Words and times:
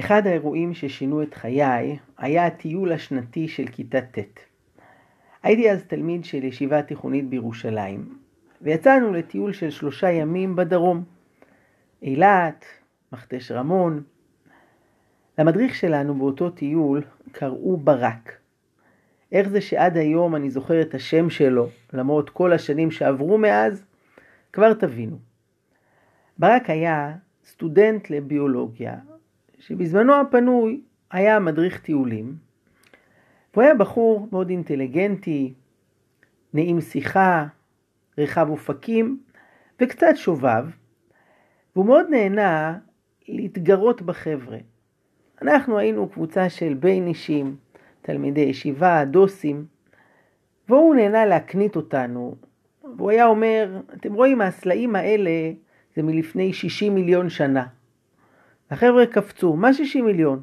אחד 0.00 0.26
האירועים 0.26 0.74
ששינו 0.74 1.22
את 1.22 1.34
חיי 1.34 1.98
היה 2.18 2.46
הטיול 2.46 2.92
השנתי 2.92 3.48
של 3.48 3.66
כיתה 3.66 4.00
ט'. 4.00 4.18
הייתי 5.42 5.70
אז 5.70 5.84
תלמיד 5.84 6.24
של 6.24 6.44
ישיבה 6.44 6.82
תיכונית 6.82 7.28
בירושלים, 7.28 8.18
ויצאנו 8.62 9.12
לטיול 9.12 9.52
של 9.52 9.70
שלושה 9.70 10.10
ימים 10.10 10.56
בדרום. 10.56 11.04
אילת, 12.02 12.64
מכתש 13.12 13.50
רמון. 13.50 14.02
למדריך 15.38 15.74
שלנו 15.74 16.14
באותו 16.14 16.50
טיול 16.50 17.02
קראו 17.32 17.76
ברק. 17.76 18.32
איך 19.32 19.48
זה 19.48 19.60
שעד 19.60 19.96
היום 19.96 20.36
אני 20.36 20.50
זוכר 20.50 20.80
את 20.80 20.94
השם 20.94 21.30
שלו, 21.30 21.68
למרות 21.92 22.30
כל 22.30 22.52
השנים 22.52 22.90
שעברו 22.90 23.38
מאז? 23.38 23.84
כבר 24.52 24.74
תבינו. 24.74 25.16
ברק 26.38 26.70
היה 26.70 27.14
סטודנט 27.44 28.10
לביולוגיה, 28.10 28.94
שבזמנו 29.58 30.20
הפנוי 30.20 30.80
היה 31.10 31.38
מדריך 31.38 31.80
טיולים. 31.80 32.36
והוא 33.52 33.64
היה 33.64 33.74
בחור 33.74 34.28
מאוד 34.32 34.50
אינטליגנטי, 34.50 35.54
נעים 36.54 36.80
שיחה, 36.80 37.46
רחב 38.18 38.50
אופקים 38.50 39.20
וקצת 39.80 40.12
שובב, 40.14 40.64
והוא 41.76 41.86
מאוד 41.86 42.06
נהנה 42.10 42.78
להתגרות 43.28 44.02
בחבר'ה. 44.02 44.58
אנחנו 45.42 45.78
היינו 45.78 46.08
קבוצה 46.08 46.48
של 46.48 46.74
בין 46.74 47.06
אישים, 47.06 47.56
תלמידי 48.02 48.40
ישיבה, 48.40 49.04
דוסים, 49.04 49.66
והוא 50.68 50.94
נהנה 50.94 51.26
להקנית 51.26 51.76
אותנו, 51.76 52.36
והוא 52.96 53.10
היה 53.10 53.26
אומר, 53.26 53.80
אתם 53.94 54.14
רואים, 54.14 54.40
הסלעים 54.40 54.96
האלה 54.96 55.30
זה 55.96 56.02
מלפני 56.02 56.52
60 56.52 56.94
מיליון 56.94 57.28
שנה. 57.28 57.66
החבר'ה 58.70 59.06
קפצו, 59.06 59.56
מה 59.56 59.72
60 59.72 60.04
מיליון? 60.04 60.42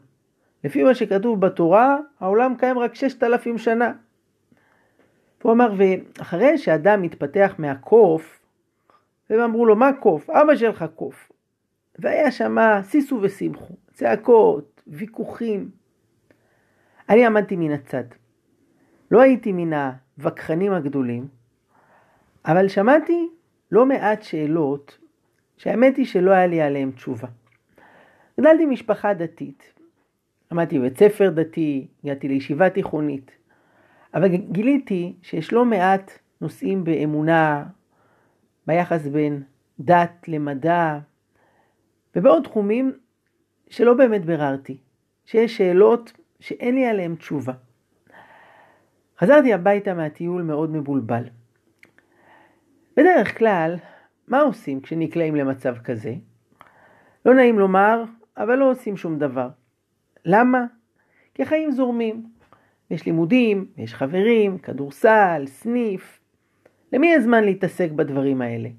לפי 0.63 0.83
מה 0.83 0.95
שכתוב 0.95 1.41
בתורה, 1.41 1.97
העולם 2.19 2.55
קיים 2.55 2.79
רק 2.79 2.95
6,000 2.95 3.57
שנה. 3.57 3.93
הוא 5.43 5.51
אמר, 5.51 5.73
ואחרי 5.77 6.57
שאדם 6.57 7.01
מתפתח 7.01 7.55
מהקוף, 7.57 8.39
והם 9.29 9.39
אמרו 9.39 9.65
לו, 9.65 9.75
מה 9.75 9.93
קוף? 9.93 10.29
אבא 10.29 10.55
שלך 10.55 10.85
קוף. 10.95 11.31
והיה 11.99 12.31
שמה 12.31 12.83
סיסו 12.83 13.19
ושמחו, 13.21 13.73
צעקות, 13.93 14.81
ויכוחים. 14.87 15.69
אני 17.09 17.25
עמדתי 17.25 17.55
מן 17.55 17.71
הצד. 17.71 18.03
לא 19.11 19.21
הייתי 19.21 19.51
מן 19.51 19.73
הווכחנים 20.17 20.73
הגדולים, 20.73 21.27
אבל 22.45 22.67
שמעתי 22.67 23.29
לא 23.71 23.85
מעט 23.85 24.23
שאלות 24.23 24.97
שהאמת 25.57 25.97
היא 25.97 26.05
שלא 26.05 26.31
היה 26.31 26.47
לי 26.47 26.61
עליהן 26.61 26.91
תשובה. 26.91 27.27
גדלתי 28.39 28.65
משפחה 28.65 29.13
דתית. 29.13 29.73
למדתי 30.51 30.79
בבית 30.79 30.97
ספר 30.97 31.29
דתי, 31.29 31.87
הגעתי 32.03 32.27
לישיבה 32.27 32.69
תיכונית, 32.69 33.31
אבל 34.13 34.27
גיליתי 34.27 35.15
שיש 35.21 35.53
לא 35.53 35.65
מעט 35.65 36.11
נושאים 36.41 36.83
באמונה, 36.83 37.65
ביחס 38.67 39.07
בין 39.07 39.43
דת 39.79 40.27
למדע, 40.27 40.99
ובעוד 42.15 42.43
תחומים 42.43 42.93
שלא 43.69 43.93
באמת 43.93 44.25
ביררתי, 44.25 44.77
שיש 45.25 45.57
שאלות 45.57 46.11
שאין 46.39 46.75
לי 46.75 46.85
עליהן 46.85 47.15
תשובה. 47.15 47.53
חזרתי 49.19 49.53
הביתה 49.53 49.93
מהטיול 49.93 50.41
מאוד 50.41 50.69
מבולבל. 50.69 51.23
בדרך 52.97 53.37
כלל, 53.37 53.75
מה 54.27 54.39
עושים 54.39 54.81
כשנקלעים 54.81 55.35
למצב 55.35 55.77
כזה? 55.77 56.13
לא 57.25 57.33
נעים 57.33 57.59
לומר, 57.59 58.03
אבל 58.37 58.55
לא 58.55 58.71
עושים 58.71 58.97
שום 58.97 59.19
דבר. 59.19 59.49
למה? 60.25 60.65
כי 61.33 61.43
החיים 61.43 61.71
זורמים. 61.71 62.35
יש 62.91 63.05
לימודים, 63.05 63.67
יש 63.77 63.93
חברים, 63.93 64.57
כדורסל, 64.57 65.43
סניף. 65.47 66.19
למי 66.93 67.13
הזמן 67.13 67.43
להתעסק 67.43 67.91
בדברים 67.91 68.41
האלה? 68.41 68.69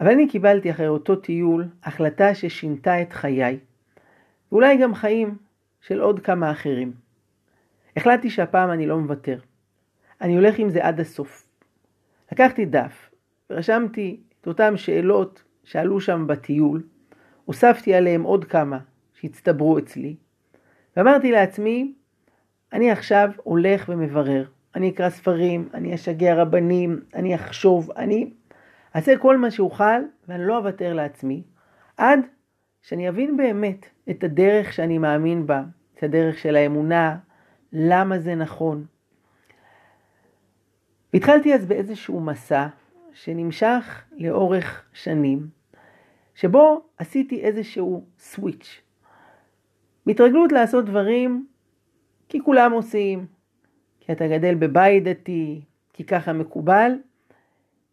אבל 0.00 0.10
אני 0.10 0.28
קיבלתי 0.28 0.70
אחרי 0.70 0.88
אותו 0.88 1.16
טיול 1.16 1.68
החלטה 1.84 2.34
ששינתה 2.34 3.02
את 3.02 3.12
חיי, 3.12 3.58
ואולי 4.52 4.76
גם 4.76 4.94
חיים 4.94 5.36
של 5.80 6.00
עוד 6.00 6.20
כמה 6.20 6.50
אחרים. 6.50 6.92
החלטתי 7.96 8.30
שהפעם 8.30 8.70
אני 8.70 8.86
לא 8.86 8.98
מוותר. 8.98 9.38
אני 10.20 10.36
הולך 10.36 10.58
עם 10.58 10.70
זה 10.70 10.84
עד 10.84 11.00
הסוף. 11.00 11.46
לקחתי 12.32 12.64
דף 12.64 13.10
ורשמתי 13.50 14.20
את 14.40 14.46
אותן 14.46 14.76
שאלות 14.76 15.42
שעלו 15.64 16.00
שם 16.00 16.26
בטיול, 16.26 16.82
הוספתי 17.46 17.94
עליהם 17.94 18.22
עוד 18.22 18.44
כמה 18.44 18.78
שהצטברו 19.14 19.78
אצלי, 19.78 20.16
ואמרתי 20.96 21.32
לעצמי, 21.32 21.94
אני 22.72 22.90
עכשיו 22.90 23.30
הולך 23.42 23.88
ומברר. 23.88 24.44
אני 24.74 24.90
אקרא 24.90 25.10
ספרים, 25.10 25.68
אני 25.74 25.94
אשגע 25.94 26.34
רבנים, 26.34 27.00
אני 27.14 27.34
אחשוב, 27.34 27.90
אני 27.90 28.30
אעשה 28.96 29.18
כל 29.18 29.36
מה 29.36 29.50
שאוכל, 29.50 30.02
ואני 30.28 30.46
לא 30.46 30.58
אוותר 30.58 30.94
לעצמי, 30.94 31.42
עד 31.96 32.20
שאני 32.82 33.08
אבין 33.08 33.36
באמת 33.36 33.86
את 34.10 34.24
הדרך 34.24 34.72
שאני 34.72 34.98
מאמין 34.98 35.46
בה, 35.46 35.62
את 35.94 36.02
הדרך 36.02 36.38
של 36.38 36.56
האמונה, 36.56 37.16
למה 37.72 38.18
זה 38.18 38.34
נכון. 38.34 38.84
והתחלתי 41.12 41.54
אז 41.54 41.66
באיזשהו 41.66 42.20
מסע 42.20 42.66
שנמשך 43.12 44.04
לאורך 44.16 44.84
שנים, 44.92 45.55
שבו 46.36 46.82
עשיתי 46.98 47.40
איזשהו 47.40 48.04
סוויץ'. 48.18 48.80
מהתרגלות 50.06 50.52
לעשות 50.52 50.84
דברים 50.84 51.46
כי 52.28 52.40
כולם 52.40 52.72
עושים, 52.72 53.26
כי 54.00 54.12
אתה 54.12 54.28
גדל 54.28 54.54
בבית 54.54 55.04
דתי, 55.04 55.60
כי 55.92 56.04
ככה 56.04 56.32
מקובל. 56.32 56.92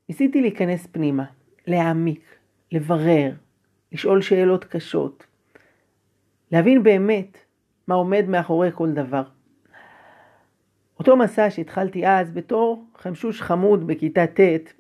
ניסיתי 0.09 0.41
להיכנס 0.41 0.87
פנימה, 0.87 1.25
להעמיק, 1.67 2.35
לברר, 2.71 3.31
לשאול 3.91 4.21
שאלות 4.21 4.65
קשות, 4.65 5.25
להבין 6.51 6.83
באמת 6.83 7.37
מה 7.87 7.95
עומד 7.95 8.25
מאחורי 8.27 8.69
כל 8.73 8.91
דבר. 8.91 9.23
אותו 10.99 11.17
מסע 11.17 11.49
שהתחלתי 11.49 12.07
אז 12.07 12.31
בתור 12.31 12.85
חמשוש 12.97 13.41
חמוד 13.41 13.87
בכיתה 13.87 14.27
ט', 14.27 14.73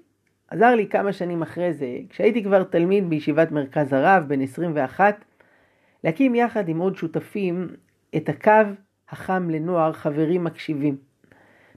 עזר 0.53 0.75
לי 0.75 0.87
כמה 0.87 1.13
שנים 1.13 1.41
אחרי 1.41 1.73
זה, 1.73 1.97
כשהייתי 2.09 2.43
כבר 2.43 2.63
תלמיד 2.63 3.09
בישיבת 3.09 3.51
מרכז 3.51 3.93
הרב, 3.93 4.23
בן 4.27 4.41
21, 4.41 5.25
להקים 6.03 6.35
יחד 6.35 6.69
עם 6.69 6.79
עוד 6.79 6.95
שותפים 6.95 7.67
את 8.15 8.29
הקו 8.29 8.51
החם 9.09 9.49
לנוער 9.49 9.93
חברים 9.93 10.43
מקשיבים. 10.43 10.97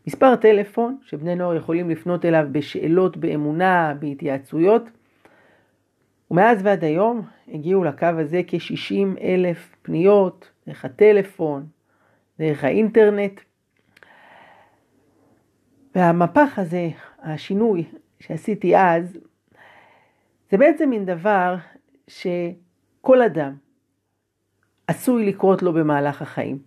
מספר 0.07 0.37
טלפון 0.37 0.99
שבני 1.03 1.35
נוער 1.35 1.57
יכולים 1.57 1.91
לפנות 1.91 2.25
אליו 2.25 2.47
בשאלות 2.53 3.17
באמונה, 3.17 3.95
בהתייעצויות, 3.99 4.83
ומאז 6.31 6.61
ועד 6.63 6.85
היום 6.85 7.23
הגיעו 7.49 7.85
לקו 7.85 8.07
הזה 8.07 8.41
כ-60 8.47 9.21
אלף 9.21 9.77
פניות 9.83 10.51
דרך 10.67 10.85
הטלפון, 10.85 11.67
דרך 12.39 12.65
האינטרנט. 12.65 13.41
והמפח 15.95 16.59
הזה, 16.59 16.89
השינוי 17.23 17.85
שעשיתי 18.21 18.77
אז, 18.77 19.19
זה 20.51 20.57
בעצם 20.57 20.91
מין 20.91 21.05
דבר 21.05 21.57
שכל 22.09 23.23
אדם 23.23 23.55
עשוי 24.87 25.27
לקרות 25.27 25.63
לו 25.63 25.73
במהלך 25.73 26.23
החיים. 26.23 26.59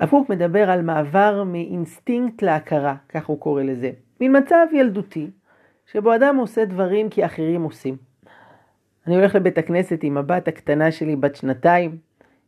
הפוך 0.00 0.30
מדבר 0.30 0.70
על 0.70 0.82
מעבר 0.82 1.44
מאינסטינקט 1.44 2.42
להכרה, 2.42 2.94
כך 3.08 3.26
הוא 3.26 3.40
קורא 3.40 3.62
לזה. 3.62 3.90
מין 4.20 4.36
מצב 4.36 4.66
ילדותי, 4.72 5.30
שבו 5.86 6.14
אדם 6.14 6.36
עושה 6.36 6.64
דברים 6.64 7.08
כי 7.08 7.24
אחרים 7.24 7.62
עושים. 7.62 7.96
אני 9.06 9.16
הולך 9.16 9.34
לבית 9.34 9.58
הכנסת 9.58 9.98
עם 10.02 10.16
הבת 10.16 10.48
הקטנה 10.48 10.92
שלי 10.92 11.16
בת 11.16 11.36
שנתיים, 11.36 11.98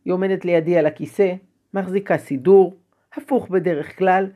היא 0.05 0.13
עומדת 0.13 0.45
לידי 0.45 0.77
על 0.77 0.85
הכיסא, 0.85 1.33
מחזיקה 1.73 2.17
סידור, 2.17 2.75
הפוך 3.15 3.49
בדרך 3.49 3.97
כלל, 3.97 4.27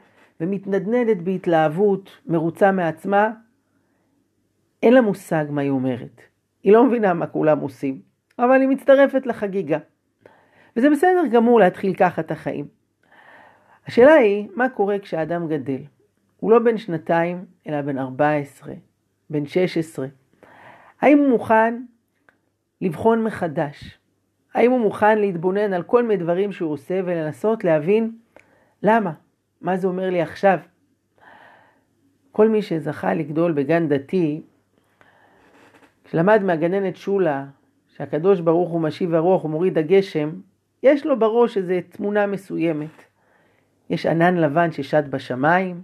ומתנדנדת 0.44 1.18
בהתלהבות, 1.18 2.10
מרוצה 2.26 2.72
מעצמה. 2.72 3.32
אין 4.84 4.94
לה 4.94 5.02
מושג 5.02 5.46
מה 5.50 5.62
היא 5.62 5.70
אומרת. 5.70 6.22
היא 6.64 6.74
לא 6.74 6.88
מבינה 6.88 7.14
מה 7.14 7.28
כולם 7.28 7.60
עושים, 7.60 8.02
אבל 8.40 8.62
היא 8.62 8.70
מצטרפת 8.70 9.26
לחגיגה. 9.26 9.78
וזה 10.78 10.90
בסדר 10.90 11.24
גמור 11.32 11.60
להתחיל 11.60 11.94
ככה 11.94 12.22
את 12.22 12.32
החיים. 12.32 12.68
השאלה 13.88 14.14
היא, 14.14 14.48
מה 14.56 14.70
קורה 14.70 15.00
כשאדם 15.00 15.48
גדל? 15.48 15.82
הוא 16.38 16.52
לא 16.52 16.60
בן 16.60 16.78
שנתיים, 16.78 17.46
אלא 17.68 17.82
בן 17.82 17.98
14, 17.98 18.74
בן 19.30 19.46
16. 19.46 20.08
האם 21.02 21.18
הוא 21.18 21.30
מוכן 21.30 21.84
לבחון 22.82 23.24
מחדש? 23.24 24.00
האם 24.54 24.72
הוא 24.72 24.80
מוכן 24.80 25.20
להתבונן 25.20 25.74
על 25.74 25.84
כל 25.84 26.04
מיני 26.04 26.24
דברים 26.24 26.52
שהוא 26.52 26.72
עושה 26.72 27.00
ולנסות 27.06 27.64
להבין 27.64 28.12
למה? 28.84 29.12
מה 29.64 29.78
זה 29.78 29.88
אומר 29.88 30.10
לי 30.10 30.22
עכשיו? 30.22 30.60
כל 32.32 32.50
מי 32.50 32.62
שזכה 32.62 33.14
לגדול 33.14 33.52
בגן 33.52 33.88
דתי, 33.88 34.42
כשלמד 36.04 36.44
מהגננת 36.44 36.96
שולה 36.96 37.46
שהקדוש 37.88 38.40
ברוך 38.40 38.70
הוא 38.70 38.82
משיב 38.82 39.14
הרוח 39.14 39.46
ומוריד 39.46 39.78
הגשם, 39.78 40.32
יש 40.84 41.06
לו 41.06 41.20
בראש 41.20 41.58
איזו 41.58 41.74
תמונה 41.90 42.28
מסוימת. 42.28 43.04
יש 43.90 44.06
ענן 44.06 44.38
לבן 44.38 44.72
ששט 44.72 45.04
בשמיים, 45.10 45.82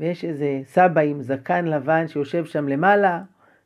ויש 0.00 0.24
איזה 0.24 0.60
סבא 0.64 1.00
עם 1.00 1.22
זקן 1.22 1.64
לבן 1.64 2.08
שיושב 2.08 2.44
שם 2.44 2.68
למעלה, 2.68 3.22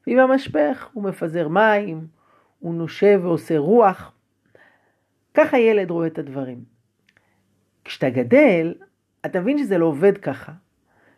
ועם 0.07 0.19
המשפך 0.19 0.89
הוא 0.93 1.05
מפזר 1.05 1.49
מים, 1.49 2.07
הוא 2.61 2.75
נושב 2.75 3.21
ועושה 3.23 3.59
רוח. 3.59 4.13
ככה 5.35 5.59
ילד 5.59 5.91
רואה 5.91 6.07
את 6.07 6.19
הדברים. 6.19 6.65
כשאתה 7.85 8.11
גדל, 8.11 8.75
אתה 9.27 9.41
מבין 9.41 9.59
שזה 9.59 9.79
לא 9.79 9.87
עובד 9.87 10.19
ככה. 10.19 10.53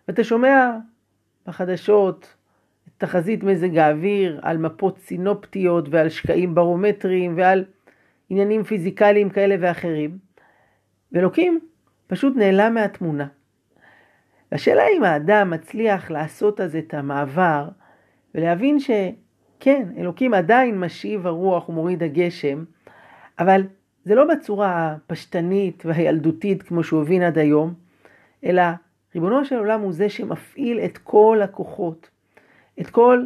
ואתה 0.09 0.25
שומע 0.25 0.71
בחדשות 1.47 2.35
תחזית 2.99 3.43
מזג 3.43 3.79
האוויר, 3.79 4.41
על 4.43 4.59
מפות 4.59 4.99
סינופטיות 4.99 5.89
ועל 5.91 6.09
שקעים 6.09 6.55
ברומטריים 6.55 7.35
ועל 7.37 7.65
עניינים 8.31 8.65
פיזיקליים 8.65 9.31
כאלה 9.31 9.57
ואחרים. 9.61 10.19
ואלוקים 11.13 11.61
פשוט 12.07 12.37
נעלם 12.37 12.75
מהתמונה. 12.75 13.27
והשאלה 14.53 14.83
אם 14.97 15.05
האדם 15.05 15.51
מצליח 15.51 16.11
לעשות 16.11 16.61
אז 16.61 16.77
את 16.77 16.95
המעבר 16.95 17.69
ולהבין 18.35 18.79
שכן, 18.81 19.89
אלוקים 19.99 20.35
עדיין 20.35 20.81
משיב 20.81 21.27
הרוח 21.27 21.69
ומוריד 21.69 22.03
הגשם, 22.03 22.65
אבל 23.39 23.63
זה 24.05 24.15
לא 24.15 24.25
בצורה 24.25 24.93
הפשטנית 24.93 25.83
והילדותית 25.87 26.63
כמו 26.63 26.85
שהוא 26.85 27.03
הבין 27.03 27.23
עד 27.23 27.39
היום, 27.39 27.75
אלא 28.47 28.63
ריבונו 29.15 29.45
של 29.45 29.57
עולם 29.57 29.81
הוא 29.81 29.93
זה 29.93 30.09
שמפעיל 30.09 30.81
את 30.81 30.99
כל 30.99 31.41
הכוחות, 31.43 32.11
את 32.81 32.91
כל 32.91 33.25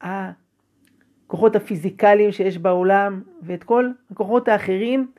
הכוחות 0.00 1.56
הפיזיקליים 1.56 2.32
שיש 2.32 2.58
בעולם 2.58 3.22
ואת 3.42 3.64
כל 3.64 3.90
הכוחות 4.10 4.48
האחרים, 4.48 5.10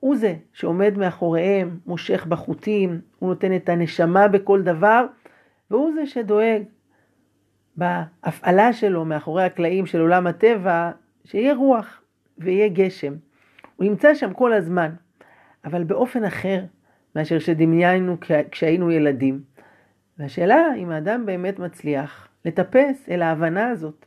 הוא 0.00 0.16
זה 0.16 0.34
שעומד 0.52 0.98
מאחוריהם, 0.98 1.78
מושך 1.86 2.26
בחוטים, 2.26 3.00
הוא 3.18 3.28
נותן 3.28 3.56
את 3.56 3.68
הנשמה 3.68 4.28
בכל 4.28 4.62
דבר, 4.62 5.06
והוא 5.70 5.94
זה 5.94 6.06
שדואג 6.06 6.62
בהפעלה 7.76 8.72
שלו 8.72 9.04
מאחורי 9.04 9.44
הקלעים 9.44 9.86
של 9.86 10.00
עולם 10.00 10.26
הטבע, 10.26 10.90
שיהיה 11.24 11.54
רוח 11.54 12.02
ויהיה 12.38 12.68
גשם. 12.68 13.14
הוא 13.76 13.86
נמצא 13.86 14.14
שם 14.14 14.32
כל 14.32 14.52
הזמן, 14.52 14.90
אבל 15.64 15.84
באופן 15.84 16.24
אחר 16.24 16.60
מאשר 17.16 17.38
שדמיינו 17.38 18.16
כשהיינו 18.50 18.90
ילדים. 18.90 19.42
והשאלה 20.18 20.66
אם 20.76 20.90
האדם 20.90 21.26
באמת 21.26 21.58
מצליח 21.58 22.28
לטפס 22.44 23.08
אל 23.08 23.22
ההבנה 23.22 23.68
הזאת. 23.68 24.06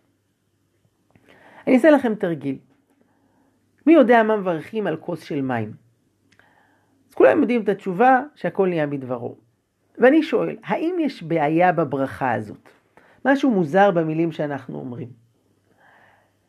אני 1.68 1.76
אעשה 1.76 1.90
לכם 1.92 2.16
תרגיל. 2.16 2.58
מי 3.88 3.94
יודע 3.94 4.24
מה 4.24 4.38
מברכים 4.38 4.88
על 4.88 4.98
כוס 4.98 5.24
של 5.24 5.42
מים? 5.42 5.74
אז 7.10 7.14
כולם 7.14 7.42
יודעים 7.42 7.62
את 7.62 7.70
התשובה 7.70 8.22
שהכל 8.36 8.68
נהיה 8.68 8.88
בדברו. 8.88 9.36
ואני 9.98 10.24
שואל, 10.24 10.58
האם 10.64 10.96
יש 11.00 11.24
בעיה 11.24 11.72
בברכה 11.72 12.34
הזאת? 12.34 12.70
משהו 13.26 13.52
מוזר 13.52 13.92
במילים 13.92 14.32
שאנחנו 14.32 14.80
אומרים. 14.80 15.10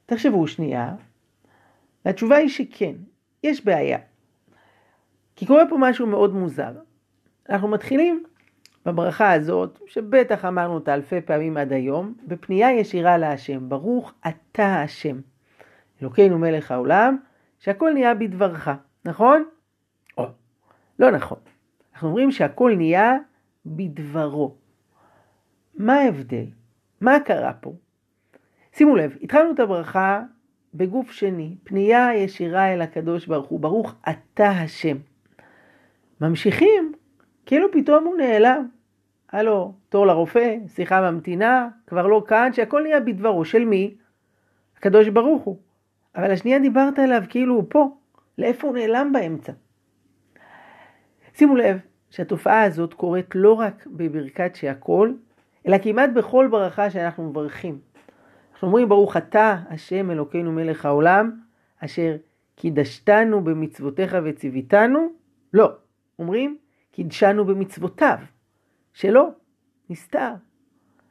תחשבו 0.07 0.47
שנייה, 0.47 0.95
והתשובה 2.05 2.37
היא 2.37 2.49
שכן, 2.49 2.95
יש 3.45 3.65
בעיה. 3.65 3.99
כי 5.37 5.47
קורה 5.47 5.65
פה 5.69 5.77
משהו 5.81 6.07
מאוד 6.07 6.35
מוזר. 6.35 6.73
אנחנו 7.49 7.69
מתחילים 7.69 8.25
בברכה 8.87 9.33
הזאת, 9.33 9.79
שבטח 9.87 10.45
אמרנו 10.45 10.75
אותה 10.75 10.95
אלפי 10.95 11.21
פעמים 11.21 11.57
עד 11.57 11.73
היום, 11.73 12.15
בפנייה 12.27 12.73
ישירה 12.73 13.19
להשם, 13.19 13.69
ברוך 13.69 14.15
אתה 14.29 14.83
השם. 14.83 15.21
אלוקינו 16.03 16.39
מלך 16.39 16.71
העולם, 16.71 17.17
שהכל 17.59 17.93
נהיה 17.93 18.15
בדברך, 18.15 18.69
נכון? 19.05 19.45
או, 20.19 20.27
לא 20.99 21.11
נכון. 21.11 21.39
אנחנו 21.95 22.09
אומרים 22.09 22.31
שהכל 22.31 22.73
נהיה 22.77 23.17
בדברו. 23.67 24.55
מה 25.75 25.95
ההבדל? 25.95 26.47
מה 27.01 27.21
קרה 27.21 27.53
פה? 27.53 27.73
שימו 28.73 28.97
לב, 28.97 29.17
התחלנו 29.23 29.53
את 29.53 29.61
הברכה 29.61 30.23
בגוף 30.75 31.11
שני, 31.11 31.57
פנייה 31.65 32.15
ישירה 32.15 32.73
אל 32.73 32.83
הקדוש 32.83 33.27
ברוך 33.27 33.47
הוא, 33.47 33.61
ברוך 33.61 33.95
אתה 34.09 34.49
השם. 34.49 34.97
ממשיכים, 36.21 36.93
כאילו 37.47 37.73
פתאום 37.73 38.05
הוא 38.05 38.17
נעלם. 38.17 38.69
הלו, 39.33 39.75
תור 39.89 40.07
לרופא, 40.07 40.57
שיחה 40.69 41.11
ממתינה, 41.11 41.69
כבר 41.87 42.07
לא 42.07 42.25
כאן, 42.29 42.53
שהכל 42.53 42.83
נהיה 42.83 43.01
בדברו. 43.01 43.45
של 43.45 43.65
מי? 43.65 43.95
הקדוש 44.77 45.09
ברוך 45.09 45.43
הוא. 45.43 45.57
אבל 46.17 46.31
השנייה 46.31 46.59
דיברת 46.59 46.99
עליו 46.99 47.23
כאילו 47.29 47.55
הוא 47.55 47.65
פה. 47.69 47.97
לאיפה 48.39 48.67
הוא 48.67 48.77
נעלם 48.77 49.13
באמצע? 49.13 49.53
שימו 51.35 51.57
לב 51.57 51.79
שהתופעה 52.11 52.63
הזאת 52.63 52.95
קורית 52.95 53.35
לא 53.35 53.53
רק 53.53 53.87
בברכת 53.87 54.51
שהכל, 54.55 55.13
אלא 55.67 55.77
כמעט 55.79 56.11
בכל 56.11 56.49
ברכה 56.51 56.91
שאנחנו 56.91 57.31
מברכים. 57.31 57.79
אנחנו 58.53 58.69
אומרים 58.69 58.89
ברוך 58.89 59.17
אתה 59.17 59.57
השם 59.69 60.11
אלוקינו 60.11 60.53
מלך 60.53 60.87
העולם, 60.87 61.41
אשר 61.85 62.17
קידשתנו 62.55 63.45
במצוותיך 63.45 64.17
וציוויתנו, 64.25 65.09
לא, 65.53 65.73
אומרים 66.19 66.59
קידשנו 66.91 67.45
במצוותיו. 67.45 68.19
שלא, 68.93 69.29
נסתר. 69.91 70.33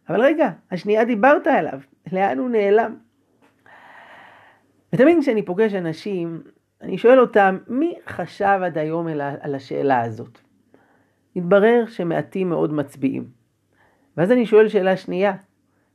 אבל 0.10 0.22
רגע, 0.22 0.50
השנייה 0.72 1.06
דיברת 1.06 1.48
עליו, 1.48 1.80
לאן 2.12 2.38
הוא 2.38 2.50
נעלם? 2.50 2.98
ותמיד 4.94 5.18
כשאני 5.22 5.46
פוגש 5.46 5.74
אנשים, 5.74 6.44
אני 6.82 6.98
שואל 6.98 7.20
אותם, 7.20 7.58
מי 7.68 7.96
חשב 8.08 8.60
עד 8.66 8.78
היום 8.78 9.08
על 9.42 9.56
השאלה 9.56 10.02
הזאת? 10.02 10.40
מתברר 11.36 11.86
שמעטים 11.88 12.50
מאוד 12.50 12.74
מצביעים. 12.74 13.30
ואז 14.18 14.32
אני 14.32 14.46
שואל 14.46 14.68
שאלה 14.68 14.98
שנייה, 14.98 15.34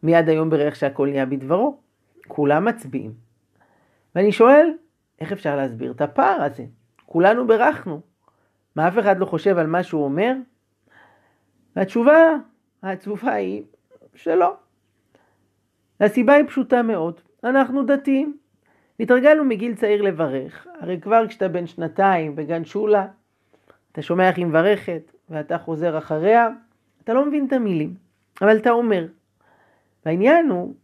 מי 0.03 0.15
עד 0.15 0.29
היום 0.29 0.51
ברך 0.51 0.77
שהכל 0.77 1.09
נהיה 1.11 1.27
בדברו? 1.27 1.81
כולם 2.29 2.65
מצביעים. 2.65 3.13
ואני 4.15 4.33
שואל, 4.33 4.71
איך 5.21 5.33
אפשר 5.33 5.57
להסביר 5.57 5.93
את 5.93 6.01
הפער 6.01 6.43
הזה? 6.43 6.65
כולנו 7.07 7.47
ברכנו. 7.47 8.01
מה 8.77 8.89
אף 8.89 8.99
אחד 8.99 9.19
לא 9.19 9.27
חושב 9.27 9.59
על 9.59 9.67
מה 9.67 9.83
שהוא 9.83 10.05
אומר? 10.05 10.33
והתשובה 11.77 12.37
העצובה 12.83 13.33
היא 13.33 13.63
שלא. 14.15 14.57
הסיבה 16.01 16.33
היא 16.33 16.47
פשוטה 16.47 16.83
מאוד, 16.83 17.21
אנחנו 17.45 17.83
דתיים. 17.83 18.37
התרגלנו 19.01 19.45
מגיל 19.45 19.75
צעיר 19.75 20.03
לברך, 20.03 20.67
הרי 20.81 21.01
כבר 21.01 21.29
כשאתה 21.29 21.49
בן 21.49 21.67
שנתיים 21.67 22.37
בגן 22.37 22.65
שולה, 22.65 23.07
אתה 23.93 24.03
שומע 24.03 24.29
איך 24.29 24.39
היא 24.39 24.47
מברכת 24.47 25.13
ואתה 25.31 25.59
חוזר 25.59 25.99
אחריה, 25.99 26.49
אתה 27.05 27.15
לא 27.15 27.27
מבין 27.27 27.47
את 27.47 27.53
המילים, 27.53 27.95
אבל 28.43 28.57
אתה 28.57 28.71
אומר. 28.71 29.07
והעניין 30.07 30.49
הוא 30.49 30.75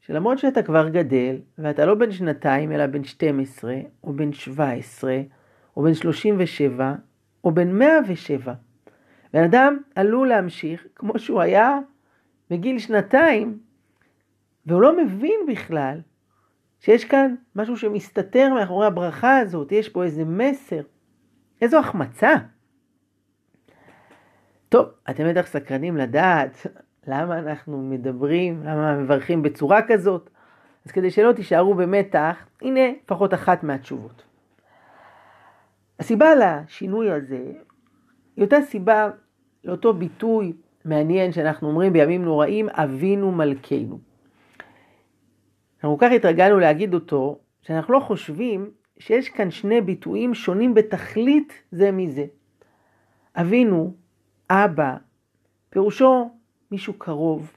שלמרות 0.00 0.38
שאתה 0.38 0.62
כבר 0.62 0.88
גדל, 0.88 1.36
ואתה 1.58 1.86
לא 1.86 1.94
בן 1.94 2.12
שנתיים 2.12 2.72
אלא 2.72 2.86
בן 2.86 3.04
12, 3.04 3.74
או 4.04 4.12
בן 4.12 4.32
17, 4.32 5.20
או 5.76 5.82
בן 5.82 5.94
37, 5.94 6.94
או 7.44 7.52
בן 7.52 7.78
107, 7.78 8.54
בן 9.32 9.44
אדם 9.44 9.78
עלול 9.94 10.28
להמשיך 10.28 10.86
כמו 10.94 11.18
שהוא 11.18 11.40
היה 11.40 11.78
בגיל 12.50 12.78
שנתיים, 12.78 13.58
והוא 14.66 14.82
לא 14.82 14.96
מבין 14.96 15.40
בכלל 15.48 16.00
שיש 16.80 17.04
כאן 17.04 17.34
משהו 17.56 17.76
שמסתתר 17.76 18.54
מאחורי 18.54 18.86
הברכה 18.86 19.38
הזאת, 19.38 19.72
יש 19.72 19.88
פה 19.88 20.04
איזה 20.04 20.24
מסר. 20.24 20.82
איזו 21.62 21.78
החמצה. 21.78 22.34
טוב, 24.68 24.86
אתם 25.10 25.30
בטח 25.30 25.46
סקרנים 25.46 25.96
לדעת 25.96 26.66
למה 27.06 27.38
אנחנו 27.38 27.82
מדברים, 27.82 28.62
למה 28.62 28.98
מברכים 28.98 29.42
בצורה 29.42 29.80
כזאת. 29.88 30.30
אז 30.86 30.90
כדי 30.90 31.10
שלא 31.10 31.32
תישארו 31.32 31.74
במתח, 31.74 32.46
הנה 32.62 32.80
לפחות 33.04 33.34
אחת 33.34 33.62
מהתשובות. 33.62 34.27
הסיבה 35.98 36.28
לשינוי 36.34 37.10
הזה 37.10 37.52
היא 38.36 38.44
אותה 38.44 38.62
סיבה 38.62 39.10
לאותו 39.64 39.94
ביטוי 39.94 40.52
מעניין 40.84 41.32
שאנחנו 41.32 41.68
אומרים 41.68 41.92
בימים 41.92 42.24
נוראים, 42.24 42.68
אבינו 42.68 43.32
מלכנו. 43.32 43.98
אנחנו 45.74 45.98
כל 45.98 46.06
כך 46.06 46.12
התרגלנו 46.12 46.58
להגיד 46.58 46.94
אותו, 46.94 47.38
שאנחנו 47.62 47.94
לא 47.94 48.00
חושבים 48.00 48.70
שיש 48.98 49.28
כאן 49.28 49.50
שני 49.50 49.80
ביטויים 49.80 50.34
שונים 50.34 50.74
בתכלית 50.74 51.52
זה 51.72 51.92
מזה. 51.92 52.26
אבינו, 53.36 53.94
אבא, 54.50 54.96
פירושו 55.70 56.30
מישהו 56.70 56.92
קרוב, 56.92 57.52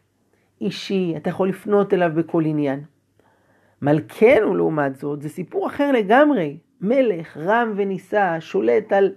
אישי, 0.62 1.14
אתה 1.18 1.30
יכול 1.30 1.50
לפנות 1.50 1.94
אליו 1.94 2.12
בכל 2.16 2.46
עניין. 2.46 2.84
מלכנו 3.82 4.56
לעומת 4.56 4.96
זאת, 4.96 5.22
זה 5.22 5.30
סיפור 5.30 5.68
אחר 5.68 5.92
לגמרי. 5.92 6.58
מלך, 6.82 7.38
רם 7.38 7.74
ונישא, 7.76 8.38
שולט 8.40 8.94
על 8.94 9.14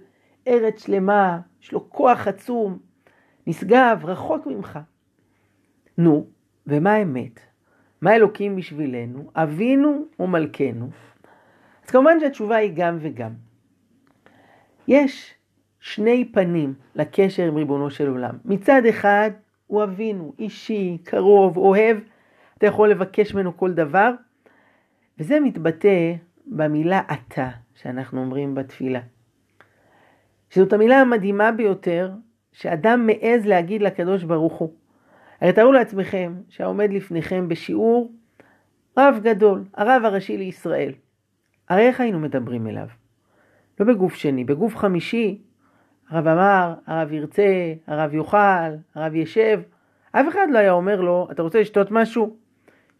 ארץ 0.47 0.85
שלמה, 0.85 1.39
יש 1.61 1.71
לו 1.71 1.89
כוח 1.89 2.27
עצום, 2.27 2.77
נשגב, 3.47 4.01
רחוק 4.03 4.47
ממך. 4.47 4.79
נו, 5.97 6.27
ומה 6.67 6.93
האמת? 6.93 7.39
מה 8.01 8.15
אלוקים 8.15 8.55
בשבילנו? 8.55 9.31
אבינו 9.35 10.05
ומלכנו. 10.19 10.89
אז 11.85 11.89
כמובן 11.89 12.19
שהתשובה 12.19 12.55
היא 12.55 12.71
גם 12.75 12.97
וגם. 13.01 13.31
יש 14.87 15.33
שני 15.79 16.29
פנים 16.31 16.73
לקשר 16.95 17.43
עם 17.43 17.55
ריבונו 17.55 17.89
של 17.89 18.07
עולם. 18.07 18.37
מצד 18.45 18.81
אחד 18.89 19.31
הוא 19.67 19.83
אבינו, 19.83 20.33
אישי, 20.39 20.97
קרוב, 21.03 21.57
אוהב, 21.57 21.97
אתה 22.57 22.67
יכול 22.67 22.89
לבקש 22.89 23.33
ממנו 23.33 23.57
כל 23.57 23.73
דבר, 23.73 24.11
וזה 25.19 25.39
מתבטא 25.39 26.13
במילה 26.47 27.01
אתה 27.13 27.49
שאנחנו 27.75 28.21
אומרים 28.21 28.55
בתפילה. 28.55 28.99
שזאת 30.49 30.73
המילה 30.73 31.01
המדהימה 31.01 31.51
ביותר 31.51 32.11
שאדם 32.51 33.07
מעז 33.07 33.45
להגיד 33.45 33.81
לקדוש 33.81 34.23
ברוך 34.23 34.53
הוא. 34.53 34.73
הרי 35.41 35.53
תארו 35.53 35.71
לעצמכם 35.71 36.35
שהעומד 36.49 36.93
לפניכם 36.93 37.47
בשיעור 37.47 38.11
רב 38.97 39.19
גדול, 39.23 39.63
הרב 39.73 40.01
הראשי 40.05 40.37
לישראל. 40.37 40.93
הרי 41.69 41.87
איך 41.87 42.01
היינו 42.01 42.19
מדברים 42.19 42.67
אליו? 42.67 42.87
לא 43.79 43.85
בגוף 43.85 44.15
שני, 44.15 44.43
בגוף 44.43 44.75
חמישי, 44.75 45.41
הרב 46.09 46.27
אמר, 46.27 46.73
הרב 46.87 47.11
ירצה, 47.13 47.73
הרב 47.87 48.13
יאכל, 48.13 48.37
הרב 48.95 49.15
ישב. 49.15 49.61
אף 50.11 50.27
אחד 50.29 50.47
לא 50.51 50.57
היה 50.57 50.71
אומר 50.71 51.01
לו, 51.01 51.27
אתה 51.31 51.41
רוצה 51.41 51.61
לשתות 51.61 51.91
משהו? 51.91 52.35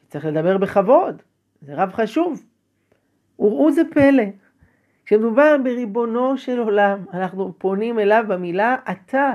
צריך 0.08 0.26
לדבר 0.26 0.58
בכבוד, 0.58 1.22
זה 1.62 1.74
רב 1.76 1.92
חשוב. 1.94 2.44
וראו 3.40 3.72
זה 3.72 3.82
פלא, 3.92 4.24
כשמדובר 5.06 5.56
בריבונו 5.64 6.38
של 6.38 6.60
עולם, 6.60 7.06
אנחנו 7.14 7.54
פונים 7.58 8.00
אליו 8.00 8.26
במילה 8.28 8.76
אתה. 8.92 9.32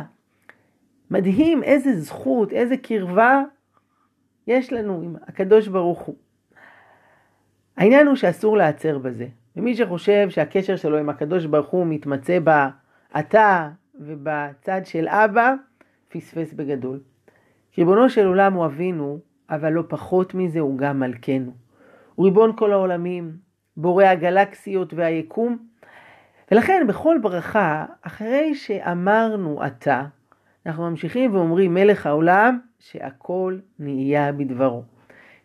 מדהים 1.10 1.62
איזה 1.62 2.00
זכות, 2.00 2.52
איזה 2.52 2.76
קרבה 2.76 3.42
יש 4.46 4.72
לנו 4.72 5.00
עם 5.04 5.16
הקדוש 5.26 5.68
ברוך 5.68 6.00
הוא. 6.00 6.16
העניין 7.76 8.06
הוא 8.06 8.16
שאסור 8.16 8.56
להיעצר 8.56 8.98
בזה. 8.98 9.26
ומי 9.56 9.76
שחושב 9.76 10.30
שהקשר 10.30 10.76
שלו 10.76 10.98
עם 10.98 11.08
הקדוש 11.08 11.46
ברוך 11.46 11.68
הוא 11.70 11.86
מתמצא 11.86 12.38
באתה 12.38 13.70
ובצד 13.94 14.80
של 14.84 15.08
אבא, 15.08 15.54
פספס 16.08 16.52
בגדול. 16.52 17.00
ריבונו 17.78 18.10
של 18.10 18.26
עולם 18.26 18.52
הוא 18.52 18.66
אבינו, 18.66 19.18
אבל 19.50 19.72
לא 19.72 19.82
פחות 19.88 20.34
מזה 20.34 20.60
הוא 20.60 20.78
גם 20.78 21.00
מלכנו. 21.00 21.52
הוא 22.14 22.26
ריבון 22.26 22.56
כל 22.56 22.72
העולמים, 22.72 23.32
בורא 23.76 24.04
הגלקסיות 24.04 24.94
והיקום, 24.94 25.58
ולכן 26.50 26.86
בכל 26.88 27.18
ברכה, 27.22 27.86
אחרי 28.02 28.54
שאמרנו 28.54 29.66
אתה, 29.66 30.04
אנחנו 30.66 30.90
ממשיכים 30.90 31.34
ואומרים 31.34 31.74
מלך 31.74 32.06
העולם, 32.06 32.58
שהכל 32.78 33.58
נהיה 33.78 34.32
בדברו. 34.32 34.82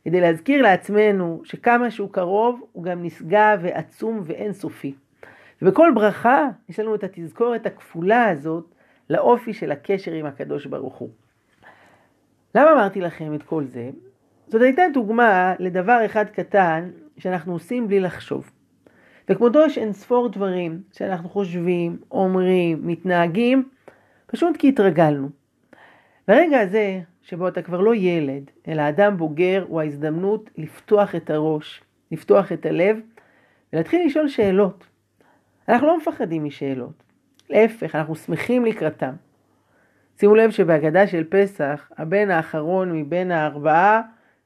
כדי 0.06 0.22
להזכיר 0.22 0.62
לעצמנו 0.62 1.42
שכמה 1.44 1.92
שהוא 1.92 2.10
קרוב, 2.12 2.62
הוא 2.72 2.84
גם 2.84 3.04
נשגב 3.04 3.60
ועצום 3.62 4.22
ואינסופי. 4.24 4.96
ובכל 5.62 5.92
ברכה 5.96 6.48
יש 6.70 6.80
לנו 6.80 6.96
את 6.96 7.04
התזכורת 7.04 7.66
הכפולה 7.66 8.30
הזאת 8.30 8.66
לאופי 9.10 9.54
של 9.54 9.72
הקשר 9.72 10.12
עם 10.12 10.26
הקדוש 10.26 10.66
ברוך 10.66 10.96
הוא. 10.96 11.10
למה 12.56 12.72
אמרתי 12.72 13.02
לכם 13.02 13.36
את 13.36 13.44
כל 13.44 13.64
זה? 13.66 13.90
זאת 14.48 14.62
הייתה 14.62 14.82
דוגמה 14.94 15.54
לדבר 15.60 16.02
אחד 16.06 16.26
קטן 16.26 16.90
שאנחנו 17.18 17.54
עושים 17.54 17.88
בלי 17.88 18.00
לחשוב. 18.00 18.52
וכמותו 19.30 19.66
יש 19.66 19.78
אין 19.78 19.94
ספור 19.94 20.30
דברים 20.30 20.82
שאנחנו 20.92 21.30
חושבים, 21.30 21.98
אומרים, 22.12 22.88
מתנהגים, 22.88 23.70
פשוט 24.28 24.58
כי 24.58 24.70
התרגלנו. 24.70 25.30
והרגע 26.28 26.60
הזה, 26.60 27.02
שבו 27.22 27.48
אתה 27.48 27.62
כבר 27.62 27.82
לא 27.82 27.96
ילד, 27.96 28.52
אלא 28.68 28.90
אדם 28.90 29.18
בוגר, 29.18 29.66
הוא 29.68 29.82
ההזדמנות 29.82 30.50
לפתוח 30.58 31.16
את 31.16 31.30
הראש, 31.30 31.84
לפתוח 32.12 32.52
את 32.52 32.66
הלב, 32.66 33.00
ולהתחיל 33.74 34.06
לשאול 34.06 34.28
שאלות. 34.28 34.88
אנחנו 35.70 35.88
לא 35.88 35.98
מפחדים 35.98 36.44
משאלות, 36.44 37.04
להפך, 37.50 37.96
אנחנו 37.96 38.16
שמחים 38.16 38.66
לקראתם. 38.66 39.14
שימו 40.20 40.36
לב 40.36 40.52
שבהגדה 40.52 41.08
של 41.08 41.24
פסח, 41.30 41.92
הבן 41.98 42.32
האחרון 42.32 42.92
מבין 42.92 43.32
הארבעה 43.32 44.02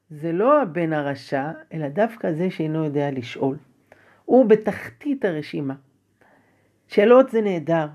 זה 0.10 0.32
לא 0.32 0.62
הבן 0.62 0.94
הרשע, 0.94 1.52
אלא 1.74 1.88
דווקא 1.88 2.32
זה 2.32 2.52
שאינו 2.52 2.86
יודע 2.86 3.12
לשאול. 3.12 3.58
הוא 4.26 4.46
בתחתית 4.46 5.26
הרשימה. 5.26 5.74
שאלות 6.88 7.30
זה 7.30 7.42
נהדר, 7.42 7.88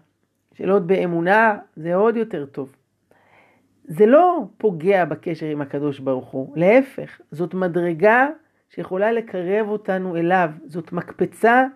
שאלות 0.52 0.86
באמונה 0.86 1.58
זה 1.76 1.94
עוד 1.94 2.16
יותר 2.16 2.46
טוב. 2.46 2.76
זה 3.84 4.06
לא 4.06 4.44
פוגע 4.58 5.04
בקשר 5.04 5.46
עם 5.46 5.60
הקדוש 5.60 5.98
ברוך 5.98 6.28
הוא, 6.28 6.56
להפך, 6.56 7.20
זאת 7.30 7.54
מדרגה 7.54 8.28
שיכולה 8.68 9.12
לקרב 9.12 9.68
אותנו 9.68 10.16
אליו, 10.16 10.50
זאת 10.66 10.92
מקפצה 10.92 11.66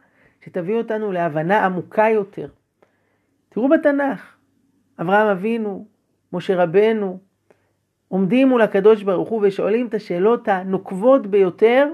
שתביא 0.41 0.75
אותנו 0.75 1.13
להבנה 1.13 1.65
עמוקה 1.65 2.09
יותר. 2.09 2.49
תראו 3.49 3.69
בתנ"ך, 3.69 4.37
אברהם 5.01 5.27
אבינו, 5.27 5.87
משה 6.33 6.63
רבנו, 6.63 7.19
עומדים 8.09 8.49
מול 8.49 8.63
הקדוש 8.63 9.03
ברוך 9.03 9.29
הוא 9.29 9.41
ושואלים 9.43 9.87
את 9.87 9.95
השאלות 9.95 10.49
הנוקבות 10.49 11.27
ביותר, 11.27 11.89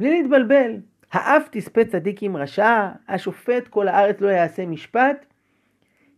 בלי 0.00 0.10
להתבלבל. 0.10 0.76
האף 1.12 1.48
תספה 1.50 1.84
צדיק 1.84 2.22
עם 2.22 2.36
רשע, 2.36 2.88
השופט 3.08 3.68
כל 3.68 3.88
הארץ 3.88 4.20
לא 4.20 4.28
יעשה 4.28 4.66
משפט. 4.66 5.26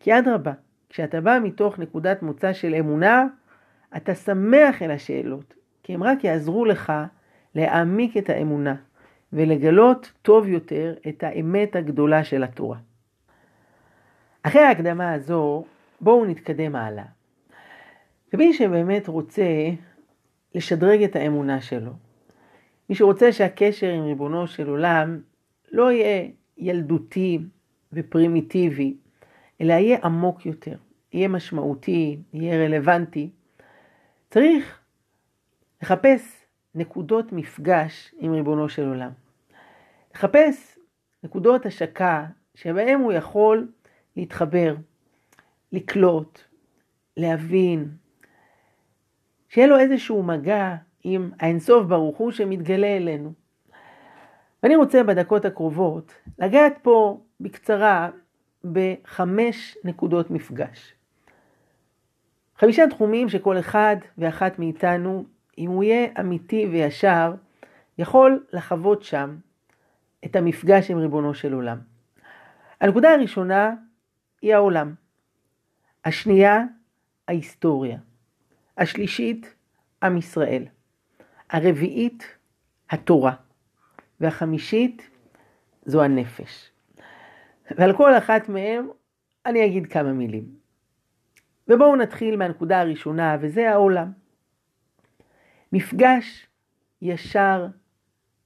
כי 0.00 0.19
אדרבה, 0.19 0.52
כשאתה 0.88 1.21
בא 1.21 1.38
מתוך 1.42 1.78
נקודת 1.78 2.23
מוצא 2.23 2.52
של 2.52 2.75
אמונה, 2.75 3.26
אתה 3.97 4.14
שמח 4.14 4.83
אל 4.83 4.90
השאלות, 4.90 5.54
כי 5.83 5.95
הם 5.95 6.02
רק 6.02 6.25
יעזרו 6.25 6.64
לך 6.64 6.92
להעמיק 7.54 8.16
את 8.16 8.30
האמונה 8.30 8.75
ולגלות 9.33 10.12
טוב 10.23 10.49
יותר 10.49 10.95
את 11.09 11.23
האמת 11.23 11.76
הגדולה 11.76 12.25
של 12.25 12.42
התורה. 12.42 12.78
אחרי 14.42 14.62
ההקדמה 14.62 15.12
הזו, 15.12 15.64
בואו 16.00 16.25
נתקדם 16.25 16.76
הלאה. 16.76 17.04
ומי 18.33 18.53
שבאמת 18.53 19.09
רוצה 19.09 19.71
לשדרג 20.55 21.03
את 21.03 21.17
האמונה 21.17 21.61
שלו, 21.61 21.93
מי 22.89 22.95
שרוצה 22.95 23.33
שהקשר 23.33 23.91
עם 23.91 24.05
ריבונו 24.05 24.47
של 24.47 24.69
עולם 24.69 25.21
לא 25.73 25.93
יהיה 25.93 26.29
ילדותי 26.59 27.39
ופרימיטיבי, 27.93 28.97
אלא 29.61 29.73
יהיה 29.73 29.99
עמוק 30.05 30.47
יותר, 30.47 30.77
יהיה 31.13 31.29
משמעותי, 31.29 32.19
יהיה 32.33 32.65
רלוונטי, 32.65 33.31
צריך 34.31 34.81
לחפש 35.83 36.45
נקודות 36.75 37.33
מפגש 37.33 38.15
עם 38.19 38.33
ריבונו 38.33 38.69
של 38.69 38.89
עולם. 38.89 39.11
לחפש 40.15 40.79
נקודות 41.25 41.67
השקה 41.67 42.27
שבהם 42.55 43.01
הוא 43.01 43.13
יכול 43.13 43.69
להתחבר, 44.17 44.75
לקלוט, 45.73 46.41
להבין, 47.17 47.89
שיהיה 49.50 49.66
לו 49.66 49.78
איזשהו 49.78 50.23
מגע 50.23 50.76
עם 51.04 51.30
האינסוף 51.40 51.87
ברוך 51.87 52.16
הוא 52.16 52.33
שמתגלה 52.33 52.97
אלינו. 52.97 53.33
ואני 54.62 54.76
רוצה 54.76 55.02
בדקות 55.02 55.45
הקרובות 55.45 56.14
לגעת 56.38 56.78
פה 56.83 57.21
בקצרה 57.40 58.11
בחמש 58.64 59.78
נקודות 59.85 60.30
מפגש. 60.30 60.95
חמישה 62.57 62.85
תחומים 62.90 63.28
שכל 63.28 63.59
אחד 63.59 63.97
ואחת 64.19 64.59
מאיתנו, 64.59 65.25
אם 65.59 65.71
הוא 65.71 65.85
יהיה 65.85 66.09
אמיתי 66.21 66.66
וישר, 66.73 67.35
יכול 67.99 68.47
לחוות 68.52 69.02
שם 69.02 69.37
את 70.25 70.37
המפגש 70.37 70.90
עם 70.90 70.99
ריבונו 70.99 71.35
של 71.35 71.52
עולם. 71.52 71.78
הנקודה 72.80 73.11
הראשונה 73.14 73.75
היא 74.42 74.54
העולם. 74.54 74.95
השנייה, 76.04 76.64
ההיסטוריה. 77.28 77.99
השלישית, 78.81 79.55
עם 80.03 80.17
ישראל. 80.17 80.65
הרביעית, 81.51 82.37
התורה. 82.91 83.35
והחמישית, 84.21 85.11
זו 85.85 86.03
הנפש. 86.03 86.71
ועל 87.79 87.97
כל 87.97 88.19
אחת 88.19 88.49
מהם 88.49 88.89
אני 89.47 89.67
אגיד 89.67 89.87
כמה 89.87 90.13
מילים. 90.13 90.45
ובואו 91.69 91.97
נתחיל 91.97 92.37
מהנקודה 92.37 92.81
הראשונה, 92.81 93.37
וזה 93.41 93.71
העולם. 93.71 94.13
מפגש 95.73 96.47
ישר 97.03 97.67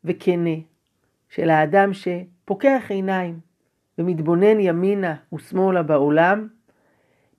וכנה 0.04 0.56
של 1.28 1.50
האדם 1.50 1.90
שפוקח 1.92 2.84
עיניים 2.88 3.40
ומתבונן 3.98 4.60
ימינה 4.60 5.16
ושמאלה 5.34 5.82
בעולם, 5.82 6.48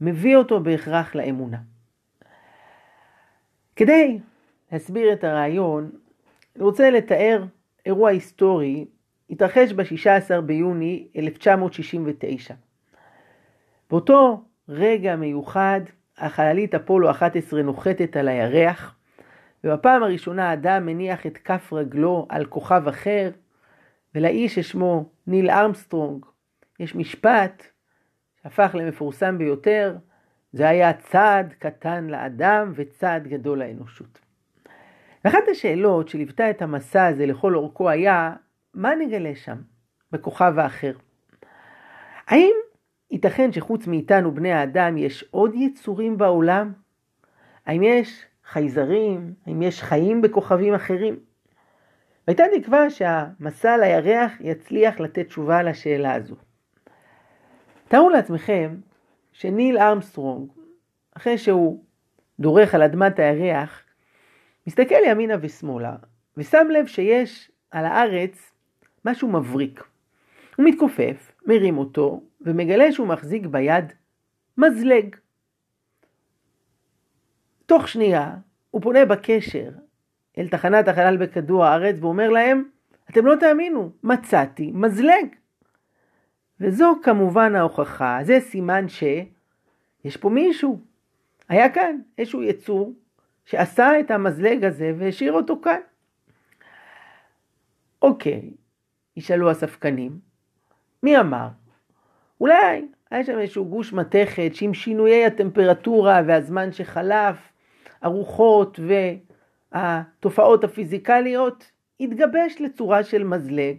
מביא 0.02 0.36
אותו 0.36 0.60
בהכרח 0.64 1.16
לאמונה. 1.16 1.75
כדי 3.76 4.20
להסביר 4.72 5.14
את 5.14 5.24
הרעיון, 5.24 5.92
אני 6.56 6.64
רוצה 6.64 6.90
לתאר 6.90 7.44
אירוע 7.86 8.10
היסטורי, 8.10 8.86
התרחש 9.30 9.74
ב-16 9.74 10.42
ביוני 10.42 11.08
1969. 11.16 12.54
באותו 13.90 14.42
רגע 14.70 15.16
מיוחד, 15.16 15.82
החללית 16.18 16.76
אפולו 16.76 17.12
11 17.12 17.62
נוחתת 17.62 18.18
על 18.18 18.28
הירח, 18.28 18.96
ובפעם 19.64 20.04
הראשונה 20.04 20.50
האדם 20.50 20.86
מניח 20.86 21.26
את 21.26 21.38
כף 21.38 21.74
רגלו 21.74 22.26
על 22.30 22.46
כוכב 22.46 22.88
אחר, 22.88 23.32
ולאיש 24.16 24.56
ששמו 24.56 25.10
ניל 25.28 25.50
ארמסטרונג 25.50 26.26
יש 26.80 26.96
משפט 26.96 27.64
שהפך 28.44 28.76
למפורסם 28.76 29.38
ביותר, 29.38 29.96
זה 30.56 30.70
היה 30.70 30.94
צעד 30.94 31.54
קטן 31.60 32.08
לאדם 32.08 32.72
וצעד 32.76 33.28
גדול 33.28 33.60
לאנושות. 33.60 34.20
ואחת 35.26 35.48
השאלות 35.52 36.10
שליוותה 36.10 36.50
את 36.50 36.62
המסע 36.62 37.06
הזה 37.06 37.26
לכל 37.26 37.56
אורכו 37.56 37.90
היה, 37.90 38.34
מה 38.74 38.96
נגלה 38.96 39.36
שם, 39.36 39.58
בכוכב 40.12 40.54
האחר? 40.58 40.92
האם 42.28 42.54
ייתכן 43.12 43.52
שחוץ 43.52 43.88
מאיתנו 43.88 44.32
בני 44.36 44.52
האדם 44.54 44.98
יש 44.98 45.26
עוד 45.32 45.56
יצורים 45.56 46.18
בעולם? 46.18 46.74
האם 47.66 47.84
יש 47.84 48.26
חייזרים? 48.46 49.34
האם 49.48 49.62
יש 49.62 49.84
חיים 49.84 50.22
בכוכבים 50.22 50.74
אחרים? 50.74 51.20
והייתה 52.28 52.44
תקווה 52.60 52.90
שהמסע 52.90 53.78
לירח 53.78 54.32
יצליח 54.40 55.00
לתת 55.00 55.28
תשובה 55.28 55.64
לשאלה 55.64 56.14
הזו. 56.14 56.36
תארו 57.88 58.10
לעצמכם 58.10 58.76
שניל 59.38 59.78
ארמסטרונג, 59.78 60.52
אחרי 61.18 61.38
שהוא 61.38 61.84
דורך 62.40 62.76
על 62.76 62.84
אדמת 62.84 63.20
הירח, 63.20 63.84
מסתכל 64.68 64.96
ימינה 65.06 65.36
ושמאלה, 65.42 65.96
ושם 66.38 66.68
לב 66.72 66.86
שיש 66.86 67.52
על 67.72 67.86
הארץ 67.86 68.54
משהו 69.06 69.28
מבריק. 69.32 69.84
הוא 70.56 70.66
מתכופף, 70.66 71.32
מרים 71.46 71.78
אותו, 71.78 72.22
ומגלה 72.42 72.92
שהוא 72.92 73.08
מחזיק 73.08 73.46
ביד 73.46 73.94
מזלג. 74.58 75.16
תוך 77.66 77.88
שנייה 77.88 78.36
הוא 78.72 78.82
פונה 78.82 79.06
בקשר 79.06 79.70
אל 80.38 80.48
תחנת 80.48 80.88
החלל 80.88 81.18
בכדור 81.18 81.66
הארץ 81.66 81.96
ואומר 82.00 82.30
להם, 82.30 82.64
אתם 83.10 83.26
לא 83.26 83.36
תאמינו, 83.36 83.92
מצאתי 84.04 84.72
מזלג. 84.74 85.36
וזו 86.60 86.94
כמובן 87.04 87.56
ההוכחה, 87.56 88.20
זה 88.24 88.40
סימן 88.40 88.86
שיש 88.88 90.18
פה 90.18 90.30
מישהו. 90.30 90.80
היה 91.50 91.70
כאן 91.70 92.00
איזשהו 92.18 92.44
יצור 92.44 92.94
שעשה 93.46 94.00
את 94.00 94.12
המזלג 94.12 94.64
הזה 94.64 94.94
והשאיר 94.98 95.34
אותו 95.34 95.62
כאן. 95.62 95.80
אוקיי, 98.02 98.50
ישאלו 99.18 99.50
הספקנים, 99.52 100.20
מי 101.04 101.20
אמר? 101.20 101.48
אולי 102.42 102.88
היה 103.12 103.24
שם 103.24 103.40
איזשהו 103.40 103.66
גוש 103.66 103.94
מתכת 103.94 104.52
שעם 104.54 104.74
שינויי 104.74 105.26
הטמפרטורה 105.26 106.22
והזמן 106.28 106.72
שחלף, 106.72 107.38
הרוחות 108.02 108.80
והתופעות 109.72 110.64
הפיזיקליות, 110.64 111.72
התגבש 112.00 112.56
לצורה 112.60 113.04
של 113.04 113.24
מזלג, 113.24 113.76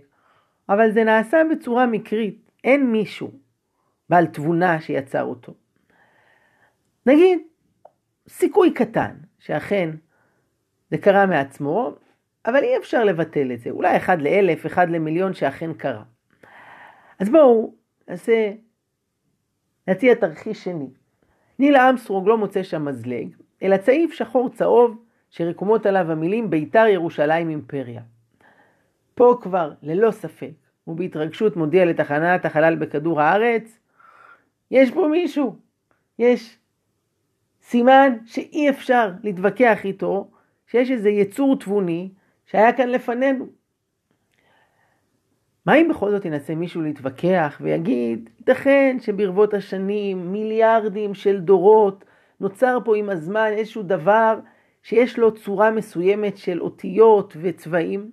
אבל 0.69 0.91
זה 0.91 1.05
נעשה 1.05 1.43
בצורה 1.51 1.87
מקרית, 1.87 2.46
אין 2.67 2.93
מישהו 2.93 3.31
בעל 4.09 4.27
תבונה 4.27 4.81
שיצר 4.81 5.25
אותו. 5.25 5.55
נגיד, 7.07 7.39
סיכוי 8.29 8.75
קטן 8.75 9.17
שאכן 9.39 9.91
זה 10.91 10.99
קרה 10.99 11.27
מעצמו, 11.27 11.95
אבל 12.47 12.63
אי 12.63 12.77
אפשר 12.77 13.05
לבטל 13.05 13.53
את 13.53 13.61
זה. 13.61 13.71
אולי 13.71 13.97
אחד 13.97 14.23
לאלף, 14.23 14.67
אחד 14.67 14.91
למיליון 14.91 15.35
שאכן 15.35 15.73
קרה. 15.73 16.03
אז 17.19 17.29
בואו 17.29 17.75
נעשה, 18.09 18.53
נציע 19.89 20.15
תרחיש 20.15 20.65
שני. 20.65 20.91
ניל 21.59 21.77
אמסטרונג 21.77 22.29
לא 22.29 22.39
מוצא 22.39 22.63
שם 22.63 22.85
מזלג, 22.85 23.29
אלא 23.63 23.77
צעיף 23.77 24.13
שחור 24.13 24.49
צהוב 24.49 25.05
שרקומות 25.31 25.87
עליו 25.87 26.13
המילים 26.13 26.51
בית"ר 26.51 26.87
ירושלים 26.87 27.49
אימפריה. 27.51 28.03
פה 29.15 29.39
כבר, 29.43 29.73
ללא 29.83 30.11
ספק, 30.11 30.66
הוא 30.87 30.97
בהתרגשות 30.97 31.57
מודיע 31.57 31.85
לתחנת 31.85 32.45
החלל 32.45 32.75
בכדור 32.77 33.21
הארץ, 33.21 33.79
יש 34.71 34.91
פה 34.91 35.09
מישהו, 35.11 35.57
יש 36.19 36.59
סימן 37.63 38.17
שאי 38.25 38.71
אפשר 38.71 39.11
להתווכח 39.23 39.85
איתו, 39.85 40.31
שיש 40.67 40.91
איזה 40.91 41.11
יצור 41.11 41.59
תבוני 41.59 42.11
שהיה 42.47 42.73
כאן 42.73 42.89
לפנינו. 42.89 43.47
מה 45.67 45.75
אם 45.75 45.89
בכל 45.89 46.11
זאת 46.11 46.25
ינסה 46.25 46.55
מישהו 46.55 46.83
להתווכח 46.83 47.59
ויגיד, 47.61 48.31
ייתכן 48.39 48.97
שברבות 49.01 49.55
השנים, 49.55 50.33
מיליארדים 50.33 51.15
של 51.15 51.41
דורות, 51.41 52.05
נוצר 52.41 52.79
פה 52.85 52.97
עם 52.97 53.11
הזמן 53.11 53.51
איזשהו 53.53 53.83
דבר 53.83 54.39
שיש 54.83 55.19
לו 55.19 55.35
צורה 55.35 55.71
מסוימת 55.71 56.37
של 56.37 56.61
אותיות 56.61 57.37
וצבעים? 57.41 58.11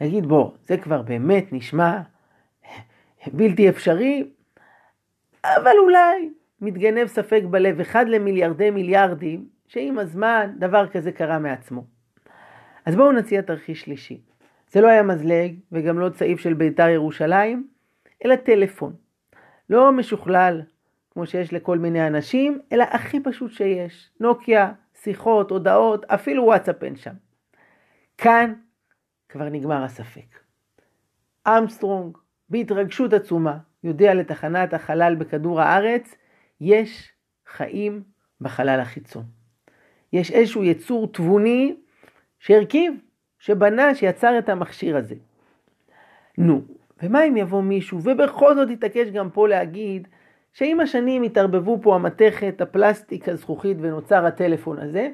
להגיד, 0.00 0.26
בוא, 0.26 0.50
זה 0.64 0.76
כבר 0.76 1.02
באמת 1.02 1.52
נשמע 1.52 2.00
בלתי 3.26 3.68
אפשרי, 3.68 4.30
אבל 5.44 5.72
אולי 5.78 6.30
מתגנב 6.60 7.06
ספק 7.06 7.42
בלב 7.50 7.80
אחד 7.80 8.08
למיליארדי 8.08 8.70
מיליארדים, 8.70 9.48
שעם 9.66 9.98
הזמן 9.98 10.52
דבר 10.58 10.86
כזה 10.88 11.12
קרה 11.12 11.38
מעצמו. 11.38 11.84
אז 12.84 12.96
בואו 12.96 13.12
נציע 13.12 13.42
תרחיש 13.42 13.80
שלישי. 13.80 14.20
זה 14.70 14.80
לא 14.80 14.88
היה 14.88 15.02
מזלג 15.02 15.54
וגם 15.72 15.98
לא 15.98 16.08
צעיף 16.08 16.40
של 16.40 16.54
בית"ר 16.54 16.88
ירושלים, 16.88 17.68
אלא 18.24 18.36
טלפון. 18.36 18.92
לא 19.70 19.92
משוכלל 19.92 20.62
כמו 21.10 21.26
שיש 21.26 21.52
לכל 21.52 21.78
מיני 21.78 22.06
אנשים, 22.06 22.60
אלא 22.72 22.84
הכי 22.90 23.20
פשוט 23.20 23.52
שיש. 23.52 24.10
נוקיה, 24.20 24.72
שיחות, 25.02 25.50
הודעות, 25.50 26.04
אפילו 26.04 26.44
וואטסאפ 26.44 26.84
אין 26.84 26.96
שם. 26.96 27.14
כאן 28.18 28.52
כבר 29.28 29.48
נגמר 29.48 29.84
הספק. 29.84 30.38
אמסטרונג, 31.48 32.16
בהתרגשות 32.48 33.12
עצומה, 33.12 33.58
יודע 33.84 34.14
לתחנת 34.14 34.74
החלל 34.74 35.14
בכדור 35.14 35.60
הארץ, 35.60 36.14
יש 36.60 37.12
חיים 37.46 38.02
בחלל 38.40 38.80
החיצון. 38.80 39.24
יש 40.12 40.30
איזשהו 40.30 40.64
יצור 40.64 41.12
תבוני 41.12 41.76
שהרכיב, 42.38 42.94
שבנה, 43.38 43.94
שיצר 43.94 44.38
את 44.38 44.48
המכשיר 44.48 44.96
הזה. 44.96 45.14
נו, 46.38 46.62
ומה 47.02 47.24
אם 47.24 47.36
יבוא 47.36 47.62
מישהו 47.62 47.98
ובכל 48.02 48.54
זאת 48.54 48.70
יתעקש 48.70 49.08
גם 49.08 49.30
פה 49.30 49.48
להגיד 49.48 50.08
שעם 50.52 50.80
השנים 50.80 51.22
התערבבו 51.22 51.78
פה 51.82 51.94
המתכת, 51.94 52.60
הפלסטיק, 52.60 53.28
הזכוכית 53.28 53.76
ונוצר 53.80 54.26
הטלפון 54.26 54.78
הזה, 54.78 55.10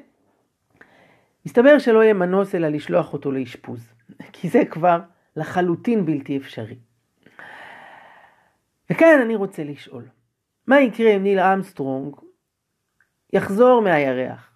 מסתבר 1.45 1.79
שלא 1.79 2.03
יהיה 2.03 2.13
מנוס 2.13 2.55
אלא 2.55 2.67
לשלוח 2.67 3.13
אותו 3.13 3.31
לאשפוז, 3.31 3.93
כי 4.33 4.49
זה 4.49 4.65
כבר 4.65 4.99
לחלוטין 5.35 6.05
בלתי 6.05 6.37
אפשרי. 6.37 6.77
וכאן 8.89 9.19
אני 9.21 9.35
רוצה 9.35 9.63
לשאול, 9.63 10.03
מה 10.67 10.81
יקרה 10.81 11.11
אם 11.15 11.23
ניל 11.23 11.39
אמסטרונג 11.39 12.15
יחזור 13.33 13.81
מהירח 13.81 14.49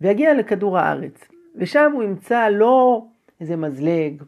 ויגיע 0.00 0.34
לכדור 0.34 0.78
הארץ, 0.78 1.28
ושם 1.56 1.92
הוא 1.94 2.02
ימצא 2.02 2.48
לא 2.48 3.04
איזה 3.40 3.56
מזלג, 3.56 4.22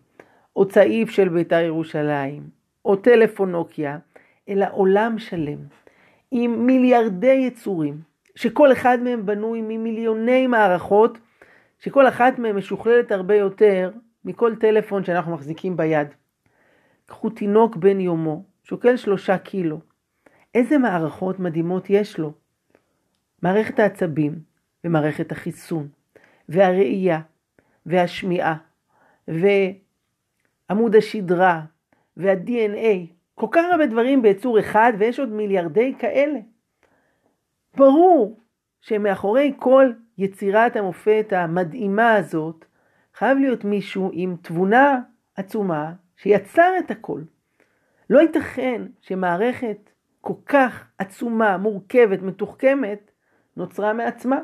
או 0.57 0.69
צעיף 0.69 1.11
של 1.11 1.29
בית"ר 1.29 1.61
ירושלים, 1.61 2.43
או 2.85 2.97
טלפון 2.97 3.53
נוקיה, 3.53 3.99
אלא 4.49 4.67
עולם 4.71 5.19
שלם, 5.19 5.59
עם 6.31 6.67
מיליארדי 6.67 7.45
יצורים, 7.47 8.01
שכל 8.35 8.73
אחד 8.73 8.99
מהם 9.03 9.27
בנוי 9.27 9.61
ממיליוני 9.63 10.47
מערכות, 10.47 11.19
שכל 11.79 12.09
אחת 12.09 12.39
מהן 12.39 12.57
משוכללת 12.57 13.13
הרבה 13.13 13.35
יותר 13.35 13.91
מכל 14.25 14.57
טלפון 14.57 15.05
שאנחנו 15.05 15.35
מחזיקים 15.35 15.77
ביד. 15.77 16.09
קחו 17.07 17.31
תינוק 17.31 17.77
בן 17.77 18.01
יומו, 18.01 18.45
שוקל 18.63 18.97
שלושה 18.97 19.39
קילו. 19.39 19.81
איזה 20.55 20.79
מערכות 20.79 21.39
מדהימות 21.39 21.91
יש 21.91 22.19
לו. 22.19 22.33
מערכת 23.43 23.79
העצבים 23.79 24.39
ומערכת 24.85 25.33
החיסון, 25.33 25.89
והראייה, 26.49 27.21
והשמיעה, 27.87 28.57
ועמוד 29.29 30.97
השדרה, 30.97 31.63
וה-DNA, 32.17 33.15
כל 33.35 33.47
כך 33.53 33.65
הרבה 33.73 33.87
דברים 33.87 34.23
ביצור 34.23 34.59
אחד, 34.61 34.93
ויש 34.99 35.21
עוד 35.21 35.29
מיליארדי 35.29 35.95
כאלה. 35.99 36.39
ברור 37.77 38.41
שמאחורי 38.81 39.53
כל 39.59 39.93
יצירת 40.19 40.77
המופת 40.77 41.33
המדהימה 41.37 42.15
הזאת, 42.15 42.65
חייב 43.15 43.39
להיות 43.39 43.65
מישהו 43.65 44.11
עם 44.13 44.37
תבונה 44.43 45.01
עצומה 45.37 45.93
שיצר 46.17 46.73
את 46.79 46.91
הכל. 46.91 47.21
לא 48.11 48.21
ייתכן 48.21 48.83
שמערכת 49.01 49.91
כל 50.21 50.35
כך 50.47 50.85
עצומה, 50.99 51.57
מורכבת, 51.57 52.23
מתוחכמת, 52.23 53.11
נוצרה 53.57 53.93
מעצמה. 53.93 54.39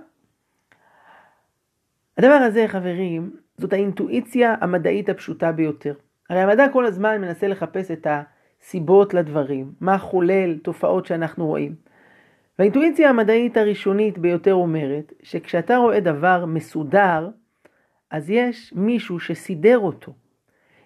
הדבר 2.19 2.33
הזה, 2.33 2.65
חברים, 2.69 3.37
זאת 3.59 3.73
האינטואיציה 3.73 4.55
המדעית 4.61 5.09
הפשוטה 5.09 5.53
ביותר. 5.53 5.95
הרי 6.31 6.41
המדע 6.41 6.69
כל 6.73 6.87
הזמן 6.87 7.21
מנסה 7.21 7.49
לחפש 7.49 7.91
את 7.91 8.07
הסיבות 8.11 9.15
לדברים, 9.15 9.73
מה 9.81 9.99
חולל 9.99 10.59
תופעות 10.59 11.07
שאנחנו 11.07 11.47
רואים. 11.47 11.75
והאינטואיציה 12.61 13.11
המדעית 13.11 13.57
הראשונית 13.57 14.19
ביותר 14.19 14.55
אומרת 14.55 15.13
שכשאתה 15.23 15.77
רואה 15.77 16.01
דבר 16.01 16.45
מסודר, 16.47 17.29
אז 18.11 18.31
יש 18.31 18.73
מישהו 18.77 19.21
שסידר 19.21 19.79
אותו. 19.79 20.13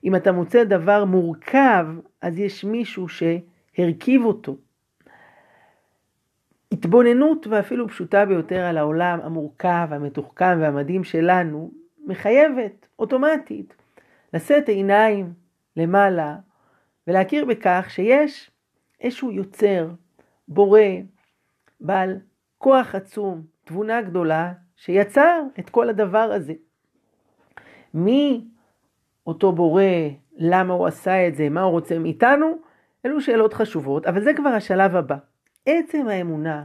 אם 0.05 0.17
אתה 0.17 0.33
מוצא 0.33 0.65
דבר 0.65 1.05
מורכב, 1.05 1.87
אז 2.21 2.39
יש 2.39 2.65
מישהו 2.65 3.07
שהרכיב 3.09 4.25
אותו. 4.25 4.57
התבוננות 6.73 7.47
ואפילו 7.47 7.89
פשוטה 7.89 8.25
ביותר 8.25 8.61
על 8.61 8.79
העולם 8.79 9.21
המורכב, 9.23 9.89
המתוחכם 9.91 10.59
והמדהים 10.61 11.05
שלנו, 11.05 11.71
מחייבת 12.07 12.87
אוטומטית 12.99 13.77
לשאת 14.35 14.69
עיניים 14.69 15.33
למעלה 15.77 16.37
ולהכיר 17.07 17.45
בכך 17.45 17.87
שיש 17.89 18.51
איזשהו 19.01 19.31
יוצר, 19.31 19.91
בורא, 20.49 20.81
בעל 21.85 22.19
כוח 22.59 22.95
עצום, 22.95 23.43
תבונה 23.65 24.03
גדולה, 24.03 24.53
שיצר 24.77 25.43
את 25.59 25.71
כל 25.71 25.89
הדבר 25.89 26.19
הזה. 26.19 26.53
מי 27.95 28.45
אותו 29.27 29.53
בורא, 29.53 29.83
למה 30.37 30.75
הוא 30.75 30.87
עשה 30.87 31.29
את 31.29 31.35
זה, 31.35 31.49
מה 31.49 31.63
הוא 31.63 31.71
רוצה 31.71 31.99
מאיתנו, 31.99 32.59
אלו 33.07 33.21
שאלות 33.21 33.55
חשובות, 33.55 34.07
אבל 34.07 34.25
זה 34.25 34.35
כבר 34.35 34.49
השלב 34.49 34.97
הבא. 34.97 35.17
עצם 35.67 36.09
האמונה 36.09 36.65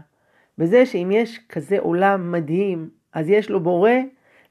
בזה 0.58 0.86
שאם 0.86 1.10
יש 1.14 1.40
כזה 1.50 1.80
עולם 1.80 2.32
מדהים, 2.32 2.90
אז 3.14 3.30
יש 3.30 3.50
לו 3.50 3.60
בורא, 3.60 3.92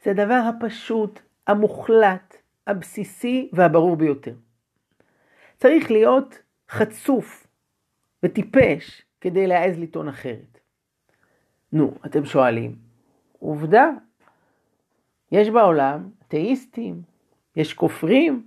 זה 0.03 0.11
הדבר 0.11 0.43
הפשוט, 0.49 1.21
המוחלט, 1.47 2.37
הבסיסי 2.67 3.51
והברור 3.53 3.97
ביותר. 3.97 4.35
צריך 5.57 5.91
להיות 5.91 6.43
חצוף 6.71 7.47
וטיפש 8.23 9.03
כדי 9.21 9.47
להעז 9.47 9.79
לטעון 9.79 10.09
אחרת. 10.09 10.58
נו, 11.73 11.95
אתם 12.07 12.25
שואלים, 12.25 12.75
עובדה, 13.39 13.91
יש 15.33 15.51
בעולם 15.51 16.09
אתאיסטים, 16.27 17.03
יש 17.57 17.75
כופרים, 17.75 18.43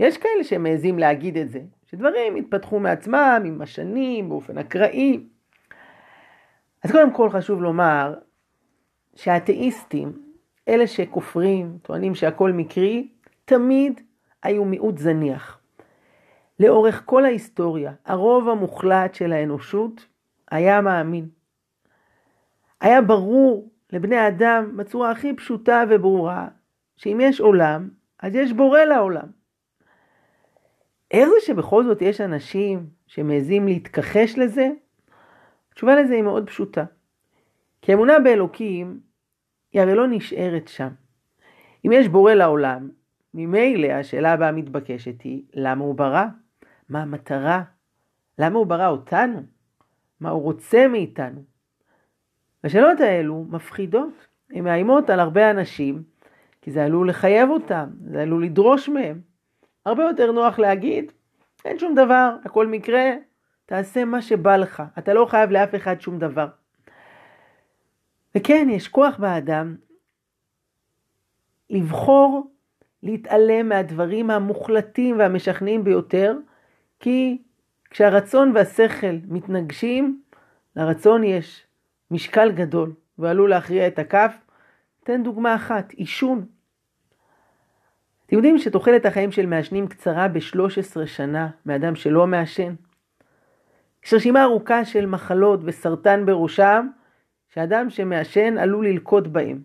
יש 0.00 0.18
כאלה 0.18 0.44
שמעזים 0.44 0.98
להגיד 0.98 1.36
את 1.36 1.50
זה, 1.50 1.60
שדברים 1.86 2.36
התפתחו 2.36 2.80
מעצמם 2.80 3.42
עם 3.46 3.62
השנים, 3.62 4.28
באופן 4.28 4.58
אקראי. 4.58 5.26
אז 6.84 6.92
קודם 6.92 7.12
כל 7.12 7.30
חשוב 7.30 7.62
לומר 7.62 8.14
שהאתאיסטים, 9.14 10.12
אלה 10.68 10.86
שכופרים, 10.86 11.78
טוענים 11.82 12.14
שהכל 12.14 12.52
מקרי, 12.52 13.08
תמיד 13.44 14.00
היו 14.42 14.64
מיעוט 14.64 14.98
זניח. 14.98 15.58
לאורך 16.60 17.02
כל 17.04 17.24
ההיסטוריה, 17.24 17.92
הרוב 18.04 18.48
המוחלט 18.48 19.14
של 19.14 19.32
האנושות 19.32 20.06
היה 20.50 20.80
מאמין. 20.80 21.28
היה 22.82 23.02
ברור 23.02 23.70
לבני 23.92 24.16
האדם 24.16 24.76
בצורה 24.76 25.10
הכי 25.10 25.36
פשוטה 25.36 25.84
וברורה, 25.90 26.48
שאם 26.96 27.18
יש 27.22 27.40
עולם, 27.40 27.88
אז 28.20 28.34
יש 28.34 28.52
בורא 28.52 28.80
לעולם. 28.80 29.26
איך 31.10 31.28
זה 31.28 31.46
שבכל 31.46 31.84
זאת 31.84 32.02
יש 32.02 32.20
אנשים 32.20 32.86
שמעזים 33.06 33.66
להתכחש 33.66 34.38
לזה? 34.38 34.70
התשובה 35.72 35.96
לזה 35.96 36.14
היא 36.14 36.22
מאוד 36.22 36.46
פשוטה. 36.46 36.84
כי 37.82 37.94
אמונה 37.94 38.20
באלוקים 38.20 39.00
היא 39.72 39.82
הרי 39.82 39.94
לא 39.94 40.06
נשארת 40.08 40.68
שם. 40.68 40.88
אם 41.86 41.92
יש 41.92 42.08
בורא 42.08 42.34
לעולם, 42.34 42.90
ממילא 43.34 43.92
השאלה 43.92 44.32
הבאה 44.32 44.48
המתבקשת 44.48 45.22
היא, 45.22 45.42
למה 45.54 45.84
הוא 45.84 45.94
ברא? 45.94 46.24
מה 46.88 47.02
המטרה? 47.02 47.62
למה 48.38 48.58
הוא 48.58 48.66
ברא 48.66 48.88
אותנו? 48.88 49.42
מה 50.20 50.30
הוא 50.30 50.42
רוצה 50.42 50.88
מאיתנו? 50.88 51.51
השאלות 52.64 53.00
האלו 53.00 53.44
מפחידות, 53.50 54.26
הן 54.50 54.64
מאיימות 54.64 55.10
על 55.10 55.20
הרבה 55.20 55.50
אנשים, 55.50 56.02
כי 56.62 56.70
זה 56.70 56.84
עלול 56.84 57.08
לחייב 57.08 57.50
אותם, 57.50 57.86
זה 58.10 58.22
עלול 58.22 58.44
לדרוש 58.44 58.88
מהם. 58.88 59.20
הרבה 59.86 60.02
יותר 60.02 60.32
נוח 60.32 60.58
להגיד, 60.58 61.12
אין 61.64 61.78
שום 61.78 61.94
דבר, 61.94 62.36
הכל 62.44 62.66
מקרה, 62.66 63.10
תעשה 63.66 64.04
מה 64.04 64.22
שבא 64.22 64.56
לך, 64.56 64.82
אתה 64.98 65.14
לא 65.14 65.26
חייב 65.26 65.50
לאף 65.50 65.74
אחד 65.74 66.00
שום 66.00 66.18
דבר. 66.18 66.46
וכן, 68.34 68.66
יש 68.70 68.88
כוח 68.88 69.16
באדם 69.16 69.76
לבחור 71.70 72.50
להתעלם 73.02 73.68
מהדברים 73.68 74.30
המוחלטים 74.30 75.18
והמשכנעים 75.18 75.84
ביותר, 75.84 76.36
כי 77.00 77.42
כשהרצון 77.90 78.52
והשכל 78.54 79.16
מתנגשים, 79.28 80.22
לרצון 80.76 81.24
יש 81.24 81.66
משקל 82.12 82.52
גדול 82.52 82.92
ועלול 83.18 83.50
להכריע 83.50 83.86
את 83.86 83.98
הכף. 83.98 84.34
אתן 85.04 85.22
דוגמה 85.22 85.54
אחת, 85.54 85.92
עישון. 85.92 86.44
אתם 88.26 88.36
יודעים 88.36 88.58
שתוחלת 88.58 89.06
החיים 89.06 89.32
של 89.32 89.46
מעשנים 89.46 89.86
קצרה 89.86 90.28
ב-13 90.28 91.06
שנה 91.06 91.48
מאדם 91.66 91.94
שלא 91.94 92.26
מעשן? 92.26 92.74
יש 94.04 94.14
רשימה 94.14 94.42
ארוכה 94.44 94.84
של 94.84 95.06
מחלות 95.06 95.60
וסרטן 95.64 96.26
בראשם, 96.26 96.88
שאדם 97.48 97.90
שמעשן 97.90 98.58
עלול 98.58 98.86
ללקות 98.86 99.28
בהם. 99.28 99.62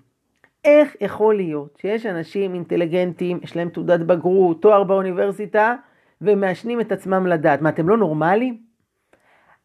איך 0.65 0.95
יכול 1.01 1.35
להיות 1.35 1.77
שיש 1.81 2.05
אנשים 2.05 2.53
אינטליגנטים, 2.53 3.39
יש 3.43 3.55
להם 3.55 3.69
תעודת 3.69 3.99
בגרות, 3.99 4.61
תואר 4.61 4.83
באוניברסיטה, 4.83 5.75
ומעשנים 6.21 6.81
את 6.81 6.91
עצמם 6.91 7.27
לדעת? 7.27 7.61
מה, 7.61 7.69
אתם 7.69 7.89
לא 7.89 7.97
נורמליים? 7.97 8.61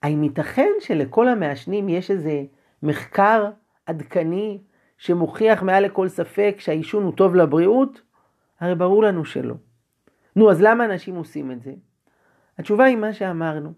האם 0.02 0.24
ייתכן 0.24 0.70
שלכל 0.80 1.28
המעשנים 1.28 1.88
יש 1.88 2.10
איזה 2.10 2.42
מחקר 2.82 3.50
עדכני 3.86 4.62
שמוכיח 4.98 5.62
מעל 5.62 5.84
לכל 5.84 6.08
ספק 6.08 6.54
שהעישון 6.58 7.04
הוא 7.04 7.12
טוב 7.12 7.34
לבריאות? 7.34 8.02
הרי 8.60 8.74
ברור 8.74 9.02
לנו 9.02 9.24
שלא. 9.24 9.54
נו, 10.36 10.50
אז 10.50 10.62
למה 10.62 10.84
אנשים 10.84 11.14
עושים 11.14 11.50
את 11.50 11.62
זה? 11.62 11.72
התשובה 12.58 12.84
היא 12.84 12.96
מה 12.96 13.12
שאמרנו. 13.12 13.72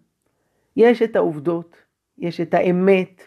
יש 0.76 1.02
את 1.02 1.16
העובדות, 1.16 1.76
יש 2.18 2.40
את 2.40 2.54
האמת, 2.54 3.22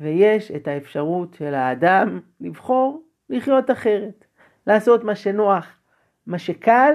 ויש 0.00 0.50
את 0.50 0.68
האפשרות 0.68 1.34
של 1.34 1.54
האדם 1.54 2.20
לבחור 2.40 3.02
לחיות 3.30 3.70
אחרת, 3.70 4.24
לעשות 4.66 5.04
מה 5.04 5.14
שנוח, 5.14 5.80
מה 6.26 6.38
שקל, 6.38 6.92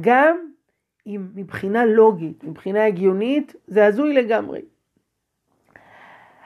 גם 0.00 0.36
אם 1.06 1.28
מבחינה 1.34 1.84
לוגית, 1.84 2.44
מבחינה 2.44 2.84
הגיונית, 2.84 3.54
זה 3.66 3.86
הזוי 3.86 4.12
לגמרי. 4.12 4.60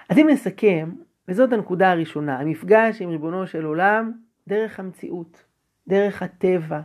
אז 0.08 0.18
אם 0.18 0.26
נסכם, 0.30 0.90
וזאת 1.28 1.52
הנקודה 1.52 1.90
הראשונה, 1.90 2.40
המפגש 2.40 3.02
עם 3.02 3.10
ריבונו 3.10 3.46
של 3.46 3.64
עולם 3.64 4.12
דרך 4.48 4.80
המציאות, 4.80 5.44
דרך 5.88 6.22
הטבע, 6.22 6.80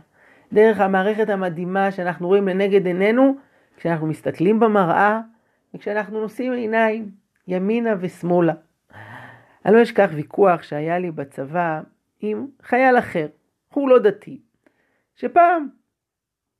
דרך 0.52 0.80
המערכת 0.80 1.28
המדהימה 1.28 1.90
שאנחנו 1.90 2.28
רואים 2.28 2.48
לנגד 2.48 2.86
עינינו 2.86 3.36
כשאנחנו 3.76 4.06
מסתכלים 4.06 4.60
במראה 4.60 5.20
וכשאנחנו 5.74 6.20
נושאים 6.20 6.52
עיניים 6.52 7.10
ימינה 7.48 7.94
ושמאלה. 8.00 8.52
אני 9.66 9.74
לא 9.74 9.82
אשכח 9.82 10.10
ויכוח 10.14 10.62
שהיה 10.62 10.98
לי 10.98 11.10
בצבא 11.10 11.80
עם 12.20 12.46
חייל 12.62 12.98
אחר, 12.98 13.26
הוא 13.74 13.88
לא 13.88 13.98
דתי, 13.98 14.40
שפעם 15.16 15.68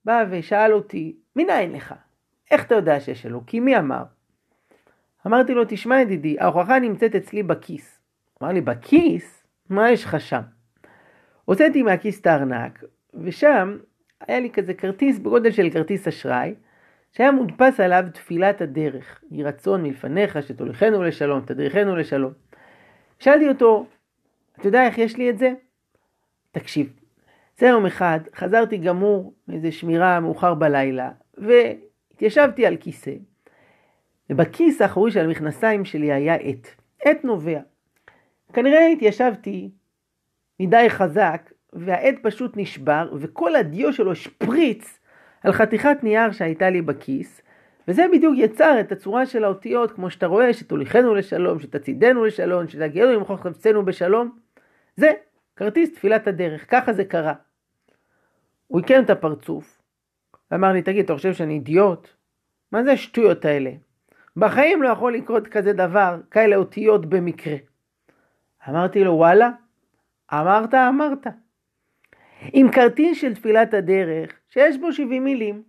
בא 0.05 0.25
ושאל 0.31 0.73
אותי, 0.73 1.17
מנין 1.37 1.73
לך? 1.73 1.95
איך 2.51 2.65
אתה 2.65 2.75
יודע 2.75 3.01
שיש 3.01 3.27
אלוקים? 3.27 3.65
מי 3.65 3.79
אמר? 3.79 4.03
אמרתי 5.27 5.55
לו, 5.55 5.63
תשמע 5.69 6.01
ידידי, 6.01 6.37
ההוכחה 6.41 6.79
נמצאת 6.79 7.15
אצלי 7.15 7.43
בכיס. 7.43 8.01
אמר 8.43 8.53
לי, 8.53 8.61
בכיס? 8.61 9.43
מה 9.71 9.91
יש 9.91 10.05
לך 10.05 10.21
שם? 10.21 10.41
הוצאתי 11.45 11.83
מהכיס 11.83 12.21
את 12.21 12.27
הארנק, 12.27 12.85
ושם 13.15 13.77
היה 14.21 14.41
לי 14.41 14.51
כזה 14.51 14.75
כרטיס 14.75 15.19
בגודל 15.19 15.51
של 15.51 15.71
כרטיס 15.71 16.09
אשראי, 16.09 16.55
שהיה 17.13 17.33
מודפס 17.33 17.81
עליו 17.81 18.05
תפילת 18.15 18.61
הדרך, 18.61 19.21
יהי 19.31 19.43
רצון 19.43 19.83
מלפניך 19.83 20.43
שתוליכנו 20.43 21.03
לשלום, 21.03 21.41
תדריכנו 21.41 21.97
לשלום. 21.97 22.33
שאלתי 23.19 23.49
אותו, 23.49 23.87
אתה 24.59 24.69
יודע 24.69 24.87
איך 24.87 24.99
יש 24.99 25.17
לי 25.17 25.31
את 25.31 25.39
זה? 25.39 25.53
תקשיב, 26.53 26.93
זה 27.59 27.67
יום 27.67 27.87
אחד 27.87 28.21
חזרתי 28.35 28.77
גמור 28.77 29.35
מאיזה 29.49 29.73
שמירה 29.73 30.21
מאוחר 30.21 30.55
בלילה, 30.55 31.11
והתיישבתי 31.39 32.67
על 32.67 32.77
כיסא, 32.77 33.15
ובכיס 34.31 34.83
האחורי 34.83 35.11
של 35.11 35.25
המכנסיים 35.25 35.85
שלי 35.85 36.13
היה 36.13 36.35
עט, 36.35 36.69
עט 37.03 37.25
נובע. 37.25 37.61
כנראה 38.53 38.87
התיישבתי 38.87 39.71
מדי 40.61 40.87
חזק, 40.89 41.51
והעט 41.73 42.15
פשוט 42.23 42.53
נשבר, 42.57 43.13
וכל 43.19 43.57
הדיו 43.57 43.93
שלו 43.93 44.15
שפריץ 44.15 44.99
על 45.43 45.53
חתיכת 45.53 45.97
נייר 46.03 46.33
שהייתה 46.33 46.71
לי 46.71 46.83
בכיס, 46.83 47.43
וזה 47.89 48.07
בדיוק 48.13 48.35
יצר 48.39 48.81
את 48.81 48.93
הצורה 48.93 49.27
של 49.27 49.45
האותיות, 49.45 49.93
כמו 49.93 50.11
שאתה 50.11 50.27
רואה, 50.27 50.53
שתוליכנו 50.53 51.15
לשלום, 51.15 51.61
שתצידנו 51.61 52.25
לשלום, 52.25 52.69
שתגיענו 52.69 53.13
למחוז 53.13 53.41
חפצנו 53.41 53.85
בשלום. 53.85 54.39
זה 54.97 55.11
כרטיס 55.57 55.95
תפילת 55.95 56.27
הדרך, 56.27 56.71
ככה 56.71 56.93
זה 56.93 57.05
קרה. 57.05 57.35
הוא 58.67 58.81
עיקם 58.81 59.03
את 59.05 59.11
הפרצוף, 59.11 59.83
ואמר 60.51 60.73
לי, 60.73 60.83
תגיד, 60.83 61.05
אתה 61.05 61.15
חושב 61.15 61.33
שאני 61.33 61.55
אידיוט? 61.55 62.09
מה 62.73 62.85
זה 62.85 62.93
השטויות 62.93 63.45
האלה? 63.45 63.71
בחיים 64.41 64.83
לא 64.83 64.89
יכול 64.89 65.15
לקרות 65.15 65.47
כזה 65.47 65.73
דבר, 65.73 66.17
כאלה 66.31 66.57
אותיות 66.57 67.07
במקרה. 67.07 67.57
אמרתי 68.69 69.05
לו, 69.05 69.13
וואלה, 69.13 69.51
אמרת, 70.33 70.75
אמרת. 70.75 71.27
עם 72.53 72.73
כרטיס 72.73 73.21
של 73.21 73.35
תפילת 73.35 73.75
הדרך 73.75 74.33
שיש 74.49 74.79
בו 74.79 74.93
70 74.93 75.25
מילים. 75.25 75.63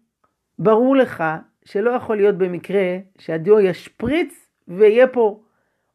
ברור 0.60 0.96
לך 0.96 1.24
שלא 1.66 1.92
יכול 1.92 2.18
להיות 2.18 2.38
במקרה 2.38 2.98
שהדיו 3.18 3.60
ישפריץ 3.60 4.50
ויהיה 4.68 5.08
פה 5.08 5.40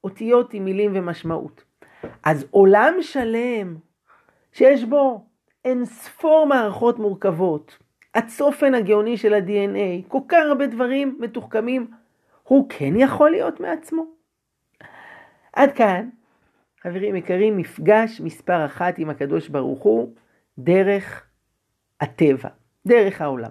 אותיות 0.05 0.55
עם 0.55 0.65
מילים 0.65 0.93
ומשמעות. 0.95 1.65
אז 2.25 2.47
עולם 2.51 2.95
שלם 3.01 3.77
שיש 4.53 4.85
בו 4.85 5.25
אין 5.65 5.85
ספור 5.85 6.47
מערכות 6.47 6.99
מורכבות, 6.99 7.79
הצופן 8.15 8.75
הגאוני 8.75 9.17
של 9.17 9.35
ה-DNA, 9.35 10.09
כל 10.09 10.21
כך 10.29 10.39
הרבה 10.49 10.67
דברים 10.67 11.19
מתוחכמים, 11.21 11.87
הוא 12.49 12.67
כן 12.69 12.93
יכול 12.97 13.31
להיות 13.31 13.61
מעצמו? 13.61 14.07
עד 15.53 15.73
כאן, 15.73 16.09
חברים 16.81 17.17
יקרים, 17.17 17.57
מפגש 17.57 18.21
מספר 18.21 18.67
אחת 18.67 18.99
עם 18.99 19.11
הקדוש 19.11 19.49
ברוך 19.49 19.83
הוא, 19.83 20.15
דרך 20.59 21.27
הטבע, 22.01 22.49
דרך 22.87 23.21
העולם. 23.21 23.51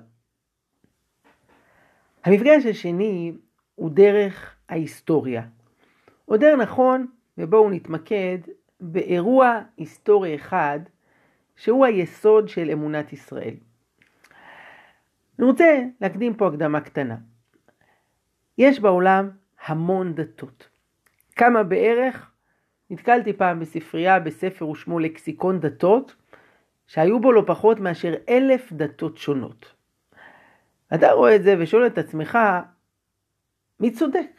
המפגש 2.24 2.66
השני 2.66 3.32
הוא 3.76 3.90
דרך 3.90 4.56
ההיסטוריה. 4.70 5.42
יותר 6.32 6.56
נכון, 6.56 7.08
ובואו 7.38 7.70
נתמקד 7.70 8.38
באירוע 8.80 9.62
היסטורי 9.78 10.36
אחד, 10.36 10.80
שהוא 11.56 11.86
היסוד 11.86 12.50
של 12.50 12.70
אמונת 12.72 13.14
ישראל. 13.14 13.54
אני 15.40 15.48
רוצה 15.48 15.82
להקדים 16.02 16.34
פה 16.34 16.48
הקדמה 16.48 16.82
קטנה. 16.82 17.16
יש 18.58 18.80
בעולם 18.80 19.30
המון 19.66 20.16
דתות. 20.16 20.70
כמה 21.36 21.64
בערך? 21.64 22.32
נתקלתי 22.90 23.34
פעם 23.34 23.60
בספרייה 23.60 24.20
בספר 24.20 24.68
ושמו 24.68 25.00
לקסיקון 25.00 25.60
דתות, 25.60 26.16
שהיו 26.88 27.20
בו 27.20 27.32
לא 27.32 27.44
פחות 27.48 27.80
מאשר 27.80 28.14
אלף 28.30 28.74
דתות 28.74 29.18
שונות. 29.18 29.74
אתה 30.94 31.12
רואה 31.12 31.36
את 31.36 31.44
זה 31.44 31.56
ושואל 31.60 31.88
את 31.88 31.98
עצמך, 31.98 32.38
מי 33.80 33.92
צודק? 33.92 34.30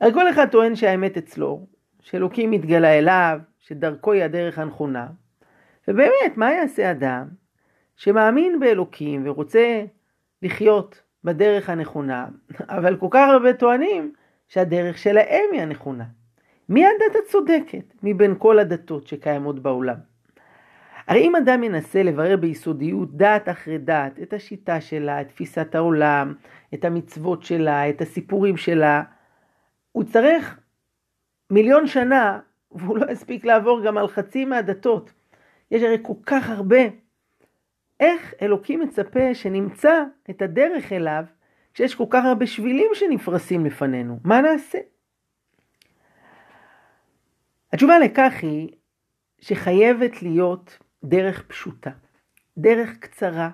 הרי 0.00 0.12
כל 0.12 0.30
אחד 0.30 0.46
טוען 0.48 0.76
שהאמת 0.76 1.16
אצלו, 1.16 1.66
שאלוקים 2.00 2.50
מתגלה 2.50 2.98
אליו, 2.98 3.38
שדרכו 3.58 4.12
היא 4.12 4.22
הדרך 4.22 4.58
הנכונה. 4.58 5.06
ובאמת, 5.88 6.36
מה 6.36 6.52
יעשה 6.52 6.90
אדם 6.90 7.28
שמאמין 7.96 8.60
באלוקים 8.60 9.26
ורוצה 9.26 9.84
לחיות 10.42 11.02
בדרך 11.24 11.70
הנכונה, 11.70 12.26
אבל 12.68 12.96
כל 12.96 13.08
כך 13.10 13.28
הרבה 13.28 13.52
טוענים 13.52 14.12
שהדרך 14.48 14.98
שלהם 14.98 15.44
היא 15.52 15.62
הנכונה. 15.62 16.04
מי 16.68 16.86
הדת 16.86 17.24
הצודקת 17.24 17.94
מבין 18.02 18.34
כל 18.38 18.58
הדתות 18.58 19.06
שקיימות 19.06 19.62
בעולם? 19.62 19.96
הרי 21.06 21.20
אם 21.20 21.36
אדם 21.36 21.64
ינסה 21.64 22.02
לברר 22.02 22.36
ביסודיות 22.36 23.16
דת 23.16 23.48
אחרי 23.48 23.78
דת 23.78 24.18
את 24.22 24.32
השיטה 24.32 24.80
שלה, 24.80 25.20
את 25.20 25.28
תפיסת 25.28 25.74
העולם, 25.74 26.34
את 26.74 26.84
המצוות 26.84 27.42
שלה, 27.42 27.88
את 27.88 28.00
הסיפורים 28.00 28.56
שלה, 28.56 29.02
הוא 29.92 30.04
צריך 30.04 30.60
מיליון 31.50 31.86
שנה 31.86 32.38
והוא 32.72 32.98
לא 32.98 33.12
יספיק 33.12 33.44
לעבור 33.44 33.84
גם 33.84 33.98
על 33.98 34.08
חצי 34.08 34.44
מהדתות. 34.44 35.12
יש 35.70 35.82
הרי 35.82 35.98
כל 36.02 36.14
כך 36.26 36.50
הרבה. 36.50 36.80
איך 38.00 38.34
אלוקים 38.42 38.80
מצפה 38.80 39.34
שנמצא 39.34 40.04
את 40.30 40.42
הדרך 40.42 40.92
אליו 40.92 41.24
כשיש 41.74 41.94
כל 41.94 42.04
כך 42.10 42.24
הרבה 42.24 42.46
שבילים 42.46 42.90
שנפרסים 42.94 43.66
לפנינו? 43.66 44.18
מה 44.24 44.40
נעשה? 44.40 44.78
התשובה 47.72 47.98
לכך 47.98 48.32
היא 48.42 48.68
שחייבת 49.38 50.22
להיות 50.22 50.78
דרך 51.04 51.42
פשוטה, 51.46 51.90
דרך 52.58 52.98
קצרה, 52.98 53.50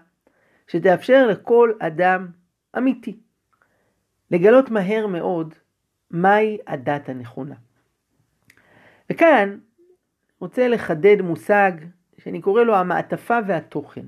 שתאפשר 0.69 1.27
לכל 1.27 1.73
אדם 1.79 2.29
אמיתי 2.79 3.17
לגלות 4.31 4.71
מהר 4.71 5.07
מאוד 5.07 5.55
מהי 6.11 6.59
הדת 6.67 7.09
הנכונה. 7.09 7.55
וכאן 9.11 9.59
רוצה 10.41 10.69
לחדד 10.69 11.23
מושג 11.23 11.73
שאני 12.19 12.41
קורא 12.41 12.63
לו 12.63 12.77
המעטפה 12.77 13.39
והתוכן. 13.47 14.07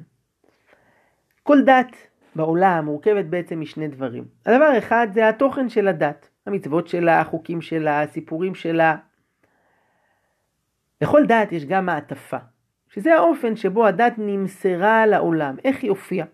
כל 1.49 1.63
דת 1.63 1.97
בעולם 2.37 2.85
מורכבת 2.85 3.25
בעצם 3.25 3.61
משני 3.61 3.89
דברים. 3.89 4.25
הדבר 4.47 4.65
האחד 4.65 5.09
זה 5.13 5.29
התוכן 5.29 5.69
של 5.69 5.89
הדת, 5.89 6.29
המצוות 6.47 6.89
שלה, 6.89 7.21
החוקים 7.21 7.61
שלה, 7.61 8.03
הסיפורים 8.03 8.55
שלה. 8.55 8.97
לכל 11.01 11.27
דת 11.27 11.53
יש 11.53 11.65
גם 11.65 11.87
מעטפה, 11.87 12.37
שזה 12.89 13.15
האופן 13.15 13.57
שבו 13.57 13.87
הדת 13.87 14.13
נמסרה 14.19 15.07
לעולם, 15.07 15.57
איך 15.65 15.83
היא 15.83 15.91
הופיעה. 15.91 16.27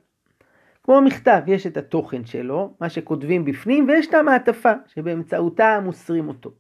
כמו 0.85 1.01
מכתב, 1.01 1.41
יש 1.47 1.67
את 1.67 1.77
התוכן 1.77 2.25
שלו, 2.25 2.75
מה 2.81 2.89
שכותבים 2.89 3.45
בפנים, 3.45 3.89
ויש 3.89 4.07
את 4.07 4.15
המעטפה, 4.15 4.73
שבאמצעותה 4.87 5.81
מוסרים 5.85 6.29
אותו. 6.29 6.51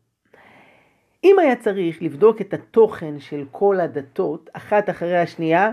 אם 1.25 1.37
היה 1.38 1.57
צריך 1.57 2.03
לבדוק 2.03 2.40
את 2.40 2.55
התוכן 2.55 3.19
של 3.19 3.45
כל 3.51 3.81
הדתות, 3.81 4.51
אחת 4.53 4.90
אחרי 4.90 5.19
השנייה, 5.19 5.71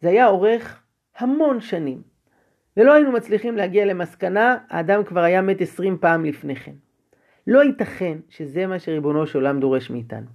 זה 0.00 0.08
היה 0.08 0.26
אורך 0.26 0.81
המון 1.18 1.60
שנים. 1.60 2.02
ולא 2.76 2.92
היינו 2.92 3.12
מצליחים 3.12 3.56
להגיע 3.56 3.84
למסקנה, 3.84 4.56
האדם 4.68 5.04
כבר 5.04 5.20
היה 5.20 5.42
מת 5.42 5.60
עשרים 5.60 5.98
פעם 5.98 6.24
לפני 6.24 6.56
כן. 6.56 6.72
לא 7.46 7.64
ייתכן 7.64 8.18
שזה 8.28 8.66
מה 8.66 8.78
שריבונו 8.78 9.26
של 9.26 9.38
עולם 9.38 9.60
דורש 9.60 9.90
מאיתנו. 9.90 10.26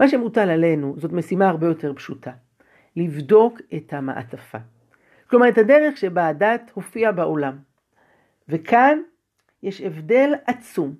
מה 0.00 0.08
שמוטל 0.08 0.50
עלינו 0.50 0.94
זאת 0.98 1.12
משימה 1.12 1.48
הרבה 1.48 1.66
יותר 1.66 1.94
פשוטה, 1.94 2.32
לבדוק 2.96 3.60
את 3.76 3.92
המעטפה. 3.92 4.58
כלומר, 5.26 5.48
את 5.48 5.58
הדרך 5.58 5.96
שבה 5.96 6.28
הדת 6.28 6.70
הופיעה 6.74 7.12
בעולם. 7.12 7.58
וכאן 8.48 8.98
יש 9.62 9.80
הבדל 9.80 10.32
עצום 10.46 10.94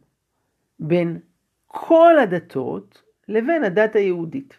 בין 0.78 1.18
כל 1.66 2.18
הדתות 2.22 3.02
לבין 3.28 3.64
הדת 3.64 3.96
היהודית. 3.96 4.58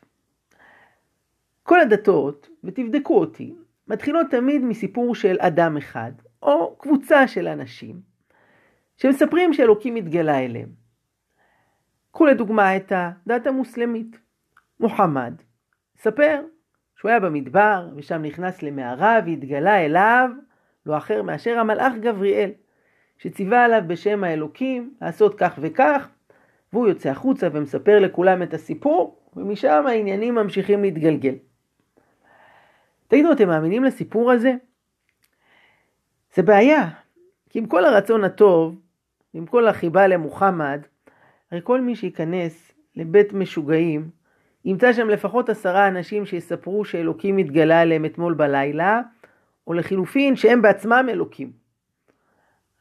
כל 1.63 1.79
הדתות, 1.79 2.49
ותבדקו 2.63 3.19
אותי, 3.19 3.55
מתחילות 3.91 4.27
תמיד 4.30 4.62
מסיפור 4.62 5.15
של 5.15 5.38
אדם 5.39 5.77
אחד, 5.77 6.12
או 6.43 6.75
קבוצה 6.80 7.27
של 7.27 7.47
אנשים, 7.47 8.01
שמספרים 8.97 9.54
שאלוקים 9.54 9.95
התגלה 9.95 10.39
אליהם. 10.39 10.69
קחו 12.12 12.25
לדוגמה 12.25 12.75
את 12.77 12.91
הדת 12.95 13.47
המוסלמית. 13.47 14.19
מוחמד 14.80 15.34
ספר 15.97 16.41
שהוא 16.95 17.10
היה 17.10 17.19
במדבר, 17.19 17.89
ושם 17.95 18.21
נכנס 18.21 18.63
למערה 18.63 19.19
והתגלה 19.25 19.86
אליו 19.86 20.30
לא 20.86 20.97
אחר 20.97 21.21
מאשר 21.21 21.60
המלאך 21.60 21.93
גבריאל, 22.01 22.51
שציווה 23.17 23.65
עליו 23.65 23.82
בשם 23.88 24.23
האלוקים 24.23 24.93
לעשות 25.01 25.36
כך 25.38 25.60
וכך, 25.62 26.10
והוא 26.73 26.88
יוצא 26.88 27.10
החוצה 27.10 27.47
ומספר 27.54 27.99
לכולם 27.99 28.43
את 28.43 28.54
הסיפור, 28.54 29.21
ומשם 29.36 29.84
העניינים 29.88 30.36
ממשיכים 30.36 30.82
להתגלגל. 30.82 31.36
תגידו, 33.12 33.32
אתם 33.32 33.47
מאמינים 33.47 33.84
לסיפור 33.84 34.32
הזה? 34.32 34.54
זה 36.36 36.43
בעיה, 36.43 36.89
כי 37.50 37.60
עם 37.60 37.65
כל 37.65 37.86
הרצון 37.86 38.24
הטוב, 38.24 38.82
עם 39.34 39.45
כל 39.45 39.67
החיבה 39.67 40.08
למוחמד, 40.08 40.82
הרי 41.52 41.62
כל 41.63 41.82
מי 41.82 41.95
שייכנס 41.95 42.71
לבית 42.95 43.34
משוגעים, 43.34 44.10
ימצא 44.65 44.93
שם 44.93 45.10
לפחות 45.10 45.50
עשרה 45.50 45.88
אנשים 45.88 46.26
שיספרו 46.26 46.86
שאלוקים 46.86 47.38
התגלה 47.38 47.82
עליהם 47.82 48.06
אתמול 48.06 48.34
בלילה, 48.34 49.02
או 49.67 49.74
לחילופין 49.74 50.36
שהם 50.36 50.62
בעצמם 50.62 51.06
אלוקים. 51.10 51.52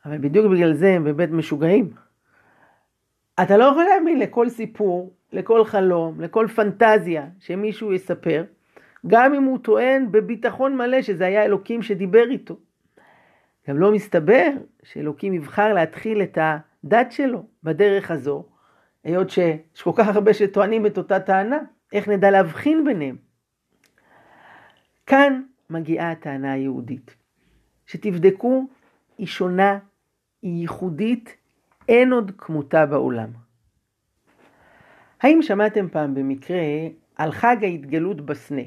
אבל 0.05 0.19
בדיוק 0.19 0.47
בגלל 0.53 0.73
זה 0.73 0.93
הם 0.93 1.05
בבית 1.05 1.31
משוגעים. 1.31 1.91
אתה 3.43 3.57
לא 3.57 3.65
יכול 3.65 3.85
להאמין 3.85 4.19
לכל 4.19 4.49
סיפור, 4.49 5.13
לכל 5.33 5.65
חלום, 5.65 6.21
לכל 6.21 6.47
פנטזיה 6.55 7.27
שמישהו 7.41 7.93
יספר, 7.93 8.45
גם 9.07 9.35
אם 9.35 9.45
הוא 9.45 9.59
טוען 9.59 10.13
בביטחון 10.13 10.77
מלא 10.77 11.03
שזה 11.03 11.27
היה 11.27 11.45
אלוקים 11.45 11.83
שדיבר 11.83 12.31
איתו. 12.31 12.57
גם 13.69 13.79
לא 13.79 13.93
מסתבר 13.93 14.51
שאלוקים 14.83 15.35
יבחר 15.35 15.75
להתחיל 15.75 16.23
את 16.23 16.39
הדת 16.41 17.13
שלו 17.13 17.47
בדרך 17.63 18.11
הזו, 18.11 18.45
היות 19.05 19.31
שיש 19.31 19.83
כל 19.83 19.93
כך 19.97 20.09
הרבה 20.09 20.35
שטוענים 20.35 20.87
את 20.87 20.99
אותה 20.99 21.21
טענה, 21.21 21.59
איך 21.93 22.09
נדע 22.09 22.31
להבחין 22.31 22.85
ביניהם? 22.85 23.17
כאן 25.07 25.43
מגיעה 25.71 26.11
הטענה 26.11 26.53
היהודית, 26.53 27.17
שתבדקו, 27.87 28.67
היא 29.19 29.27
שונה, 29.27 29.79
היא 30.43 30.61
ייחודית, 30.61 31.37
אין 31.89 32.13
עוד 32.13 32.33
כמותה 32.39 32.87
בעולם. 32.87 33.29
האם 35.21 35.43
שמעתם 35.43 35.89
פעם 35.89 36.15
במקרה 36.15 36.61
על 37.17 37.33
חג 37.33 37.57
ההתגלות 37.63 38.21
בסנה? 38.21 38.63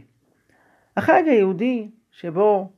החג 0.98 1.24
היהודי 1.26 1.90
שבו 2.12 2.72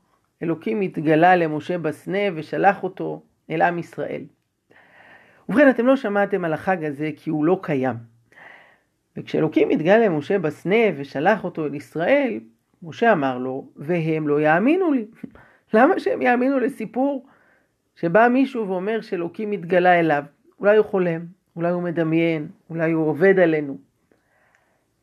אלוקים 0.43 0.81
התגלה 0.81 1.35
למשה 1.35 1.77
בסנה 1.77 2.19
ושלח 2.35 2.83
אותו 2.83 3.21
אל 3.49 3.61
עם 3.61 3.79
ישראל. 3.79 4.21
ובכן, 5.49 5.69
אתם 5.69 5.85
לא 5.85 5.95
שמעתם 5.95 6.45
על 6.45 6.53
החג 6.53 6.83
הזה 6.83 7.09
כי 7.15 7.29
הוא 7.29 7.45
לא 7.45 7.59
קיים. 7.61 7.95
וכשאלוקים 9.17 9.69
התגלה 9.69 9.97
למשה 9.97 10.39
בסנה 10.39 10.75
ושלח 10.97 11.43
אותו 11.43 11.65
אל 11.65 11.73
ישראל, 11.73 12.39
משה 12.83 13.11
אמר 13.11 13.37
לו, 13.37 13.67
והם 13.75 14.27
לא 14.27 14.41
יאמינו 14.41 14.91
לי. 14.91 15.05
למה 15.73 15.99
שהם 15.99 16.21
יאמינו 16.21 16.59
לסיפור 16.59 17.27
שבא 17.95 18.27
מישהו 18.27 18.67
ואומר 18.67 19.01
שאלוקים 19.01 19.49
מתגלה 19.49 19.99
אליו? 19.99 20.23
אולי 20.59 20.77
הוא 20.77 20.85
חולם, 20.85 21.25
אולי 21.55 21.71
הוא 21.71 21.83
מדמיין, 21.83 22.47
אולי 22.69 22.91
הוא 22.91 23.07
עובד 23.07 23.39
עלינו. 23.39 23.77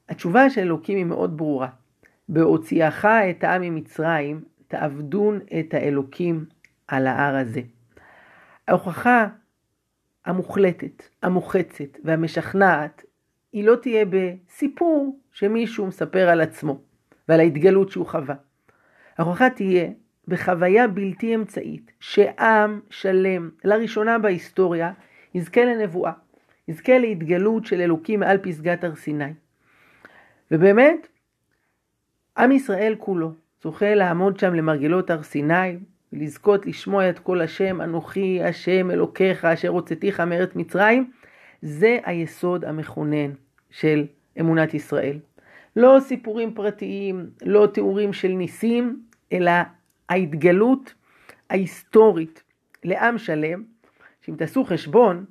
התשובה 0.09 0.51
של 0.51 0.61
אלוקים 0.61 0.99
היא 0.99 1.05
מאוד 1.05 1.37
ברורה. 1.37 1.69
בהוציאך 2.33 3.05
את 3.05 3.45
העם 3.45 3.63
ממצרים, 3.63 4.41
תעבדון 4.69 5.41
את 5.61 5.75
האלוקים 5.75 6.45
על 6.89 7.07
ההר 7.07 7.37
הזה. 7.37 7.61
ההוכחה 8.69 9.29
המוחלטת, 10.25 11.03
המוחצת 11.23 11.99
והמשכנעת, 12.05 13.05
היא 13.53 13.65
לא 13.65 13.77
תהיה 13.77 14.05
בסיפור 14.11 15.19
שמישהו 15.33 15.87
מספר 15.87 16.29
על 16.29 16.41
עצמו 16.41 16.81
ועל 17.29 17.41
ההתגלות 17.41 17.91
שהוא 17.91 18.07
חווה. 18.07 18.35
ההוכחה 19.19 19.51
תהיה 19.51 19.91
בחוויה 20.29 20.89
בלתי 20.89 21.35
אמצעית 21.35 21.93
שעם 22.01 22.81
שלם, 22.91 23.51
לראשונה 23.65 24.19
בהיסטוריה, 24.19 24.93
יזכה 25.35 25.65
לנבואה, 25.65 26.13
יזכה 26.69 26.99
להתגלות 26.99 27.67
של 27.67 27.81
אלוקים 27.81 28.21
מעל 28.21 28.39
פסגת 28.39 28.85
הר 28.85 28.95
סיני. 28.95 29.33
ובאמת, 30.51 31.09
עם 32.39 32.53
ישראל 32.53 32.95
כולו 32.99 33.33
זוכה 33.63 33.95
לעמוד 33.95 34.39
שם 34.39 34.55
למרגלות 34.55 35.11
הר 35.11 35.23
סיני, 35.23 35.77
ולזכות 36.13 36.67
לשמוע 36.67 37.11
את 37.11 37.19
כל 37.19 37.41
השם, 37.41 37.81
אנוכי 37.81 38.43
השם 38.43 38.91
אלוקיך 38.91 39.45
אשר 39.45 39.69
הוצאתיך 39.69 40.21
מארץ 40.21 40.51
מצרים, 40.55 41.11
זה 41.63 41.99
היסוד 42.05 42.65
המכונן 42.65 43.31
של 43.71 44.07
אמונת 44.41 44.75
ישראל. 44.75 45.19
לא 45.77 45.97
סיפורים 46.01 46.55
פרטיים, 46.55 47.31
לא 47.43 47.67
תיאורים 47.75 48.13
של 48.13 48.29
ניסים, 48.29 49.03
אלא 49.33 49.53
ההתגלות 50.09 50.95
ההיסטורית 51.51 52.43
לעם 52.85 53.19
שלם, 53.19 53.63
שאם 54.21 54.37
תעשו 54.37 54.65
חשבון, 54.65 55.25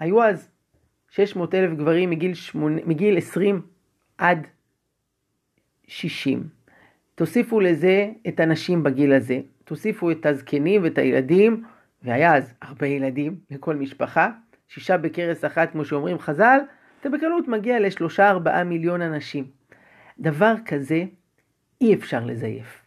היו 0.00 0.22
אז 0.22 0.48
600 1.10 1.54
אלף 1.54 1.78
גברים 1.78 2.10
מגיל, 2.10 2.34
8, 2.34 2.80
מגיל 2.86 3.18
20 3.18 3.62
עד 4.18 4.46
60. 5.86 6.48
תוסיפו 7.14 7.60
לזה 7.60 8.10
את 8.28 8.40
הנשים 8.40 8.82
בגיל 8.82 9.12
הזה, 9.12 9.40
תוסיפו 9.64 10.10
את 10.10 10.26
הזקנים 10.26 10.82
ואת 10.82 10.98
הילדים, 10.98 11.64
והיה 12.02 12.36
אז 12.36 12.54
הרבה 12.62 12.86
ילדים 12.86 13.36
לכל 13.50 13.76
משפחה, 13.76 14.30
שישה 14.68 14.96
בכרס 14.96 15.44
אחת 15.44 15.72
כמו 15.72 15.84
שאומרים 15.84 16.18
חז"ל, 16.18 16.58
אתה 17.00 17.10
בקלות 17.10 17.48
מגיע 17.48 17.80
לשלושה 17.80 18.30
ארבעה 18.30 18.64
מיליון 18.64 19.02
אנשים. 19.02 19.44
דבר 20.18 20.54
כזה 20.64 21.04
אי 21.80 21.94
אפשר 21.94 22.24
לזייף. 22.24 22.82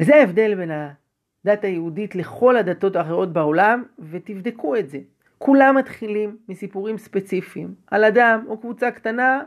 וזה 0.00 0.16
ההבדל 0.16 0.54
בין 0.54 0.70
הדת 0.70 1.64
היהודית 1.64 2.14
לכל 2.14 2.56
הדתות 2.56 2.96
האחרות 2.96 3.32
בעולם, 3.32 3.84
ותבדקו 3.98 4.76
את 4.76 4.90
זה. 4.90 4.98
כולם 5.38 5.76
מתחילים 5.76 6.36
מסיפורים 6.48 6.98
ספציפיים 6.98 7.74
על 7.86 8.04
אדם 8.04 8.44
או 8.48 8.58
קבוצה 8.60 8.90
קטנה 8.90 9.42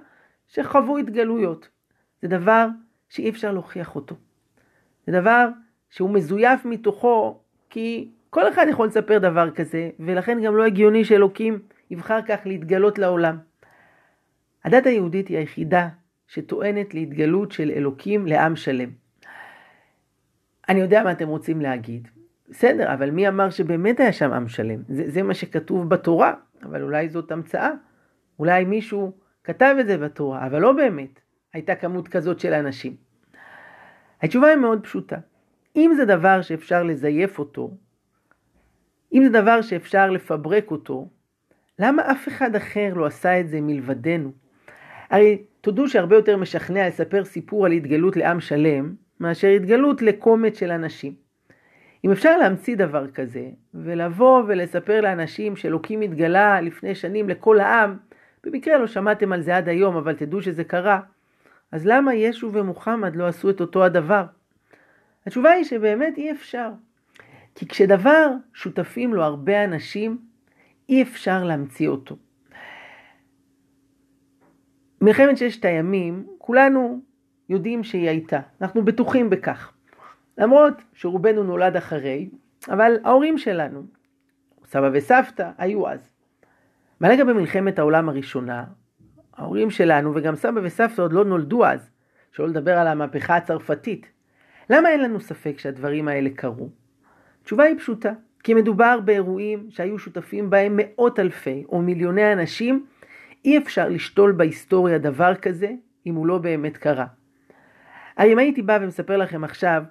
שחוו 0.47 0.97
התגלויות. 0.97 1.69
זה 2.23 2.29
דבר 2.29 2.67
שאי 3.09 3.29
אפשר 3.29 3.51
להוכיח 3.51 3.95
אותו. 3.95 4.15
זה 5.07 5.19
דבר 5.19 5.49
שהוא 5.89 6.09
מזויף 6.09 6.65
מתוכו, 6.65 7.39
כי 7.69 8.09
כל 8.29 8.49
אחד 8.49 8.65
יכול 8.69 8.87
לספר 8.87 9.17
דבר 9.17 9.51
כזה, 9.51 9.89
ולכן 9.99 10.41
גם 10.43 10.55
לא 10.55 10.65
הגיוני 10.65 11.05
שאלוקים 11.05 11.59
יבחר 11.91 12.21
כך 12.21 12.39
להתגלות 12.45 12.99
לעולם. 12.99 13.37
הדת 14.63 14.85
היהודית 14.85 15.27
היא 15.27 15.37
היחידה 15.37 15.89
שטוענת 16.27 16.93
להתגלות 16.93 17.51
של 17.51 17.71
אלוקים 17.75 18.27
לעם 18.27 18.55
שלם. 18.55 18.89
אני 20.69 20.79
יודע 20.79 21.03
מה 21.03 21.11
אתם 21.11 21.27
רוצים 21.27 21.61
להגיד. 21.61 22.07
בסדר, 22.49 22.93
אבל 22.93 23.11
מי 23.11 23.27
אמר 23.27 23.49
שבאמת 23.49 23.99
היה 23.99 24.13
שם 24.13 24.33
עם 24.33 24.47
שלם? 24.47 24.81
זה, 24.87 25.09
זה 25.09 25.23
מה 25.23 25.33
שכתוב 25.33 25.89
בתורה, 25.89 26.33
אבל 26.63 26.81
אולי 26.83 27.09
זאת 27.09 27.31
המצאה. 27.31 27.71
אולי 28.39 28.65
מישהו 28.65 29.11
כתב 29.43 29.75
את 29.79 29.87
זה 29.87 29.97
בתורה, 29.97 30.45
אבל 30.45 30.61
לא 30.61 30.71
באמת 30.71 31.22
הייתה 31.53 31.75
כמות 31.75 32.07
כזאת 32.07 32.39
של 32.39 32.53
אנשים. 32.53 32.95
התשובה 34.21 34.47
היא 34.47 34.57
מאוד 34.57 34.83
פשוטה. 34.83 35.17
אם 35.75 35.93
זה 35.95 36.05
דבר 36.05 36.41
שאפשר 36.41 36.83
לזייף 36.83 37.39
אותו, 37.39 37.71
אם 39.13 39.23
זה 39.23 39.41
דבר 39.41 39.61
שאפשר 39.61 40.09
לפברק 40.09 40.71
אותו, 40.71 41.07
למה 41.79 42.11
אף 42.11 42.27
אחד 42.27 42.55
אחר 42.55 42.93
לא 42.93 43.05
עשה 43.05 43.39
את 43.39 43.47
זה 43.47 43.61
מלבדנו? 43.61 44.31
הרי 45.09 45.43
תודו 45.61 45.87
שהרבה 45.87 46.15
יותר 46.15 46.37
משכנע 46.37 46.87
לספר 46.87 47.25
סיפור 47.25 47.65
על 47.65 47.71
התגלות 47.71 48.17
לעם 48.17 48.39
שלם, 48.39 48.95
מאשר 49.19 49.47
התגלות 49.47 50.01
לקומץ 50.01 50.59
של 50.59 50.71
אנשים. 50.71 51.13
אם 52.05 52.11
אפשר 52.11 52.37
להמציא 52.37 52.75
דבר 52.75 53.11
כזה, 53.11 53.49
ולבוא 53.73 54.43
ולספר 54.47 55.01
לאנשים 55.01 55.55
שאלוקים 55.55 56.01
התגלה 56.01 56.61
לפני 56.61 56.95
שנים 56.95 57.29
לכל 57.29 57.59
העם, 57.59 57.97
במקרה 58.43 58.77
לא 58.77 58.87
שמעתם 58.87 59.33
על 59.33 59.41
זה 59.41 59.57
עד 59.57 59.69
היום, 59.69 59.95
אבל 59.95 60.15
תדעו 60.15 60.41
שזה 60.41 60.63
קרה, 60.63 60.99
אז 61.73 61.85
למה 61.85 62.13
ישו 62.13 62.53
ומוחמד 62.53 63.15
לא 63.15 63.27
עשו 63.27 63.49
את 63.49 63.61
אותו 63.61 63.83
הדבר? 63.83 64.25
התשובה 65.25 65.51
היא 65.51 65.63
שבאמת 65.63 66.17
אי 66.17 66.31
אפשר. 66.31 66.69
כי 67.55 67.67
כשדבר 67.67 68.29
שותפים 68.53 69.13
לו 69.13 69.23
הרבה 69.23 69.63
אנשים, 69.63 70.17
אי 70.89 71.01
אפשר 71.01 71.43
להמציא 71.43 71.87
אותו. 71.87 72.15
מלחמת 75.01 75.37
ששת 75.37 75.65
הימים, 75.65 76.27
כולנו 76.37 77.01
יודעים 77.49 77.83
שהיא 77.83 78.09
הייתה, 78.09 78.39
אנחנו 78.61 78.85
בטוחים 78.85 79.29
בכך. 79.29 79.73
למרות 80.37 80.73
שרובנו 80.93 81.43
נולד 81.43 81.75
אחרי, 81.75 82.29
אבל 82.69 82.97
ההורים 83.03 83.37
שלנו, 83.37 83.83
סבא 84.65 84.89
וסבתא, 84.93 85.51
היו 85.57 85.89
אז. 85.89 85.99
מה 86.99 87.09
לגבי 87.09 87.33
מלחמת 87.33 87.79
העולם 87.79 88.09
הראשונה? 88.09 88.63
ההורים 89.37 89.69
שלנו 89.69 90.15
וגם 90.15 90.35
סבא 90.35 90.61
וסבתא 90.63 91.01
עוד 91.01 91.13
לא 91.13 91.25
נולדו 91.25 91.65
אז, 91.65 91.89
שלא 92.31 92.47
לדבר 92.47 92.77
על 92.77 92.87
המהפכה 92.87 93.35
הצרפתית. 93.35 94.05
למה 94.69 94.89
אין 94.89 95.01
לנו 95.01 95.19
ספק 95.19 95.59
שהדברים 95.59 96.07
האלה 96.07 96.29
קרו? 96.35 96.69
התשובה 97.41 97.63
היא 97.63 97.77
פשוטה, 97.77 98.11
כי 98.43 98.53
מדובר 98.53 98.99
באירועים 99.05 99.67
שהיו 99.69 99.99
שותפים 99.99 100.49
בהם 100.49 100.73
מאות 100.75 101.19
אלפי 101.19 101.63
או 101.69 101.81
מיליוני 101.81 102.33
אנשים, 102.33 102.85
אי 103.45 103.57
אפשר 103.57 103.89
לשתול 103.89 104.31
בהיסטוריה 104.31 104.97
דבר 104.97 105.35
כזה 105.35 105.71
אם 106.05 106.15
הוא 106.15 106.27
לא 106.27 106.37
באמת 106.37 106.77
קרה. 106.77 107.05
הרי 108.17 108.33
אם 108.33 108.39
הייתי 108.39 108.61
בא 108.61 108.77
ומספר 108.81 109.17
לכם 109.17 109.43
עכשיו 109.43 109.83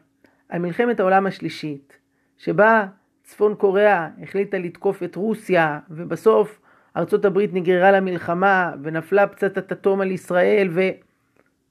על 0.49 0.59
מלחמת 0.59 1.01
העולם 1.01 1.27
השלישית, 1.27 1.99
שבה 2.39 2.87
צפון 3.23 3.55
קוריאה 3.55 4.09
החליטה 4.23 4.59
לתקוף 4.59 5.03
את 5.03 5.17
רוסיה, 5.17 5.79
ובסוף 5.91 6.61
ארצות 6.97 7.25
הברית 7.25 7.55
נגררה 7.55 7.91
למלחמה, 7.91 8.73
ונפלה 8.83 9.27
פצצת 9.27 9.73
אטום 9.73 10.01
על 10.01 10.11
ישראל, 10.11 10.69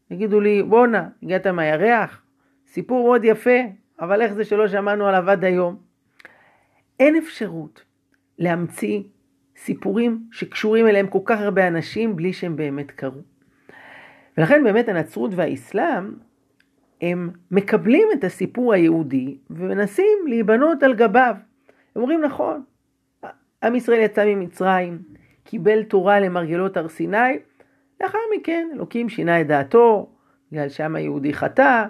ויגידו 0.10 0.40
לי, 0.40 0.64
בואנה, 0.64 1.08
הגעת 1.24 1.48
מהירח? 1.48 2.22
סיפור 2.68 3.04
מאוד 3.04 3.26
יפה, 3.26 3.60
אבל 4.00 4.22
איך 4.22 4.34
זה 4.34 4.44
שלא 4.46 4.68
שמענו 4.68 5.08
עליו 5.08 5.30
עד 5.30 5.44
היום? 5.44 5.78
אין 7.00 7.16
אפשרות 7.16 7.84
להמציא 8.40 9.02
סיפורים 9.58 10.24
שקשורים 10.32 10.88
אליהם 10.88 11.08
כל 11.08 11.20
כך 11.26 11.40
הרבה 11.40 11.68
אנשים 11.68 12.16
בלי 12.16 12.34
שהם 12.34 12.56
באמת 12.56 12.92
קרו. 12.92 13.22
ולכן 14.38 14.64
באמת 14.64 14.90
הנצרות 14.90 15.32
והאסלאם 15.36 16.14
הם 17.02 17.30
מקבלים 17.52 18.08
את 18.14 18.24
הסיפור 18.24 18.74
היהודי 18.74 19.38
ומנסים 19.50 20.18
להיבנות 20.28 20.84
על 20.84 20.94
גביו. 20.94 21.36
הם 21.96 22.02
אומרים 22.02 22.22
נכון, 22.22 22.64
עם 23.64 23.76
ישראל 23.76 24.00
יצא 24.00 24.26
ממצרים, 24.26 25.00
קיבל 25.44 25.84
תורה 25.84 26.20
למרגלות 26.20 26.78
הר 26.78 26.88
סיני, 26.88 27.40
לאחר 28.02 28.18
מכן 28.38 28.70
אלוקים 28.74 29.10
שינה 29.10 29.42
את 29.42 29.48
דעתו, 29.48 30.10
בגלל 30.52 30.70
שעם 30.70 30.96
היהודי 30.96 31.34
חטא, 31.34 31.86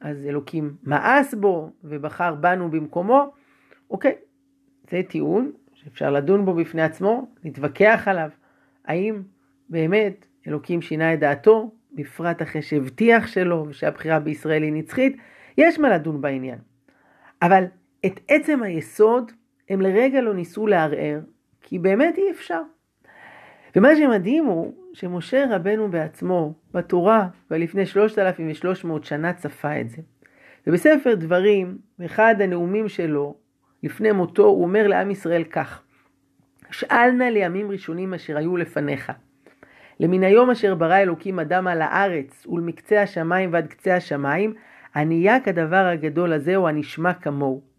אז 0.00 0.26
אלוקים 0.26 0.76
מאס 0.82 1.34
בו 1.34 1.70
ובחר 1.84 2.34
בנו 2.34 2.70
במקומו. 2.70 3.32
אוקיי, 3.90 4.14
זה 4.90 5.00
טיעון 5.08 5.52
שאפשר 5.74 6.10
לדון 6.10 6.44
בו 6.44 6.54
בפני 6.54 6.82
עצמו, 6.82 7.28
להתווכח 7.44 8.02
עליו. 8.06 8.28
האם 8.84 9.22
באמת 9.68 10.26
אלוקים 10.46 10.82
שינה 10.82 11.14
את 11.14 11.20
דעתו, 11.20 11.70
בפרט 11.92 12.42
אחרי 12.42 12.62
שהבטיח 12.62 13.26
שלו 13.26 13.66
ושהבחירה 13.68 14.20
בישראל 14.20 14.62
היא 14.62 14.72
נצחית? 14.72 15.16
יש 15.58 15.78
מה 15.78 15.88
לדון 15.88 16.20
בעניין. 16.20 16.58
אבל 17.42 17.64
את 18.06 18.20
עצם 18.28 18.62
היסוד 18.62 19.32
הם 19.68 19.80
לרגע 19.80 20.20
לא 20.20 20.34
ניסו 20.34 20.66
לערער, 20.66 21.20
כי 21.62 21.78
באמת 21.78 22.18
אי 22.18 22.30
אפשר. 22.30 22.60
ומה 23.76 23.96
שמדהים 23.96 24.44
הוא 24.44 24.74
שמשה 24.92 25.44
רבנו 25.50 25.90
בעצמו, 25.90 26.54
בתורה, 26.74 27.28
ולפני 27.50 27.86
3,300 27.86 29.04
שנה 29.04 29.32
צפה 29.32 29.80
את 29.80 29.90
זה. 29.90 30.02
ובספר 30.66 31.14
דברים, 31.14 31.78
באחד 31.98 32.34
הנאומים 32.40 32.88
שלו, 32.88 33.34
לפני 33.82 34.12
מותו, 34.12 34.44
הוא 34.44 34.62
אומר 34.62 34.86
לעם 34.86 35.10
ישראל 35.10 35.44
כך: 35.44 35.82
שאל 36.70 37.10
נא 37.10 37.24
לימים 37.24 37.70
ראשונים 37.70 38.14
אשר 38.14 38.36
היו 38.36 38.56
לפניך, 38.56 39.12
למן 40.00 40.22
היום 40.22 40.50
אשר 40.50 40.74
ברא 40.74 40.96
אלוקים 40.96 41.40
אדם 41.40 41.66
על 41.66 41.82
הארץ 41.82 42.46
ולמקצה 42.46 43.02
השמיים 43.02 43.52
ועד 43.52 43.66
קצה 43.66 43.96
השמיים, 43.96 44.54
ענייה 44.96 45.40
כדבר 45.40 45.86
הגדול 45.86 46.32
הזה 46.32 46.56
או 46.56 46.68
הנשמע 46.68 47.14
כמוהו. 47.14 47.73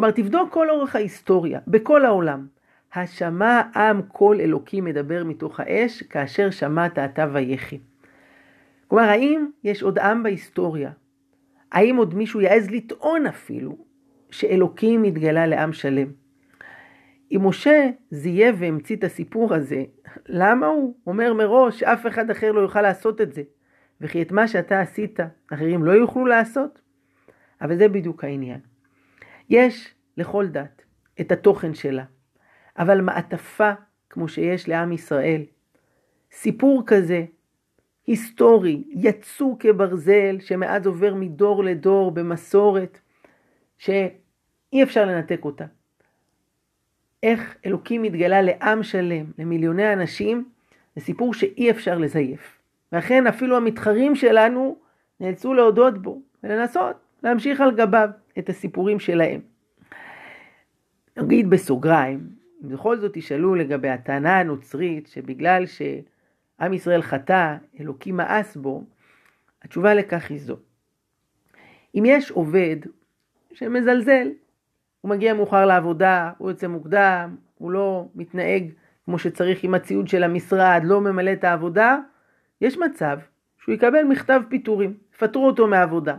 כלומר, 0.00 0.12
תבדוק 0.12 0.52
כל 0.52 0.70
אורך 0.70 0.96
ההיסטוריה, 0.96 1.60
בכל 1.66 2.04
העולם. 2.04 2.46
השמע 2.94 3.62
עם 3.76 4.02
קול 4.02 4.40
אלוקים 4.40 4.84
מדבר 4.84 5.24
מתוך 5.24 5.60
האש, 5.60 6.02
כאשר 6.02 6.50
שמעת 6.50 6.98
אתה 6.98 7.26
ויחי. 7.32 7.78
כלומר, 8.88 9.04
האם 9.04 9.46
יש 9.64 9.82
עוד 9.82 9.98
עם 9.98 10.22
בהיסטוריה? 10.22 10.90
האם 11.72 11.96
עוד 11.96 12.14
מישהו 12.14 12.40
יעז 12.40 12.70
לטעון 12.70 13.26
אפילו 13.26 13.76
שאלוקים 14.30 15.04
התגלה 15.04 15.46
לעם 15.46 15.72
שלם? 15.72 16.08
אם 17.32 17.40
משה 17.46 17.90
זיהה 18.10 18.52
והמציא 18.58 18.96
את 18.96 19.04
הסיפור 19.04 19.54
הזה, 19.54 19.84
למה 20.28 20.66
הוא 20.66 20.94
אומר 21.06 21.34
מראש 21.34 21.80
שאף 21.80 22.06
אחד 22.06 22.30
אחר 22.30 22.52
לא 22.52 22.60
יוכל 22.60 22.82
לעשות 22.82 23.20
את 23.20 23.32
זה? 23.32 23.42
וכי 24.00 24.22
את 24.22 24.32
מה 24.32 24.48
שאתה 24.48 24.80
עשית, 24.80 25.20
אחרים 25.52 25.84
לא 25.84 25.92
יוכלו 25.92 26.26
לעשות? 26.26 26.80
אבל 27.60 27.76
זה 27.76 27.88
בדיוק 27.88 28.24
העניין. 28.24 28.69
יש 29.50 29.94
לכל 30.16 30.46
דת 30.46 30.82
את 31.20 31.32
התוכן 31.32 31.74
שלה, 31.74 32.04
אבל 32.78 33.00
מעטפה 33.00 33.72
כמו 34.10 34.28
שיש 34.28 34.68
לעם 34.68 34.92
ישראל, 34.92 35.42
סיפור 36.32 36.82
כזה, 36.86 37.24
היסטורי, 38.06 38.84
יצוק 38.88 39.62
כברזל, 39.62 40.36
שמאז 40.40 40.86
עובר 40.86 41.14
מדור 41.14 41.64
לדור 41.64 42.10
במסורת, 42.10 42.98
שאי 43.78 44.82
אפשר 44.82 45.04
לנתק 45.04 45.40
אותה. 45.44 45.64
איך 47.22 47.56
אלוקים 47.66 48.04
התגלה 48.04 48.42
לעם 48.42 48.82
שלם, 48.82 49.24
למיליוני 49.38 49.92
אנשים, 49.92 50.48
זה 50.96 51.00
סיפור 51.00 51.34
שאי 51.34 51.70
אפשר 51.70 51.98
לזייף. 51.98 52.58
ואכן 52.92 53.26
אפילו 53.26 53.56
המתחרים 53.56 54.14
שלנו 54.14 54.76
נאלצו 55.20 55.54
להודות 55.54 56.02
בו 56.02 56.20
ולנסות 56.44 56.96
להמשיך 57.22 57.60
על 57.60 57.74
גביו 57.74 58.10
את 58.40 58.48
הסיפורים 58.48 59.00
שלהם. 59.00 59.40
נגיד 61.16 61.50
בסוגריים, 61.50 62.20
בכל 62.62 62.96
זאת 62.96 63.10
תשאלו 63.14 63.54
לגבי 63.54 63.88
הטענה 63.88 64.38
הנוצרית 64.38 65.06
שבגלל 65.06 65.64
שעם 65.66 66.72
ישראל 66.72 67.02
חטא, 67.02 67.56
אלוקים 67.80 68.16
מאס 68.16 68.56
בו, 68.56 68.84
התשובה 69.62 69.94
לכך 69.94 70.30
היא 70.30 70.40
זו. 70.40 70.56
אם 71.94 72.02
יש 72.06 72.30
עובד 72.30 72.76
שמזלזל, 73.52 74.28
הוא 75.00 75.10
מגיע 75.10 75.34
מאוחר 75.34 75.66
לעבודה, 75.66 76.32
הוא 76.38 76.50
יוצא 76.50 76.66
מוקדם, 76.66 77.36
הוא 77.58 77.70
לא 77.70 78.08
מתנהג 78.14 78.70
כמו 79.04 79.18
שצריך 79.18 79.64
עם 79.64 79.74
הציוד 79.74 80.08
של 80.08 80.24
המשרד, 80.24 80.80
לא 80.84 81.00
ממלא 81.00 81.32
את 81.32 81.44
העבודה, 81.44 81.98
יש 82.60 82.78
מצב 82.78 83.18
שהוא 83.58 83.74
יקבל 83.74 84.02
מכתב 84.02 84.40
פיטורים, 84.48 84.94
יפטרו 85.14 85.46
אותו 85.46 85.66
מהעבודה. 85.66 86.16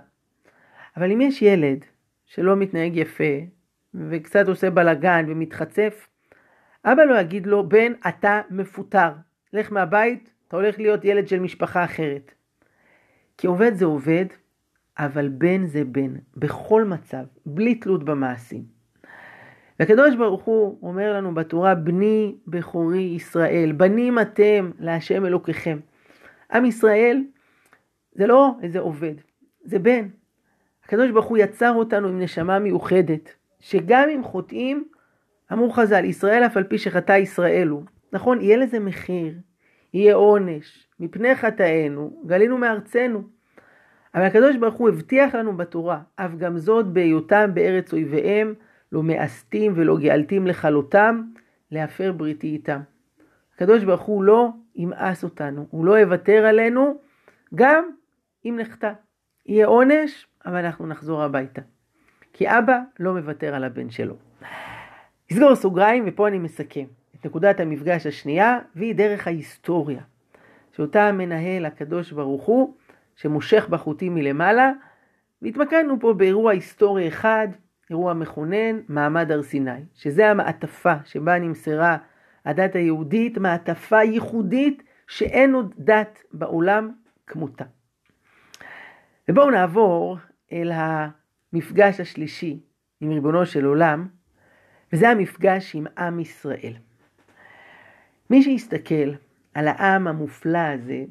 אבל 0.98 1.12
אם 1.12 1.22
יש 1.22 1.42
ילד 1.42 1.86
שלא 2.34 2.56
מתנהג 2.56 2.98
יפה 2.98 3.34
וקצת 3.94 4.48
עושה 4.48 4.70
בלאגן 4.70 5.26
ומתחצף, 5.28 6.08
אבא 6.86 7.04
לא 7.04 7.20
יגיד 7.20 7.48
לו, 7.48 7.70
בן, 7.70 7.94
אתה 8.08 8.42
מפוטר, 8.50 9.12
לך 9.54 9.72
מהבית, 9.72 10.34
אתה 10.48 10.56
הולך 10.56 10.80
להיות 10.80 11.06
ילד 11.06 11.28
של 11.28 11.40
משפחה 11.40 11.84
אחרת. 11.84 12.32
כי 13.38 13.48
עובד 13.48 13.74
זה 13.74 13.86
עובד, 13.86 14.26
אבל 14.98 15.30
בן 15.30 15.66
זה 15.66 15.84
בן, 15.86 16.16
בכל 16.38 16.84
מצב, 16.84 17.24
בלי 17.46 17.76
תלות 17.76 18.04
במעשים. 18.04 18.64
והקדוש 19.80 20.16
ברוך 20.16 20.44
הוא 20.44 20.80
אומר 20.82 21.14
לנו 21.14 21.34
בתורה, 21.34 21.76
בני 21.76 22.36
בכורי 22.48 23.02
ישראל, 23.02 23.72
בנים 23.72 24.20
אתם 24.20 24.72
להשם 24.80 25.26
אלוקיכם. 25.26 25.80
עם 26.54 26.66
ישראל 26.66 27.24
זה 28.12 28.28
לא 28.28 28.52
איזה 28.62 28.80
עובד, 28.80 29.16
זה 29.64 29.80
בן. 29.80 30.21
הקדוש 30.92 31.12
ברוך 31.12 31.26
הוא 31.26 31.38
יצר 31.38 31.74
אותנו 31.74 32.08
עם 32.08 32.20
נשמה 32.20 32.60
מיוחדת, 32.60 33.34
שגם 33.60 34.10
אם 34.16 34.24
חוטאים, 34.24 34.86
אמרו 35.54 35.70
חז"ל, 35.70 36.06
ישראל 36.06 36.46
אף 36.46 36.58
על 36.58 36.64
פי 36.64 36.78
שחטא 36.78 37.12
ישראל 37.12 37.68
הוא. 37.68 37.84
נכון, 38.14 38.42
יהיה 38.42 38.58
לזה 38.58 38.80
מחיר, 38.80 39.34
יהיה 39.94 40.16
עונש, 40.16 40.88
מפני 41.00 41.36
חטאינו, 41.36 42.22
גלינו 42.26 42.58
מארצנו. 42.58 43.24
אבל 44.16 44.24
הקדוש 44.24 44.56
ברוך 44.56 44.76
הוא 44.76 44.90
הבטיח 44.90 45.36
לנו 45.36 45.58
בתורה, 45.58 46.02
אף 46.16 46.32
גם 46.38 46.58
זאת 46.58 46.88
בהיותם 46.88 47.52
בארץ 47.54 47.94
אויביהם, 47.94 48.54
לא 48.92 49.04
מאסתים 49.04 49.74
ולא 49.76 49.98
גאלתים 49.98 50.48
לכלותם, 50.48 51.22
להפר 51.72 52.12
בריתי 52.12 52.48
איתם. 52.48 52.80
הקדוש 53.56 53.84
ברוך 53.84 54.02
הוא 54.02 54.24
לא 54.24 54.50
ימאס 54.76 55.24
אותנו, 55.24 55.66
הוא 55.70 55.86
לא 55.86 56.00
יוותר 56.00 56.46
עלינו, 56.46 56.98
גם 57.56 57.84
אם 58.46 58.56
נחטא. 58.60 58.92
יהיה 59.46 59.68
עונש, 59.68 60.28
אבל 60.46 60.66
אנחנו 60.66 60.88
נחזור 60.88 61.24
הביתה. 61.24 61.62
כי 62.34 62.50
אבא 62.50 62.80
לא 63.00 63.14
מוותר 63.14 63.56
על 63.56 63.64
הבן 63.64 63.90
שלו. 63.90 64.16
נסגור 65.32 65.56
סוגריים, 65.56 66.04
ופה 66.08 66.28
אני 66.28 66.40
מסכם 66.40 66.86
את 67.16 67.26
נקודת 67.26 67.60
המפגש 67.60 68.06
השנייה, 68.06 68.60
והיא 68.76 68.96
דרך 68.96 69.28
ההיסטוריה, 69.28 70.02
שאותה 70.72 71.12
מנהל 71.12 71.66
הקדוש 71.66 72.12
ברוך 72.12 72.44
הוא, 72.44 72.74
שמושך 73.16 73.68
בחוטים 73.70 74.16
מלמעלה, 74.16 74.72
והתמקדנו 75.42 76.00
פה 76.00 76.14
באירוע 76.14 76.52
היסטורי 76.52 77.08
אחד, 77.08 77.48
אירוע 77.90 78.14
מכונן, 78.14 78.80
מעמד 78.88 79.32
הר 79.32 79.44
סיני, 79.44 79.84
שזה 79.96 80.30
המעטפה 80.30 80.94
שבה 81.06 81.40
נמסרה 81.40 81.98
הדת 82.46 82.76
היהודית, 82.76 83.38
מעטפה 83.38 84.04
ייחודית 84.04 84.84
שאין 85.08 85.54
עוד 85.54 85.74
דת 85.78 86.24
בעולם 86.34 86.92
כמותה. 87.28 87.66
ובואו 89.30 89.52
נעבור 89.52 90.18
אל 90.52 90.72
המפגש 90.74 92.00
השלישי 92.00 92.60
עם 93.02 93.12
ריבונו 93.12 93.46
של 93.46 93.66
עולם, 93.66 94.08
וזה 94.94 95.10
המפגש 95.10 95.76
עם 95.76 95.86
עם 95.98 96.20
ישראל. 96.20 96.74
מי 98.30 98.44
שיסתכל 98.44 99.12
על 99.54 99.68
העם 99.68 100.08
המופלא 100.08 100.58
הזה, 100.58 101.04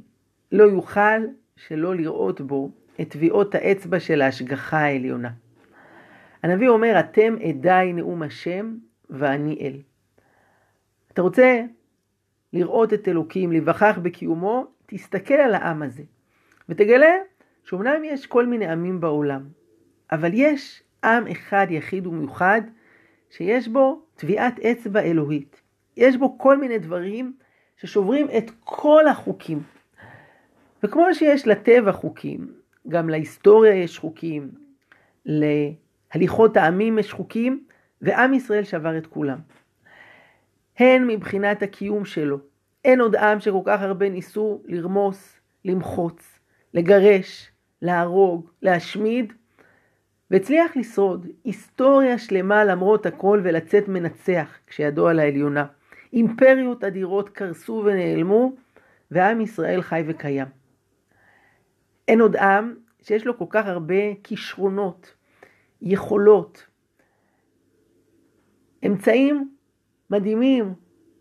לא 0.52 0.64
יוכל 0.64 1.20
שלא 1.56 1.94
לראות 1.94 2.40
בו 2.40 2.70
את 3.00 3.11
טביעות 3.11 3.54
האצבע 3.54 4.00
של 4.00 4.22
ההשגחה 4.22 4.78
העליונה. 4.78 5.30
הנביא 6.42 6.68
אומר, 6.68 7.00
אתם 7.00 7.34
עדיי 7.48 7.92
נאום 7.92 8.22
השם 8.22 8.76
ואני 9.11 9.58
אל. 9.61 9.80
אתה 11.12 11.22
רוצה 11.22 11.62
לראות 12.52 12.92
את 12.92 13.08
אלוקים, 13.08 13.52
להיווכח 13.52 13.98
בקיומו, 14.02 14.66
תסתכל 14.86 15.34
על 15.34 15.54
העם 15.54 15.82
הזה, 15.82 16.02
ותגלה 16.68 17.12
שאומנם 17.64 18.04
יש 18.04 18.26
כל 18.26 18.46
מיני 18.46 18.66
עמים 18.66 19.00
בעולם, 19.00 19.42
אבל 20.12 20.30
יש 20.34 20.82
עם 21.04 21.26
אחד 21.26 21.66
יחיד 21.70 22.06
ומיוחד, 22.06 22.61
שיש 23.30 23.68
בו 23.68 24.02
טביעת 24.16 24.61
אצבע 24.61 25.00
אלוהית. 25.00 25.61
יש 25.96 26.16
בו 26.16 26.38
כל 26.38 26.58
מיני 26.58 26.78
דברים 26.78 27.32
ששוברים 27.76 28.26
את 28.38 28.50
כל 28.64 29.06
החוקים. 29.06 29.62
וכמו 30.82 31.14
שיש 31.14 31.46
לטבע 31.46 31.92
חוקים, 31.92 32.52
גם 32.88 33.08
להיסטוריה 33.08 33.74
יש 33.74 33.98
חוקים, 33.98 34.50
להליכות 35.26 36.56
העמים 36.56 36.98
יש 36.98 37.12
חוקים, 37.12 37.64
ועם 38.02 38.34
ישראל 38.34 38.64
שבר 38.64 38.98
את 38.98 39.06
כולם. 39.06 39.38
הן 40.78 41.06
מבחינת 41.06 41.62
הקיום 41.62 42.04
שלו. 42.04 42.38
אין 42.84 43.00
עוד 43.00 43.16
עם 43.16 43.40
שכל 43.40 43.62
כך 43.64 43.82
הרבה 43.82 44.08
ניסו 44.08 44.62
לרמוס, 44.64 45.40
למחוץ, 45.64 46.30
לגרש, 46.74 47.50
להרוג, 47.82 48.50
להשמיד, 48.62 49.32
והצליח 50.30 50.76
לשרוד 50.76 51.26
היסטוריה 51.44 52.18
שלמה 52.18 52.64
למרות 52.64 53.06
הכל 53.06 53.40
ולצאת 53.44 53.88
מנצח 53.88 54.58
כשידו 54.66 55.08
על 55.08 55.18
העליונה. 55.18 55.66
אימפריות 56.12 56.84
אדירות 56.84 57.28
קרסו 57.28 57.82
ונעלמו, 57.84 58.52
ועם 59.10 59.40
ישראל 59.40 59.82
חי 59.82 60.02
וקיים. 60.06 60.46
אין 62.08 62.20
עוד 62.20 62.36
עם 62.36 62.74
שיש 63.02 63.26
לו 63.26 63.38
כל 63.38 63.44
כך 63.50 63.66
הרבה 63.66 64.14
כישרונות, 64.22 65.14
יכולות, 65.82 66.66
אמצעים 68.86 69.54
מדהימים 70.10 70.74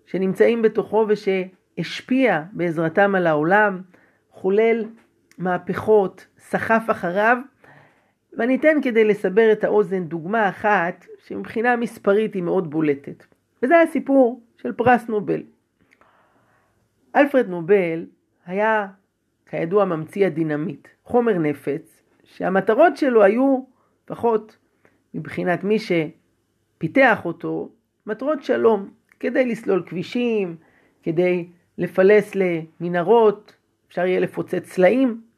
שנמצאים 0.06 0.62
בתוכו 0.62 1.06
ושהשפיע 1.10 2.44
בעזרתם 2.54 3.16
על 3.16 3.28
העולם, 3.28 3.82
חולל 4.32 4.86
מהפכות, 5.40 6.28
סחף 6.40 6.84
אחריו. 6.92 7.38
ואני 8.38 8.56
אתן 8.56 8.78
כדי 8.82 9.04
לסבר 9.04 9.52
את 9.52 9.64
האוזן 9.64 10.04
דוגמה 10.04 10.50
אחת 10.50 11.06
שמבחינה 11.26 11.76
מספרית 11.76 12.34
היא 12.34 12.44
מאוד 12.44 12.70
בולטת. 12.70 13.26
וזה 13.64 13.82
הסיפור 13.82 14.42
של 14.58 14.72
פרס 14.72 15.08
נובל. 15.08 15.44
אלפרד 17.16 17.48
נובל 17.48 18.06
היה 18.46 18.88
כידוע 19.46 19.86
ממציא 19.86 20.26
הדינמיט, 20.26 20.88
חומר 21.04 21.38
נפץ, 21.38 22.04
שהמטרות 22.24 22.98
שלו 22.98 23.24
היו, 23.24 23.64
לפחות 24.06 24.58
מבחינת 25.14 25.64
מי 25.64 25.78
שפיתח 25.80 27.26
אותו, 27.26 27.70
מטרות 28.06 28.44
שלום, 28.44 28.90
כדי 29.20 29.46
לסלול 29.46 29.84
כבישים, 29.86 30.56
כדי 31.04 31.48
לפלס 31.78 32.32
למנהרות, 32.36 33.56
אפשר 33.88 34.06
יהיה 34.06 34.20
לפוצץ 34.20 34.66
סלעים. 34.66 35.29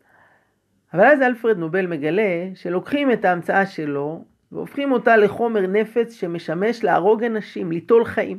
אבל 0.94 1.06
אז 1.06 1.22
אלפרד 1.22 1.58
נובל 1.58 1.88
מגלה 1.88 2.50
שלוקחים 2.56 3.12
את 3.12 3.26
ההמצאה 3.26 3.66
שלו 3.66 4.26
והופכים 4.52 4.92
אותה 4.92 5.18
לחומר 5.18 5.68
נפץ 5.68 6.14
שמשמש 6.14 6.84
להרוג 6.84 7.24
אנשים, 7.24 7.72
ליטול 7.72 8.06
חיים. 8.06 8.38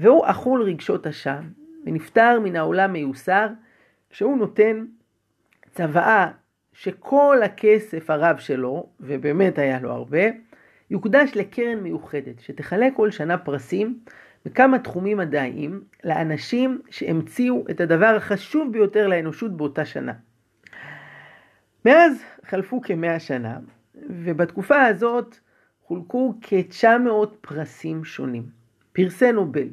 והוא 0.00 0.22
אכול 0.26 0.62
רגשות 0.62 1.06
אשם, 1.06 1.42
ונפטר 1.86 2.40
מן 2.40 2.56
העולם 2.56 2.92
מיוסר, 2.92 3.46
כשהוא 4.10 4.36
נותן 4.38 4.84
צוואה 5.70 6.30
שכל 6.72 7.38
הכסף 7.44 8.10
הרב 8.10 8.38
שלו, 8.38 8.86
ובאמת 9.00 9.58
היה 9.58 9.80
לו 9.80 9.92
הרבה, 9.92 10.22
יוקדש 10.90 11.30
לקרן 11.34 11.78
מיוחדת, 11.78 12.40
שתחלק 12.40 12.92
כל 12.96 13.10
שנה 13.10 13.38
פרסים 13.38 13.98
בכמה 14.44 14.78
תחומים 14.78 15.16
מדעיים 15.16 15.82
לאנשים 16.04 16.80
שהמציאו 16.90 17.64
את 17.70 17.80
הדבר 17.80 18.14
החשוב 18.16 18.72
ביותר 18.72 19.06
לאנושות 19.06 19.56
באותה 19.56 19.84
שנה. 19.84 20.12
מאז 21.84 22.22
חלפו 22.44 22.80
כמאה 22.80 23.20
שנה, 23.20 23.58
ובתקופה 23.94 24.82
הזאת 24.82 25.38
חולקו 25.82 26.34
כ-900 26.42 27.26
פרסים 27.40 28.04
שונים. 28.04 28.42
פרסי 28.92 29.32
נובל. 29.32 29.68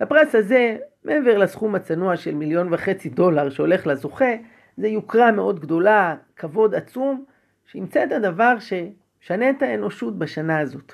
לפרס 0.00 0.34
הזה, 0.34 0.76
מעבר 1.04 1.38
לסכום 1.38 1.74
הצנוע 1.74 2.16
של 2.16 2.34
מיליון 2.34 2.74
וחצי 2.74 3.08
דולר 3.08 3.50
שהולך 3.50 3.86
לזוכה, 3.86 4.34
זה 4.76 4.88
יוקרה 4.88 5.32
מאוד 5.32 5.60
גדולה, 5.60 6.16
כבוד 6.36 6.74
עצום, 6.74 7.24
שימצא 7.66 8.04
את 8.04 8.12
הדבר 8.12 8.54
ששנה 8.58 9.50
את 9.50 9.62
האנושות 9.62 10.18
בשנה 10.18 10.58
הזאת. 10.58 10.92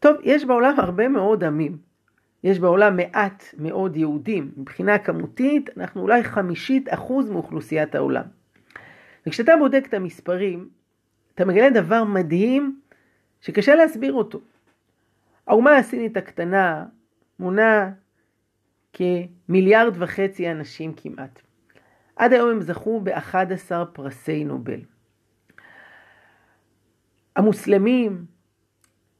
טוב, 0.00 0.16
יש 0.22 0.44
בעולם 0.44 0.74
הרבה 0.78 1.08
מאוד 1.08 1.44
עמים. 1.44 1.78
יש 2.44 2.58
בעולם 2.58 2.96
מעט 2.96 3.44
מאוד 3.58 3.96
יהודים. 3.96 4.50
מבחינה 4.56 4.98
כמותית, 4.98 5.70
אנחנו 5.76 6.00
אולי 6.02 6.24
חמישית 6.24 6.94
אחוז 6.94 7.30
מאוכלוסיית 7.30 7.94
העולם. 7.94 8.37
וכשאתה 9.26 9.52
בודק 9.58 9.84
את 9.88 9.94
המספרים, 9.94 10.68
אתה 11.34 11.44
מגלה 11.44 11.70
דבר 11.70 12.04
מדהים 12.04 12.80
שקשה 13.40 13.74
להסביר 13.74 14.12
אותו. 14.12 14.40
האומה 15.46 15.76
הסינית 15.76 16.16
הקטנה 16.16 16.84
מונה 17.38 17.90
כמיליארד 18.92 19.92
וחצי 19.94 20.50
אנשים 20.50 20.92
כמעט. 20.96 21.40
עד 22.16 22.32
היום 22.32 22.50
הם 22.50 22.62
זכו 22.62 23.00
ב-11 23.00 23.84
פרסי 23.92 24.44
נובל. 24.44 24.80
המוסלמים, 27.36 28.24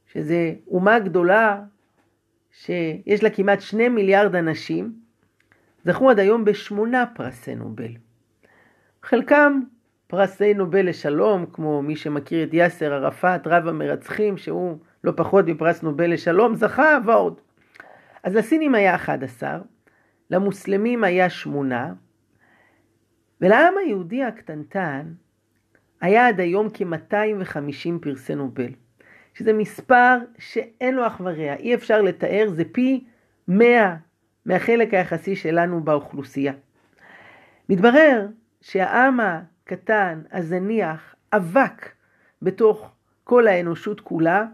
שזה 0.06 0.54
אומה 0.66 0.98
גדולה 0.98 1.62
שיש 2.50 3.22
לה 3.22 3.30
כמעט 3.30 3.60
שני 3.60 3.88
מיליארד 3.88 4.34
אנשים, 4.34 5.00
זכו 5.84 6.10
עד 6.10 6.18
היום 6.18 6.44
בשמונה 6.44 7.04
פרסי 7.14 7.54
נובל. 7.54 7.92
חלקם 9.02 9.60
פרסי 10.08 10.54
נובל 10.54 10.88
לשלום, 10.88 11.46
כמו 11.52 11.82
מי 11.82 11.96
שמכיר 11.96 12.44
את 12.44 12.54
יאסר 12.54 12.92
ערפאת, 12.92 13.46
רב 13.46 13.68
המרצחים, 13.68 14.36
שהוא 14.36 14.78
לא 15.04 15.12
פחות 15.16 15.44
מפרס 15.46 15.82
נובל 15.82 16.12
לשלום, 16.12 16.54
זכה 16.54 16.98
ועוד. 17.06 17.40
אז 18.22 18.34
לסינים 18.34 18.74
היה 18.74 18.94
11, 18.94 19.58
למוסלמים 20.30 21.04
היה 21.04 21.30
שמונה, 21.30 21.92
ולעם 23.40 23.74
היהודי 23.78 24.24
הקטנטן 24.24 25.12
היה 26.00 26.28
עד 26.28 26.40
היום 26.40 26.68
כ-250 26.74 27.90
פרסי 28.00 28.34
נובל, 28.34 28.72
שזה 29.34 29.52
מספר 29.52 30.18
שאין 30.38 30.94
לו 30.94 31.06
אח 31.06 31.20
ורע, 31.24 31.54
אי 31.54 31.74
אפשר 31.74 32.02
לתאר, 32.02 32.48
זה 32.48 32.62
פי 32.72 33.04
100 33.48 33.96
מהחלק 34.46 34.94
היחסי 34.94 35.36
שלנו 35.36 35.84
באוכלוסייה. 35.84 36.52
מתברר 37.68 38.26
שהעם 38.60 39.20
הקטן, 39.68 40.22
הזניח, 40.32 41.14
אבק 41.32 41.92
בתוך 42.42 42.90
כל 43.24 43.46
האנושות 43.46 44.00
כולה, 44.00 44.44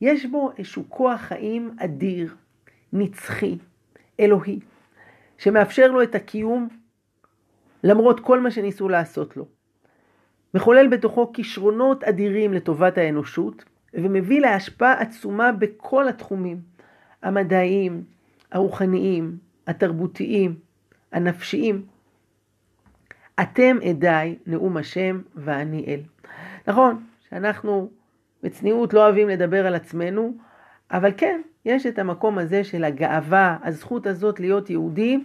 יש 0.00 0.26
בו 0.26 0.50
איזשהו 0.58 0.84
כוח 0.88 1.20
חיים 1.20 1.76
אדיר, 1.78 2.34
נצחי, 2.92 3.58
אלוהי, 4.20 4.60
שמאפשר 5.38 5.90
לו 5.90 6.02
את 6.02 6.14
הקיום 6.14 6.68
למרות 7.84 8.20
כל 8.20 8.40
מה 8.40 8.50
שניסו 8.50 8.88
לעשות 8.88 9.36
לו. 9.36 9.46
מחולל 10.54 10.88
בתוכו 10.88 11.32
כישרונות 11.32 12.04
אדירים 12.04 12.52
לטובת 12.52 12.98
האנושות, 12.98 13.64
ומביא 13.94 14.40
להשפעה 14.40 15.00
עצומה 15.00 15.52
בכל 15.52 16.08
התחומים, 16.08 16.60
המדעיים, 17.22 18.04
הרוחניים, 18.52 19.38
התרבותיים, 19.66 20.58
הנפשיים. 21.12 21.97
אתם 23.42 23.78
עדיי 23.88 24.36
נאום 24.46 24.76
השם 24.76 25.20
ואני 25.34 25.84
אל. 25.86 26.00
נכון 26.66 27.04
שאנחנו 27.30 27.90
בצניעות 28.42 28.94
לא 28.94 29.04
אוהבים 29.04 29.28
לדבר 29.28 29.66
על 29.66 29.74
עצמנו, 29.74 30.34
אבל 30.90 31.12
כן, 31.16 31.40
יש 31.64 31.86
את 31.86 31.98
המקום 31.98 32.38
הזה 32.38 32.64
של 32.64 32.84
הגאווה, 32.84 33.58
הזכות 33.62 34.06
הזאת 34.06 34.40
להיות 34.40 34.70
יהודי 34.70 35.24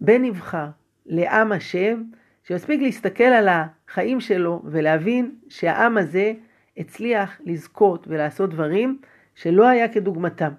בן 0.00 0.22
נבחר, 0.24 0.66
לעם 1.06 1.52
השם, 1.52 2.02
שמספיק 2.44 2.80
להסתכל 2.80 3.24
על 3.24 3.48
החיים 3.48 4.20
שלו 4.20 4.62
ולהבין 4.64 5.34
שהעם 5.48 5.98
הזה 5.98 6.32
הצליח 6.76 7.40
לזכות 7.44 8.08
ולעשות 8.08 8.50
דברים 8.50 8.98
שלא 9.34 9.68
היה 9.68 9.88
כדוגמתם. 9.88 10.52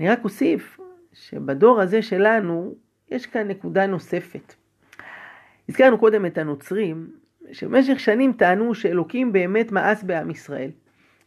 אני 0.00 0.08
רק 0.08 0.24
אוסיף 0.24 0.80
שבדור 1.12 1.80
הזה 1.80 2.02
שלנו 2.02 2.74
יש 3.10 3.26
כאן 3.26 3.48
נקודה 3.48 3.86
נוספת. 3.86 4.59
הזכרנו 5.70 5.98
קודם 5.98 6.26
את 6.26 6.38
הנוצרים, 6.38 7.10
שבמשך 7.52 8.00
שנים 8.00 8.32
טענו 8.32 8.74
שאלוקים 8.74 9.32
באמת 9.32 9.72
מאס 9.72 10.02
בעם 10.02 10.30
ישראל, 10.30 10.70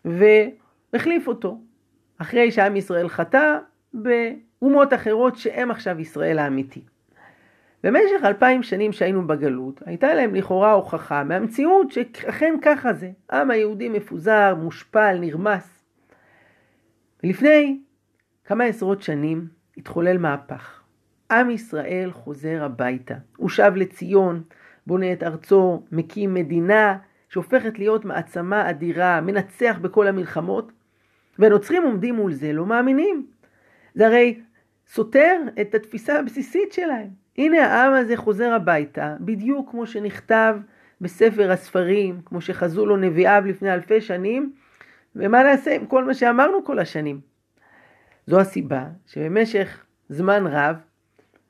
והחליף 0.06 1.28
אותו, 1.28 1.62
אחרי 2.18 2.52
שעם 2.52 2.76
ישראל 2.76 3.10
חטא 3.10 3.58
באומות 3.94 4.94
אחרות 4.94 5.36
שהם 5.36 5.72
עכשיו 5.72 6.00
ישראל 6.00 6.40
האמיתי. 6.40 6.82
במשך 7.84 8.24
אלפיים 8.24 8.64
שנים 8.64 8.92
שהיינו 8.92 9.28
בגלות, 9.28 9.82
הייתה 9.86 10.14
להם 10.14 10.36
לכאורה 10.36 10.72
הוכחה 10.72 11.24
מהמציאות 11.24 11.92
שאכן 11.92 12.54
ככה 12.62 12.94
זה. 12.94 13.12
העם 13.30 13.52
היהודי 13.52 13.90
מפוזר, 13.90 14.56
מושפל, 14.56 15.18
נרמס. 15.20 15.84
ולפני 17.24 17.80
כמה 18.46 18.64
עשרות 18.64 19.02
שנים 19.02 19.48
התחולל 19.78 20.18
מהפך. 20.18 20.83
עם 21.40 21.50
ישראל 21.50 22.12
חוזר 22.12 22.64
הביתה. 22.64 23.16
הוא 23.38 23.50
שב 23.50 23.72
לציון, 23.76 24.44
בונה 24.88 25.14
את 25.14 25.24
ארצו, 25.24 25.84
מקים 25.92 26.34
מדינה 26.34 26.98
שהופכת 27.30 27.80
להיות 27.80 28.06
מעצמה 28.06 28.70
אדירה, 28.70 29.22
מנצח 29.22 29.78
בכל 29.82 30.08
המלחמות, 30.08 30.72
והנוצרים 31.40 31.84
עומדים 31.84 32.16
מול 32.16 32.34
זה, 32.34 32.54
לא 32.54 32.66
מאמינים. 32.66 33.26
זה 33.96 34.08
הרי 34.08 34.40
סותר 34.88 35.42
את 35.62 35.76
התפיסה 35.76 36.20
הבסיסית 36.20 36.74
שלהם. 36.74 37.08
הנה 37.38 37.66
העם 37.66 37.94
הזה 37.94 38.18
חוזר 38.18 38.54
הביתה, 38.54 39.16
בדיוק 39.20 39.72
כמו 39.72 39.88
שנכתב 39.88 40.56
בספר 41.02 41.52
הספרים, 41.52 42.22
כמו 42.26 42.42
שחזו 42.42 42.86
לו 42.86 42.98
נביאיו 42.98 43.44
לפני 43.46 43.74
אלפי 43.74 44.02
שנים, 44.02 44.54
ומה 45.16 45.44
נעשה 45.44 45.76
עם 45.76 45.86
כל 45.86 46.04
מה 46.04 46.14
שאמרנו 46.14 46.66
כל 46.66 46.80
השנים? 46.80 47.20
זו 48.28 48.40
הסיבה 48.40 48.86
שבמשך 49.08 49.86
זמן 50.10 50.48
רב, 50.48 50.76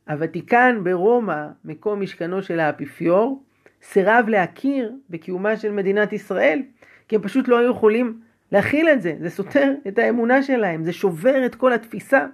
הוותיקן 0.09 0.79
ברומא, 0.83 1.47
מקום 1.65 2.01
משכנו 2.01 2.43
של 2.43 2.59
האפיפיור, 2.59 3.43
סירב 3.83 4.25
להכיר 4.27 4.91
בקיומה 5.09 5.57
של 5.57 5.71
מדינת 5.71 6.13
ישראל, 6.13 6.61
כי 7.07 7.15
הם 7.15 7.21
פשוט 7.21 7.47
לא 7.47 7.57
היו 7.57 7.71
יכולים 7.71 8.21
להכיל 8.51 8.89
את 8.89 9.01
זה, 9.01 9.15
זה 9.19 9.29
סותר 9.29 9.73
את 9.87 9.99
האמונה 9.99 10.43
שלהם, 10.43 10.83
זה 10.83 10.93
שובר 10.93 11.45
את 11.45 11.55
כל 11.55 11.73
התפיסה. 11.73 12.25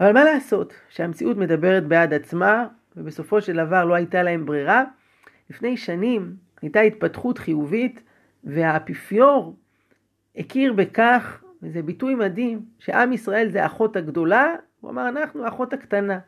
אבל 0.00 0.12
מה 0.12 0.24
לעשות 0.24 0.74
שהמציאות 0.88 1.36
מדברת 1.36 1.86
בעד 1.86 2.14
עצמה, 2.14 2.66
ובסופו 2.96 3.40
של 3.40 3.66
דבר 3.66 3.84
לא 3.84 3.94
הייתה 3.94 4.22
להם 4.22 4.46
ברירה. 4.46 4.84
לפני 5.50 5.76
שנים 5.76 6.36
הייתה 6.62 6.80
התפתחות 6.80 7.38
חיובית, 7.38 8.00
והאפיפיור 8.44 9.56
הכיר 10.36 10.72
בכך, 10.72 11.44
וזה 11.62 11.82
ביטוי 11.82 12.14
מדהים, 12.14 12.62
שעם 12.78 13.12
ישראל 13.12 13.48
זה 13.50 13.62
האחות 13.62 13.96
הגדולה, 13.96 14.54
הוא 14.80 14.90
אמר 14.90 15.08
אנחנו 15.08 15.44
האחות 15.44 15.72
הקטנה. 15.72 16.18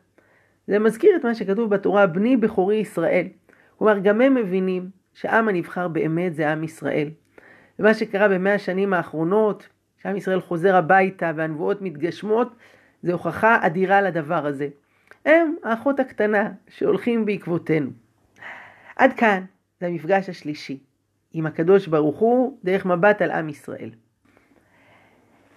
זה 0.67 0.79
מזכיר 0.79 1.17
את 1.17 1.25
מה 1.25 1.35
שכתוב 1.35 1.75
בתורה, 1.75 2.07
בני 2.07 2.37
בכורי 2.37 2.77
ישראל. 2.77 3.27
כלומר, 3.79 3.99
גם 3.99 4.21
הם 4.21 4.35
מבינים 4.35 4.91
שהעם 5.15 5.49
הנבחר 5.49 5.89
באמת 5.89 6.35
זה 6.35 6.53
עם 6.53 6.65
ישראל. 6.65 7.09
ומה 7.79 7.95
שקרה 7.95 8.29
במאה 8.29 8.55
השנים 8.55 8.93
האחרונות, 8.95 9.69
שעם 10.03 10.17
ישראל 10.17 10.41
חוזר 10.41 10.77
הביתה 10.77 11.33
והנבואות 11.37 11.83
מתגשמות, 11.83 12.49
זה 13.03 13.13
הוכחה 13.13 13.59
אדירה 13.63 14.03
לדבר 14.03 14.47
הזה. 14.47 14.69
הם 15.25 15.55
האחות 15.65 16.01
הקטנה 16.01 16.51
שהולכים 16.69 17.25
בעקבותינו. 17.25 17.91
עד 18.97 19.13
כאן 19.13 19.45
זה 19.81 19.87
המפגש 19.87 20.29
השלישי 20.29 20.79
עם 21.33 21.47
הקדוש 21.47 21.87
ברוך 21.87 22.19
הוא 22.19 22.59
דרך 22.65 22.87
מבט 22.87 23.23
על 23.23 23.31
עם 23.31 23.49
ישראל. 23.49 23.91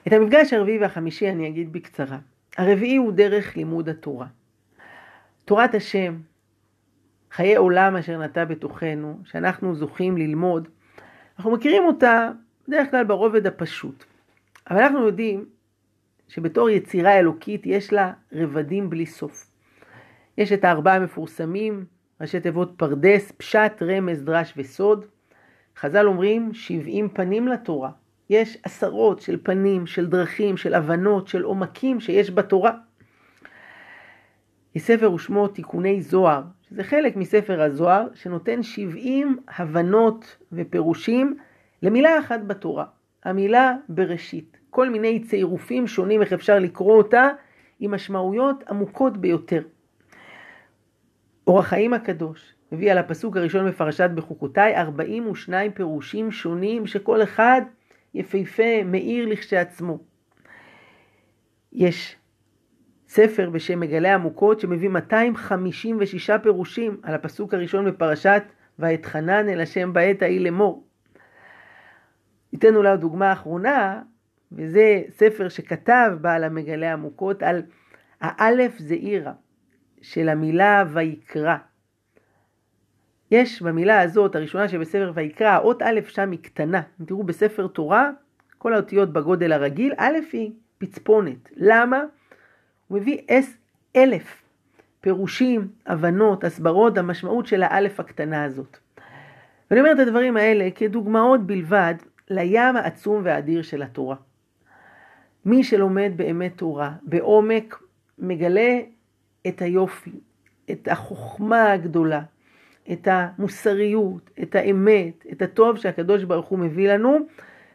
את 0.07 0.13
המפגש 0.13 0.53
הרביעי 0.53 0.77
והחמישי 0.77 1.29
אני 1.29 1.47
אגיד 1.47 1.73
בקצרה. 1.73 2.17
הרביעי 2.57 2.95
הוא 2.95 3.11
דרך 3.11 3.57
לימוד 3.57 3.89
התורה. 3.89 4.27
תורת 5.49 5.75
השם, 5.75 6.17
חיי 7.31 7.55
עולם 7.55 7.95
אשר 7.95 8.17
נטע 8.17 8.45
בתוכנו, 8.45 9.19
שאנחנו 9.23 9.75
זוכים 9.75 10.17
ללמוד, 10.17 10.67
אנחנו 11.37 11.51
מכירים 11.51 11.83
אותה 11.83 12.31
בדרך 12.67 12.91
כלל 12.91 13.03
ברובד 13.03 13.47
הפשוט. 13.47 14.03
אבל 14.69 14.79
אנחנו 14.81 15.05
יודעים 15.05 15.45
שבתור 16.27 16.69
יצירה 16.69 17.19
אלוקית 17.19 17.61
יש 17.65 17.93
לה 17.93 18.13
רבדים 18.33 18.89
בלי 18.89 19.05
סוף. 19.05 19.51
יש 20.37 20.51
את 20.51 20.63
הארבעה 20.63 20.95
המפורסמים, 20.95 21.85
ראשי 22.21 22.39
תיבות 22.39 22.73
פרדס, 22.77 23.31
פשט, 23.37 23.81
רמז, 23.81 24.23
דרש 24.23 24.53
וסוד. 24.57 25.05
חז"ל 25.77 26.07
אומרים 26.07 26.53
שבעים 26.53 27.09
פנים 27.09 27.47
לתורה. 27.47 27.91
יש 28.29 28.57
עשרות 28.63 29.21
של 29.21 29.39
פנים, 29.43 29.87
של 29.87 30.07
דרכים, 30.07 30.57
של 30.57 30.73
הבנות, 30.73 31.27
של 31.27 31.43
עומקים 31.43 31.99
שיש 31.99 32.31
בתורה. 32.31 32.71
ספר 34.77 35.11
ושמו 35.11 35.47
תיקוני 35.47 36.01
זוהר, 36.01 36.41
שזה 36.61 36.83
חלק 36.83 37.15
מספר 37.15 37.61
הזוהר, 37.61 38.07
שנותן 38.13 38.63
שבעים 38.63 39.37
הבנות 39.57 40.37
ופירושים 40.51 41.37
למילה 41.83 42.19
אחת 42.19 42.39
בתורה, 42.47 42.85
המילה 43.23 43.75
בראשית. 43.89 44.57
כל 44.69 44.89
מיני 44.89 45.19
צירופים 45.19 45.87
שונים 45.87 46.21
איך 46.21 46.33
אפשר 46.33 46.59
לקרוא 46.59 46.97
אותה, 46.97 47.29
עם 47.79 47.91
משמעויות 47.91 48.63
עמוקות 48.69 49.17
ביותר. 49.17 49.61
אור 51.47 51.59
החיים 51.59 51.93
הקדוש 51.93 52.53
מביא 52.71 52.91
על 52.91 52.97
הפסוק 52.97 53.37
הראשון 53.37 53.67
בפרשת 53.67 54.09
בחוקותיי 54.15 54.77
42 54.77 55.71
פירושים 55.71 56.31
שונים 56.31 56.87
שכל 56.87 57.23
אחד 57.23 57.61
יפהפה, 58.13 58.83
מאיר 58.85 59.25
לכשעצמו. 59.25 59.97
יש 61.73 62.15
ספר 63.09 63.49
בשם 63.49 63.79
מגלה 63.79 64.13
עמוקות 64.13 64.59
שמביא 64.59 64.89
256 64.89 66.29
פירושים 66.43 66.97
על 67.03 67.15
הפסוק 67.15 67.53
הראשון 67.53 67.85
בפרשת 67.85 68.43
ואתחנן 68.79 69.49
אל 69.49 69.61
השם 69.61 69.93
בעת 69.93 70.21
ההיא 70.21 70.41
לאמור. 70.41 70.87
ניתן 72.53 72.75
אולי 72.75 72.97
דוגמה 72.97 73.33
אחרונה, 73.33 74.01
וזה 74.51 75.01
ספר 75.09 75.49
שכתב 75.49 76.11
בעל 76.21 76.43
המגלה 76.43 76.93
עמוקות 76.93 77.43
על 77.43 77.61
האלף 78.21 78.79
זעירה 78.79 79.33
של 80.01 80.29
המילה 80.29 80.83
ויקרא. 80.93 81.55
יש 83.31 83.61
במילה 83.61 84.01
הזאת, 84.01 84.35
הראשונה 84.35 84.67
שבספר 84.67 85.11
ויקרא, 85.15 85.47
האות 85.47 85.81
א' 85.81 85.99
שם 86.07 86.31
היא 86.31 86.39
קטנה. 86.39 86.81
אם 87.01 87.05
תראו 87.05 87.23
בספר 87.23 87.67
תורה, 87.67 88.09
כל 88.57 88.73
האותיות 88.73 89.13
בגודל 89.13 89.51
הרגיל, 89.51 89.93
א' 89.97 90.17
היא 90.31 90.51
פצפונת. 90.77 91.49
למה? 91.55 92.03
הוא 92.89 92.99
מביא 92.99 93.17
אס 93.29 93.57
אלף 93.95 94.43
פירושים, 95.01 95.67
הבנות, 95.85 96.43
הסברות, 96.43 96.97
המשמעות 96.97 97.47
של 97.47 97.63
האלף 97.63 97.99
הקטנה 97.99 98.43
הזאת. 98.43 98.77
ואני 99.71 99.81
אומר 99.81 99.91
את 99.91 99.99
הדברים 99.99 100.37
האלה 100.37 100.69
כדוגמאות 100.75 101.45
בלבד 101.45 101.93
לים 102.29 102.75
העצום 102.75 103.21
והאדיר 103.23 103.61
של 103.61 103.81
התורה. 103.81 104.15
מי 105.45 105.63
שלומד 105.63 106.11
באמת 106.15 106.57
תורה, 106.57 106.91
בעומק, 107.01 107.79
מגלה 108.19 108.79
את 109.47 109.61
היופי, 109.61 110.19
את 110.71 110.87
החוכמה 110.87 111.71
הגדולה, 111.71 112.21
את 112.91 113.07
המוסריות, 113.11 114.29
את 114.41 114.55
האמת, 114.55 115.25
את 115.31 115.41
הטוב 115.41 115.77
שהקדוש 115.77 116.23
ברוך 116.23 116.47
הוא 116.47 116.59
מביא 116.59 116.93
לנו, 116.93 117.17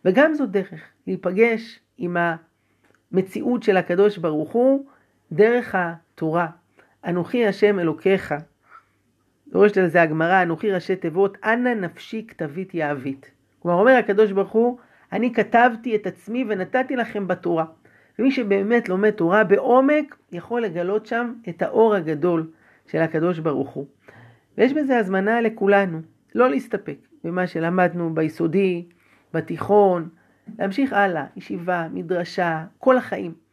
וגם 0.04 0.34
זו 0.34 0.46
דרך 0.46 0.82
להיפגש 1.06 1.80
עם 1.98 2.16
המציאות 3.12 3.62
של 3.62 3.76
הקדוש 3.76 4.18
ברוך 4.18 4.52
הוא 4.52 4.86
דרך 5.32 5.74
התורה. 5.78 6.46
אנוכי 7.04 7.46
השם 7.46 7.78
אלוקיך. 7.78 8.34
דורשת 9.48 9.76
על 9.76 9.88
זה 9.88 10.02
הגמרא, 10.02 10.42
אנוכי 10.42 10.72
ראשי 10.72 10.96
תיבות, 10.96 11.38
אנא 11.44 11.74
נפשי 11.74 12.24
כתבית 12.28 12.74
יעבית. 12.74 13.30
כלומר 13.58 13.80
אומר 13.80 13.92
הקדוש 13.92 14.32
ברוך 14.32 14.50
הוא, 14.50 14.78
אני 15.12 15.34
כתבתי 15.34 15.96
את 15.96 16.06
עצמי 16.06 16.44
ונתתי 16.48 16.96
לכם 16.96 17.26
בתורה. 17.26 17.64
ומי 18.18 18.30
שבאמת 18.30 18.88
לומד 18.88 19.10
תורה 19.10 19.44
בעומק, 19.44 20.16
יכול 20.32 20.62
לגלות 20.62 21.06
שם 21.06 21.32
את 21.48 21.62
האור 21.62 21.94
הגדול 21.94 22.50
של 22.86 22.98
הקדוש 22.98 23.38
ברוך 23.38 23.70
הוא. 23.70 23.86
ויש 24.58 24.72
בזה 24.72 24.98
הזמנה 24.98 25.40
לכולנו, 25.40 26.00
לא 26.34 26.50
להסתפק 26.50 26.96
במה 27.24 27.46
שלמדנו 27.46 28.14
ביסודי, 28.14 28.84
בתיכון, 29.34 30.08
להמשיך 30.58 30.92
הלאה, 30.92 31.24
ישיבה, 31.36 31.88
מדרשה, 31.92 32.64
כל 32.78 32.96
החיים. 32.96 33.43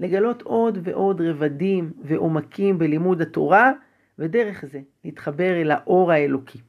לגלות 0.00 0.42
עוד 0.42 0.78
ועוד 0.82 1.20
רבדים 1.20 1.92
ועומקים 2.02 2.78
בלימוד 2.78 3.20
התורה, 3.20 3.72
ודרך 4.18 4.64
זה 4.64 4.80
להתחבר 5.04 5.60
אל 5.60 5.70
האור 5.70 6.12
האלוקי. 6.12 6.60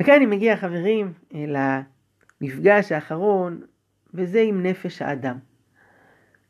וכאן 0.00 0.14
אני 0.14 0.26
מגיע, 0.26 0.56
חברים, 0.56 1.12
אל 1.34 1.56
המפגש 1.56 2.92
האחרון, 2.92 3.60
וזה 4.14 4.40
עם 4.40 4.62
נפש 4.62 5.02
האדם. 5.02 5.38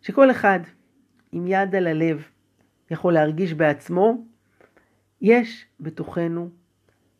שכל 0.02 0.30
אחד 0.30 0.60
עם 1.32 1.46
יד 1.46 1.74
על 1.74 1.86
הלב 1.86 2.28
יכול 2.90 3.14
להרגיש 3.14 3.54
בעצמו, 3.54 4.24
יש 5.20 5.66
בתוכנו 5.80 6.50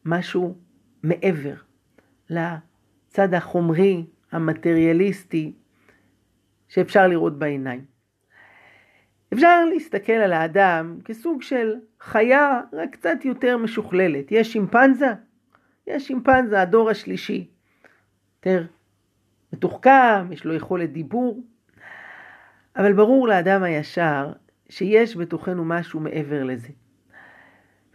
משהו 0.04 0.54
מעבר 1.02 1.54
לצד 2.30 3.34
החומרי, 3.34 4.06
המטריאליסטי, 4.32 5.52
שאפשר 6.68 7.08
לראות 7.08 7.38
בעיניים. 7.38 7.95
אפשר 9.32 9.64
להסתכל 9.64 10.12
על 10.12 10.32
האדם 10.32 10.98
כסוג 11.04 11.42
של 11.42 11.74
חיה 12.00 12.60
רק 12.72 12.90
קצת 12.92 13.24
יותר 13.24 13.56
משוכללת. 13.56 14.32
יש 14.32 14.52
שימפנזה? 14.52 15.12
יש 15.86 16.06
שימפנזה, 16.06 16.60
הדור 16.60 16.90
השלישי. 16.90 17.48
יותר 18.36 18.64
מתוחכם, 19.52 20.32
יש 20.32 20.44
לו 20.44 20.54
יכולת 20.54 20.92
דיבור. 20.92 21.42
אבל 22.76 22.92
ברור 22.92 23.28
לאדם 23.28 23.62
הישר 23.62 24.32
שיש 24.68 25.16
בתוכנו 25.16 25.64
משהו 25.64 26.00
מעבר 26.00 26.44
לזה. 26.44 26.68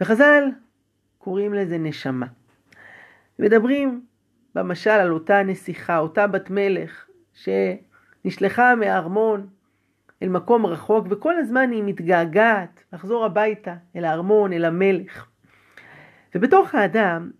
וחז"ל 0.00 0.44
קוראים 1.18 1.54
לזה 1.54 1.78
נשמה. 1.78 2.26
מדברים 3.38 4.04
במשל 4.54 4.90
על 4.90 5.12
אותה 5.12 5.42
נסיכה, 5.42 5.98
אותה 5.98 6.26
בת 6.26 6.50
מלך, 6.50 7.06
שנשלחה 7.34 8.74
מהארמון 8.74 9.46
אל 10.22 10.28
מקום 10.28 10.66
רחוק, 10.66 11.06
וכל 11.10 11.38
הזמן 11.38 11.70
היא 11.70 11.82
מתגעגעת 11.86 12.84
לחזור 12.92 13.24
הביתה, 13.24 13.74
אל 13.96 14.04
הארמון, 14.04 14.52
אל 14.52 14.64
המלך. 14.64 15.26
ובתוך 16.34 16.74
האדם, 16.74 17.30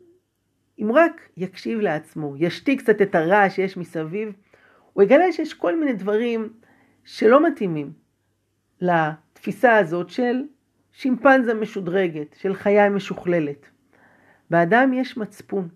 אם 0.79 0.91
רק 0.95 1.29
יקשיב 1.37 1.81
לעצמו, 1.81 2.35
ישתיק 2.39 2.81
קצת 2.81 3.03
את 3.03 3.15
הרעש 3.15 3.57
שיש 3.57 3.77
מסביב, 3.77 4.33
הוא 4.93 5.03
יגלה 5.03 5.33
שיש 5.33 5.55
כל 5.55 5.79
מיני 5.79 5.93
דברים 5.93 6.53
שלא 7.05 7.47
מתאימים 7.47 7.93
לתפיסה 8.81 9.77
הזאת 9.77 10.11
של 10.11 10.43
שימפנזה 10.93 11.55
משודרגת, 11.55 12.37
של 12.39 12.55
חיה 12.55 12.91
משוכללת. 12.91 13.67
באדם 14.51 14.93
יש 14.93 15.17
מצפון. 15.17 15.69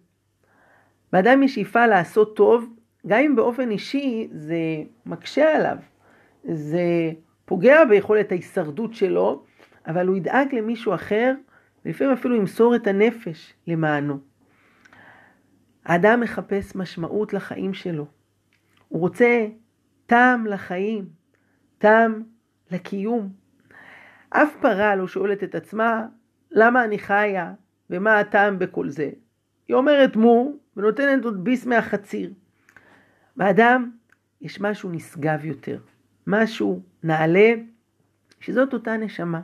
באדם 1.13 1.43
יש 1.43 1.55
שאיפה 1.55 1.87
לעשות 1.87 2.37
טוב, 2.37 2.75
גם 3.07 3.21
אם 3.21 3.37
באופן 3.37 3.71
אישי 3.71 4.29
זה 4.33 4.57
מקשה 5.07 5.57
עליו, 5.57 5.77
זה 6.53 7.13
פוגע 7.45 7.85
ביכולת 7.85 8.33
ההישרדות 8.33 8.95
שלו, 8.95 9.45
אבל 9.87 10.07
הוא 10.07 10.17
ידאג 10.17 10.55
למישהו 10.55 10.95
אחר, 10.95 11.35
ולפעמים 11.85 12.13
אפילו 12.13 12.37
ימסור 12.37 12.77
את 12.77 12.87
הנפש 12.87 13.55
למענו. 13.67 14.19
האדם 15.85 16.21
מחפש 16.21 16.77
משמעות 16.77 17.33
לחיים 17.33 17.75
שלו. 17.75 18.07
הוא 18.89 19.01
רוצה 19.01 19.47
טעם 20.07 20.47
לחיים, 20.47 21.09
טעם 21.79 22.23
לקיום. 22.71 23.33
אף 24.31 24.57
פרה 24.61 24.97
לא 24.97 25.09
שואלת 25.09 25.45
את 25.45 25.55
עצמה, 25.55 26.07
למה 26.51 26.85
אני 26.85 26.99
חיה 26.99 27.53
ומה 27.91 28.19
הטעם 28.19 28.59
בכל 28.59 28.89
זה? 28.89 29.11
היא 29.69 29.77
אומרת 29.77 30.17
מו 30.17 30.53
ונותנת 30.77 31.25
עוד 31.25 31.45
ביס 31.45 31.67
מהחציר. 31.67 32.33
באדם 33.37 33.91
יש 34.41 34.61
משהו 34.61 34.91
נשגב 34.91 35.45
יותר, 35.45 35.79
משהו 36.27 36.83
נעלה, 37.03 37.53
שזאת 38.41 38.73
אותה 38.73 38.97
נשמה, 38.97 39.41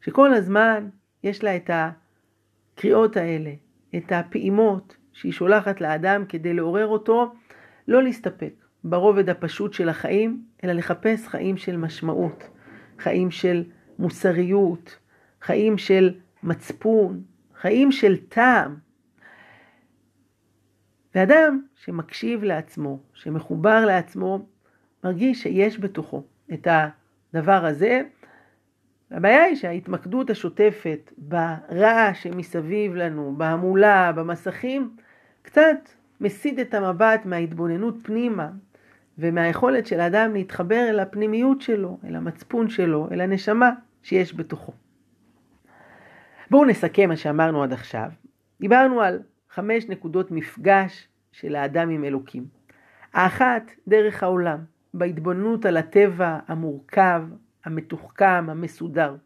שכל 0.00 0.34
הזמן 0.34 0.88
יש 1.22 1.44
לה 1.44 1.56
את 1.56 1.70
הקריאות 1.72 3.16
האלה, 3.16 3.50
את 3.96 4.12
הפעימות 4.12 4.96
שהיא 5.12 5.32
שולחת 5.32 5.80
לאדם 5.80 6.24
כדי 6.28 6.54
לעורר 6.54 6.86
אותו 6.86 7.34
לא 7.88 8.02
להסתפק 8.02 8.54
ברובד 8.84 9.28
הפשוט 9.28 9.72
של 9.72 9.88
החיים, 9.88 10.44
אלא 10.64 10.72
לחפש 10.72 11.28
חיים 11.28 11.56
של 11.56 11.76
משמעות, 11.76 12.48
חיים 12.98 13.30
של 13.30 13.64
מוסריות, 13.98 14.98
חיים 15.42 15.78
של 15.78 16.14
מצפון, 16.42 17.22
חיים 17.54 17.92
של 17.92 18.16
טעם. 18.16 18.76
ואדם 21.14 21.62
שמקשיב 21.74 22.44
לעצמו, 22.44 23.02
שמחובר 23.14 23.86
לעצמו, 23.86 24.46
מרגיש 25.04 25.42
שיש 25.42 25.80
בתוכו 25.80 26.22
את 26.52 26.68
הדבר 27.34 27.64
הזה. 27.66 28.02
הבעיה 29.10 29.42
היא 29.42 29.56
שההתמקדות 29.56 30.30
השוטפת 30.30 31.12
ברעש 31.18 32.22
שמסביב 32.22 32.94
לנו, 32.94 33.34
בהמולה, 33.36 34.12
במסכים, 34.12 34.96
קצת 35.42 35.76
מסיט 36.20 36.58
את 36.58 36.74
המבט 36.74 37.20
מההתבוננות 37.24 37.94
פנימה 38.02 38.50
ומהיכולת 39.18 39.86
של 39.86 40.00
האדם 40.00 40.34
להתחבר 40.34 40.86
אל 40.88 41.00
הפנימיות 41.00 41.60
שלו, 41.60 41.98
אל 42.04 42.16
המצפון 42.16 42.68
שלו, 42.68 43.08
אל 43.12 43.20
הנשמה 43.20 43.70
שיש 44.02 44.34
בתוכו. 44.34 44.72
בואו 46.50 46.64
נסכם 46.64 47.08
מה 47.08 47.16
שאמרנו 47.16 47.62
עד 47.62 47.72
עכשיו. 47.72 48.08
דיברנו 48.60 49.00
על 49.00 49.18
חמש 49.50 49.88
נקודות 49.88 50.30
מפגש 50.30 51.08
של 51.32 51.56
האדם 51.56 51.90
עם 51.90 52.04
אלוקים. 52.04 52.44
האחת, 53.12 53.70
דרך 53.88 54.22
העולם, 54.22 54.58
בהתבוננות 54.94 55.66
על 55.66 55.76
הטבע 55.76 56.38
המורכב, 56.48 57.22
המתוחכם, 57.64 58.50
המסודר. 58.50 59.16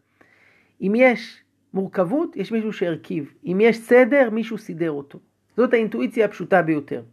אם 0.81 0.93
יש 0.95 1.43
מורכבות, 1.73 2.35
יש 2.35 2.51
מישהו 2.51 2.73
שהרכיב. 2.73 3.33
אם 3.45 3.57
יש 3.61 3.77
סדר, 3.77 4.29
מישהו 4.31 4.57
סידר 4.57 4.91
אותו. 4.91 5.19
זאת 5.57 5.73
האינטואיציה 5.73 6.25
הפשוטה 6.25 6.61
ביותר. 6.61 7.03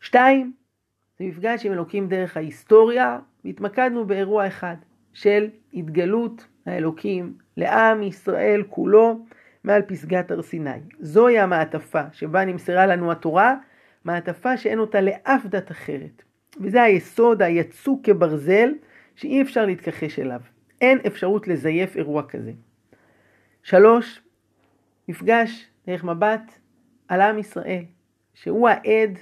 שתיים, 0.00 0.52
זה 1.18 1.24
מפגש 1.24 1.66
עם 1.66 1.72
אלוקים 1.72 2.08
דרך 2.08 2.36
ההיסטוריה, 2.36 3.18
והתמקדנו 3.44 4.06
באירוע 4.06 4.46
אחד 4.46 4.76
של 5.12 5.48
התגלות 5.74 6.46
האלוקים 6.66 7.34
לעם 7.56 8.02
ישראל 8.02 8.62
כולו 8.68 9.26
מעל 9.64 9.82
פסגת 9.82 10.30
הר 10.30 10.42
סיני. 10.42 10.80
זוהי 11.00 11.38
המעטפה 11.38 12.02
שבה 12.12 12.44
נמסרה 12.44 12.86
לנו 12.86 13.12
התורה, 13.12 13.56
מעטפה 14.04 14.56
שאין 14.56 14.78
אותה 14.78 15.00
לאף 15.00 15.46
דת 15.46 15.70
אחרת. 15.70 16.22
וזה 16.60 16.82
היסוד 16.82 17.42
היצוק 17.42 18.06
כברזל 18.06 18.70
שאי 19.16 19.42
אפשר 19.42 19.66
להתכחש 19.66 20.18
אליו. 20.18 20.40
אין 20.80 20.98
אפשרות 21.06 21.48
לזייף 21.48 21.96
אירוע 21.96 22.22
כזה. 22.22 22.52
שלוש, 23.62 24.22
מפגש 25.08 25.70
דרך 25.86 26.04
מבט 26.04 26.58
על 27.08 27.20
עם 27.20 27.38
ישראל, 27.38 27.84
שהוא 28.34 28.68
העד 28.68 29.18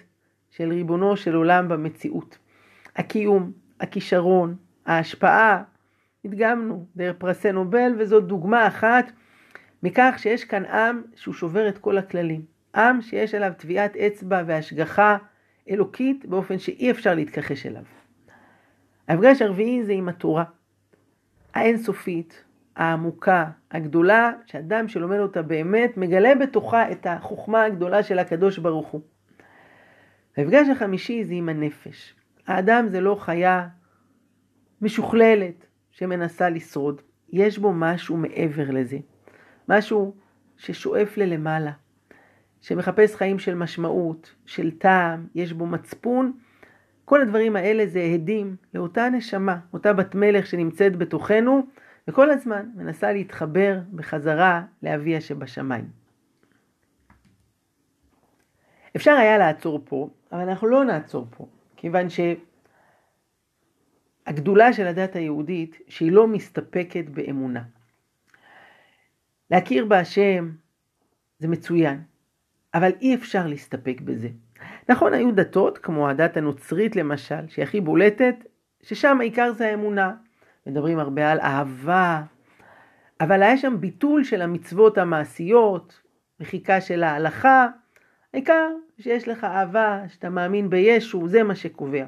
של 0.51 0.69
ריבונו 0.73 1.17
של 1.17 1.35
עולם 1.35 1.69
במציאות. 1.69 2.39
הקיום, 2.97 3.53
הכישרון, 3.81 4.57
ההשפעה, 4.87 5.63
הדגמנו 6.25 6.87
דרך 6.97 7.17
פרסי 7.19 7.53
נובל, 7.53 7.95
וזו 7.99 8.21
דוגמה 8.21 8.67
אחת 8.67 9.13
מכך 9.83 10.15
שיש 10.19 10.45
כאן 10.45 10.65
עם 10.65 11.03
שהוא 11.15 11.35
שובר 11.35 11.69
את 11.69 11.79
כל 11.79 11.99
הכללים. 11.99 12.43
עם 12.75 13.03
שיש 13.03 13.35
עליו 13.35 13.53
טביעת 13.59 13.97
אצבע 13.97 14.43
והשגחה 14.47 15.17
אלוקית 15.71 16.27
באופן 16.27 16.59
שאי 16.59 16.91
אפשר 16.91 17.15
להתכחש 17.15 17.67
אליו. 17.67 17.83
המפגש 19.09 19.43
הרביעי 19.43 19.85
זה 19.85 19.93
עם 19.93 20.09
התורה 20.09 20.45
האינסופית, 21.55 22.45
העמוקה, 22.77 23.51
הגדולה, 23.71 24.33
שאדם 24.47 24.89
שלומד 24.89 25.19
אותה 25.19 25.43
באמת 25.43 25.97
מגלה 25.97 26.35
בתוכה 26.35 26.93
את 26.93 27.07
החוכמה 27.07 27.63
הגדולה 27.63 28.03
של 28.03 28.19
הקדוש 28.19 28.59
ברוך 28.59 28.89
הוא. 28.89 29.01
המפגש 30.37 30.69
החמישי 30.69 31.25
זה 31.25 31.35
עם 31.35 31.49
הנפש. 31.49 32.15
האדם 32.47 32.89
זה 32.89 33.01
לא 33.01 33.17
חיה 33.21 33.69
משוכללת 34.83 35.67
שמנסה 35.91 36.49
לשרוד. 36.49 37.03
יש 37.33 37.59
בו 37.59 37.73
משהו 37.73 38.17
מעבר 38.17 38.71
לזה. 38.71 38.99
משהו 39.69 40.15
ששואף 40.57 41.17
ללמעלה, 41.17 41.73
שמחפש 42.63 43.15
חיים 43.15 43.39
של 43.39 43.55
משמעות, 43.55 44.35
של 44.47 44.71
טעם, 44.79 45.27
יש 45.35 45.53
בו 45.53 45.67
מצפון. 45.67 46.33
כל 47.05 47.21
הדברים 47.21 47.57
האלה 47.57 47.87
זה 47.87 48.01
עדים 48.01 48.57
לאותה 48.75 49.09
נשמה, 49.09 49.59
אותה 49.73 49.93
בת 49.93 50.15
מלך 50.15 50.47
שנמצאת 50.47 50.97
בתוכנו, 50.97 51.67
וכל 52.09 52.31
הזמן 52.31 52.71
מנסה 52.75 53.13
להתחבר 53.13 53.79
בחזרה 53.93 54.63
לאביה 54.83 55.21
שבשמיים. 55.21 55.91
אפשר 58.97 59.13
היה 59.13 59.39
לעצור 59.39 59.83
פה, 59.85 60.11
אבל 60.33 60.49
אנחנו 60.49 60.67
לא 60.67 60.85
נעצור 60.85 61.27
פה, 61.31 61.47
כיוון 61.77 62.07
שהגדולה 64.27 64.73
של 64.73 64.87
הדת 64.87 65.17
היהודית, 65.17 65.79
שהיא 65.89 66.13
לא 66.13 66.27
מסתפקת 66.27 67.05
באמונה. 67.09 67.63
להכיר 69.51 69.87
בהשם 69.87 70.51
זה 71.39 71.49
מצוין, 71.49 72.03
אבל 72.75 72.91
אי 73.01 73.15
אפשר 73.15 73.47
להסתפק 73.47 74.01
בזה. 74.01 74.29
נכון, 74.89 75.15
היו 75.15 75.33
דתות, 75.33 75.79
כמו 75.79 76.09
הדת 76.09 76.37
הנוצרית 76.37 76.97
למשל, 76.97 77.49
שהיא 77.49 77.63
הכי 77.63 77.81
בולטת, 77.81 78.35
ששם 78.83 79.17
העיקר 79.21 79.53
זה 79.53 79.67
האמונה. 79.67 80.15
מדברים 80.67 80.99
הרבה 80.99 81.31
על 81.31 81.41
אהבה, 81.41 82.23
אבל 83.21 83.43
היה 83.43 83.57
שם 83.57 83.81
ביטול 83.81 84.25
של 84.25 84.43
המצוות 84.43 84.99
המעשיות, 84.99 86.01
מחיקה 86.41 86.81
של 86.81 87.03
ההלכה, 87.03 87.67
העיקר 88.35 88.69
שיש 88.99 89.29
לך 89.29 89.45
אהבה, 89.45 90.03
שאתה 90.09 90.31
מאמין 90.31 90.71
בישו, 90.71 91.29
זה 91.29 91.43
מה 91.43 91.55
שקובע. 91.55 92.05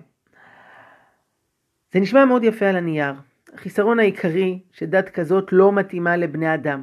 זה 1.93 2.01
נשמע 2.01 2.25
מאוד 2.25 2.45
יפה 2.45 2.67
על 2.67 2.77
הנייר. 2.77 3.15
החיסרון 3.55 3.99
העיקרי 3.99 4.61
שדת 4.73 5.09
כזאת 5.09 5.53
לא 5.53 5.73
מתאימה 5.73 6.17
לבני 6.17 6.55
אדם. 6.55 6.83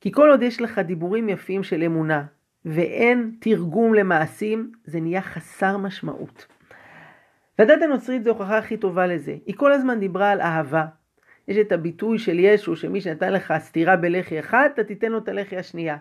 כי 0.00 0.12
כל 0.12 0.30
עוד 0.30 0.42
יש 0.42 0.60
לך 0.60 0.78
דיבורים 0.78 1.28
יפים 1.28 1.62
של 1.62 1.82
אמונה, 1.82 2.24
ואין 2.64 3.36
תרגום 3.40 3.94
למעשים, 3.94 4.72
זה 4.84 5.00
נהיה 5.00 5.22
חסר 5.22 5.76
משמעות. 5.76 6.46
והדת 7.58 7.82
הנוצרית 7.82 8.24
זו 8.24 8.30
ההוכחה 8.30 8.58
הכי 8.58 8.76
טובה 8.76 9.06
לזה. 9.06 9.36
היא 9.46 9.54
כל 9.56 9.72
הזמן 9.72 10.00
דיברה 10.00 10.30
על 10.30 10.40
אהבה. 10.40 10.86
יש 11.48 11.56
את 11.56 11.72
הביטוי 11.72 12.18
של 12.18 12.38
ישו, 12.38 12.76
שמי 12.76 13.00
שנתן 13.00 13.32
לך 13.32 13.54
סטירה 13.58 13.96
בלחי 13.96 14.38
אחד, 14.38 14.68
אתה 14.74 14.84
תיתן 14.84 15.12
לו 15.12 15.18
את 15.18 15.28
הלחי 15.28 15.56
השנייה. 15.56 15.96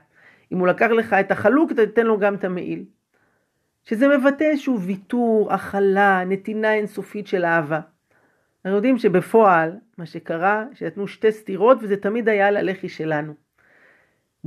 אם 0.52 0.58
הוא 0.58 0.68
לקח 0.68 0.90
לך 0.90 1.14
את 1.14 1.32
החלוק, 1.32 1.72
אתה 1.72 1.86
תיתן 1.86 2.06
לו 2.06 2.20
גם 2.20 2.36
את 2.36 2.44
המעיל. 2.44 2.86
שזה 3.84 4.08
מבטא 4.08 4.44
איזשהו 4.44 4.82
ויתור, 4.82 5.54
הכלה, 5.54 6.24
נתינה 6.26 6.74
אינסופית 6.74 7.28
של 7.28 7.46
אהבה. 7.46 7.80
אנחנו 8.66 8.76
יודעים 8.76 8.98
שבפועל, 8.98 9.76
מה 9.98 10.06
שקרה, 10.06 10.66
שנתנו 10.74 11.08
שתי 11.08 11.32
סטירות, 11.32 11.78
וזה 11.82 11.98
תמיד 11.98 12.30
היה 12.30 12.48
על 12.48 12.58
הלחי 12.58 12.90
שלנו. 12.90 13.47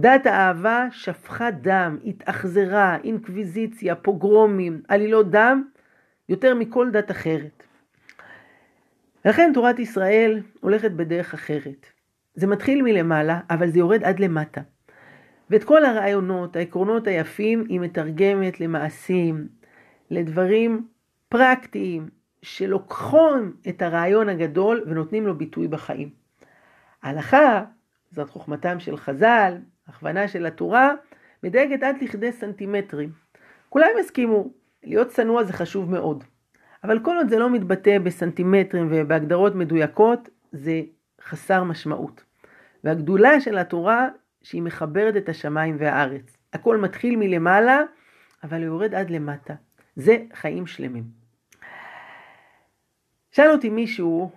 דת 0.00 0.26
האהבה 0.26 0.86
שפכה 0.90 1.50
דם, 1.50 1.98
התאכזרה, 2.04 2.96
אינקוויזיציה, 3.04 3.94
פוגרומים, 3.94 4.82
עלילות 4.88 5.30
דם, 5.30 5.64
יותר 6.28 6.54
מכל 6.54 6.90
דת 6.90 7.10
אחרת. 7.10 7.62
לכן 9.24 9.50
תורת 9.54 9.78
ישראל 9.78 10.42
הולכת 10.60 10.90
בדרך 10.90 11.34
אחרת. 11.34 11.86
זה 12.34 12.46
מתחיל 12.46 12.82
מלמעלה, 12.82 13.40
אבל 13.50 13.70
זה 13.70 13.78
יורד 13.78 14.04
עד 14.04 14.20
למטה. 14.20 14.60
ואת 15.50 15.64
כל 15.64 15.84
הרעיונות, 15.84 16.56
העקרונות 16.56 17.06
היפים, 17.06 17.64
היא 17.68 17.80
מתרגמת 17.80 18.60
למעשים, 18.60 19.48
לדברים 20.10 20.88
פרקטיים, 21.28 22.08
שלוקחים 22.42 23.52
את 23.68 23.82
הרעיון 23.82 24.28
הגדול 24.28 24.84
ונותנים 24.86 25.26
לו 25.26 25.38
ביטוי 25.38 25.68
בחיים. 25.68 26.10
ההלכה, 27.02 27.64
זאת 28.10 28.30
חוכמתם 28.30 28.80
של 28.80 28.96
חז"ל, 28.96 29.56
הכוונה 29.90 30.28
של 30.28 30.46
התורה, 30.46 30.92
מדייגת 31.42 31.82
עד 31.82 31.96
לכדי 32.02 32.32
סנטימטרים. 32.32 33.12
כולם 33.68 33.90
הסכימו, 34.00 34.50
להיות 34.84 35.08
צנוע 35.08 35.44
זה 35.44 35.52
חשוב 35.52 35.90
מאוד. 35.90 36.24
אבל 36.84 36.98
כל 36.98 37.16
עוד 37.16 37.28
זה 37.28 37.38
לא 37.38 37.50
מתבטא 37.50 37.98
בסנטימטרים 37.98 38.88
ובהגדרות 38.90 39.54
מדויקות, 39.54 40.28
זה 40.52 40.80
חסר 41.22 41.64
משמעות. 41.64 42.24
והגדולה 42.84 43.40
של 43.40 43.58
התורה, 43.58 44.08
שהיא 44.42 44.62
מחברת 44.62 45.16
את 45.16 45.28
השמיים 45.28 45.76
והארץ. 45.78 46.36
הכל 46.52 46.76
מתחיל 46.76 47.16
מלמעלה, 47.16 47.82
אבל 48.44 48.62
יורד 48.62 48.94
עד 48.94 49.10
למטה. 49.10 49.54
זה 49.96 50.16
חיים 50.34 50.66
שלמים. 50.66 51.04
שאל 53.30 53.50
אותי 53.50 53.68
מישהו, 53.68 54.30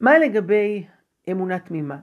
מה 0.00 0.18
לגבי 0.18 0.86
אמונה 1.30 1.58
תמימה? 1.58 1.96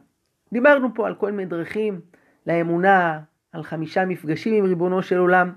דיברנו 0.53 0.88
פה 0.95 1.07
על 1.07 1.16
כל 1.16 1.32
מיני 1.32 1.49
דרכים 1.49 2.01
לאמונה, 2.50 3.20
על 3.54 3.64
חמישה 3.64 4.06
מפגשים 4.06 4.54
עם 4.54 4.66
ריבונו 4.66 5.02
של 5.02 5.18
עולם. 5.18 5.52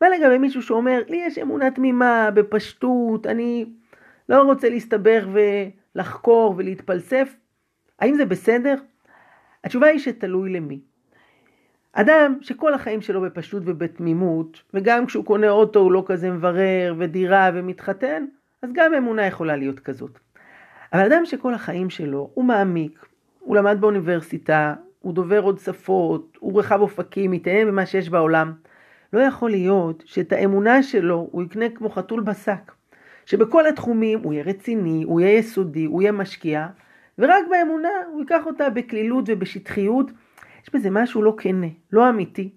מה 0.00 0.08
לגבי 0.08 0.38
מישהו 0.38 0.62
שאומר, 0.62 1.02
לי 1.08 1.16
יש 1.16 1.38
אמונה 1.38 1.70
תמימה, 1.70 2.30
בפשטות, 2.34 3.26
אני 3.26 3.66
לא 4.28 4.42
רוצה 4.42 4.68
להסתבך 4.68 5.24
ולחקור 5.32 6.54
ולהתפלסף? 6.56 7.36
האם 7.98 8.14
זה 8.14 8.24
בסדר? 8.24 8.74
התשובה 9.64 9.86
היא 9.86 9.98
שתלוי 9.98 10.52
למי. 10.52 10.80
אדם 11.92 12.38
שכל 12.40 12.74
החיים 12.74 13.00
שלו 13.00 13.20
בפשטות 13.20 13.62
ובתמימות, 13.66 14.62
וגם 14.74 15.06
כשהוא 15.06 15.24
קונה 15.24 15.50
אוטו 15.50 15.80
הוא 15.80 15.92
לא 15.92 16.02
כזה 16.06 16.30
מברר, 16.30 16.94
ודירה 16.98 17.50
ומתחתן, 17.54 18.26
אז 18.62 18.70
גם 18.72 18.94
אמונה 18.94 19.26
יכולה 19.26 19.56
להיות 19.56 19.80
כזאת. 19.80 20.18
אבל 20.92 21.12
אדם 21.12 21.24
שכל 21.24 21.54
החיים 21.54 21.90
שלו 21.90 22.30
הוא 22.34 22.44
מעמיק, 22.44 23.06
הוא 23.40 23.56
למד 23.56 23.80
באוניברסיטה, 23.80 24.74
הוא 25.06 25.14
דובר 25.14 25.40
עוד 25.40 25.58
שפות, 25.58 26.36
הוא 26.40 26.58
רחב 26.58 26.80
אופקים, 26.80 27.30
מתעניין 27.30 27.68
במה 27.68 27.86
שיש 27.86 28.08
בעולם. 28.08 28.52
לא 29.12 29.20
יכול 29.20 29.50
להיות 29.50 30.02
שאת 30.06 30.32
האמונה 30.32 30.82
שלו 30.82 31.28
הוא 31.32 31.42
יקנה 31.42 31.68
כמו 31.68 31.90
חתול 31.90 32.20
בשק. 32.20 32.72
שבכל 33.26 33.66
התחומים 33.66 34.18
הוא 34.22 34.32
יהיה 34.32 34.44
רציני, 34.44 35.02
הוא 35.02 35.20
יהיה 35.20 35.38
יסודי, 35.38 35.84
הוא 35.84 36.02
יהיה 36.02 36.12
משקיע, 36.12 36.66
ורק 37.18 37.44
באמונה 37.50 37.88
הוא 38.12 38.20
ייקח 38.20 38.46
אותה 38.46 38.70
בקלילות 38.70 39.24
ובשטחיות. 39.28 40.10
יש 40.62 40.74
בזה 40.74 40.90
משהו 40.90 41.22
לא 41.22 41.34
כנה, 41.38 41.66
לא 41.92 42.08
אמיתי. 42.08 42.50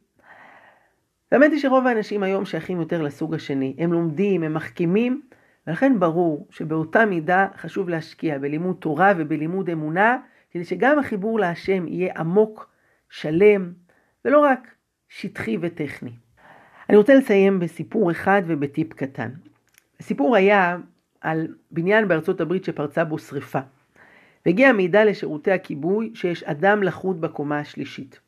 האמת 1.31 1.51
היא 1.51 1.59
שרוב 1.59 1.87
האנשים 1.87 2.23
היום 2.23 2.45
שייכים 2.45 2.79
יותר 2.79 3.01
לסוג 3.01 3.33
השני. 3.33 3.75
הם 3.77 3.93
לומדים, 3.93 4.43
הם 4.43 4.53
מחכימים, 4.53 5.21
ולכן 5.67 5.99
ברור 5.99 6.47
שבאותה 6.49 7.05
מידה 7.05 7.47
חשוב 7.57 7.89
להשקיע 7.89 8.37
בלימוד 8.37 8.75
תורה 8.79 9.13
ובלימוד 9.17 9.69
אמונה, 9.69 10.17
כדי 10.51 10.65
שגם 10.65 10.99
החיבור 10.99 11.39
להשם 11.39 11.87
יהיה 11.87 12.13
עמוק, 12.17 12.69
שלם, 13.09 13.73
ולא 14.25 14.39
רק 14.39 14.75
שטחי 15.09 15.57
וטכני. 15.61 16.11
אני 16.89 16.97
רוצה 16.97 17.15
לסיים 17.15 17.59
בסיפור 17.59 18.11
אחד 18.11 18.41
ובטיפ 18.47 18.93
קטן. 18.93 19.29
הסיפור 19.99 20.35
היה 20.35 20.77
על 21.21 21.47
בניין 21.71 22.07
בארצות 22.07 22.41
הברית 22.41 22.63
שפרצה 22.63 23.03
בו 23.03 23.19
שריפה. 23.19 23.59
והגיע 24.45 24.73
מידע 24.73 25.05
לשירותי 25.05 25.51
הכיבוי 25.51 26.11
שיש 26.13 26.43
אדם 26.43 26.83
לחוד 26.83 27.21
בקומה 27.21 27.59
השלישית. 27.59 28.19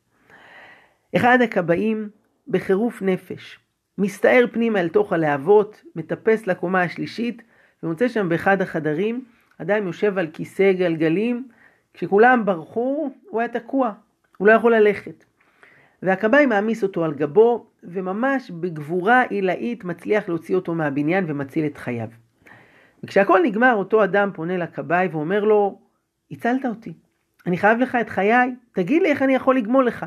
אחד 1.15 1.41
הכבאים 1.41 2.09
בחירוף 2.47 3.01
נפש 3.01 3.59
מסתער 3.97 4.45
פנימה 4.51 4.79
אל 4.79 4.89
תוך 4.89 5.13
הלהבות, 5.13 5.81
מטפס 5.95 6.47
לקומה 6.47 6.81
השלישית 6.81 7.41
ומוצא 7.83 8.07
שם 8.07 8.29
באחד 8.29 8.61
החדרים 8.61 9.25
אדם 9.57 9.87
יושב 9.87 10.17
על 10.17 10.27
כיסא 10.33 10.73
גלגלים 10.73 11.47
כשכולם 11.93 12.45
ברחו 12.45 13.11
הוא 13.29 13.41
היה 13.41 13.49
תקוע, 13.49 13.93
הוא 14.37 14.47
לא 14.47 14.51
יכול 14.51 14.75
ללכת. 14.75 15.25
והכבאי 16.03 16.45
מעמיס 16.45 16.83
אותו 16.83 17.05
על 17.05 17.13
גבו 17.13 17.65
וממש 17.83 18.51
בגבורה 18.51 19.21
עילאית 19.21 19.83
מצליח 19.83 20.29
להוציא 20.29 20.55
אותו 20.55 20.75
מהבניין 20.75 21.25
ומציל 21.27 21.65
את 21.65 21.77
חייו. 21.77 22.07
וכשהכל 23.03 23.39
נגמר 23.43 23.73
אותו 23.73 24.03
אדם 24.03 24.31
פונה 24.33 24.57
לכבאי 24.57 25.07
ואומר 25.07 25.43
לו 25.43 25.79
הצלת 26.31 26.65
אותי, 26.65 26.93
אני 27.47 27.57
חייב 27.57 27.79
לך 27.79 27.97
את 28.01 28.09
חיי, 28.09 28.55
תגיד 28.71 29.01
לי 29.01 29.09
איך 29.09 29.21
אני 29.21 29.35
יכול 29.35 29.57
לגמול 29.57 29.87
לך. 29.87 30.05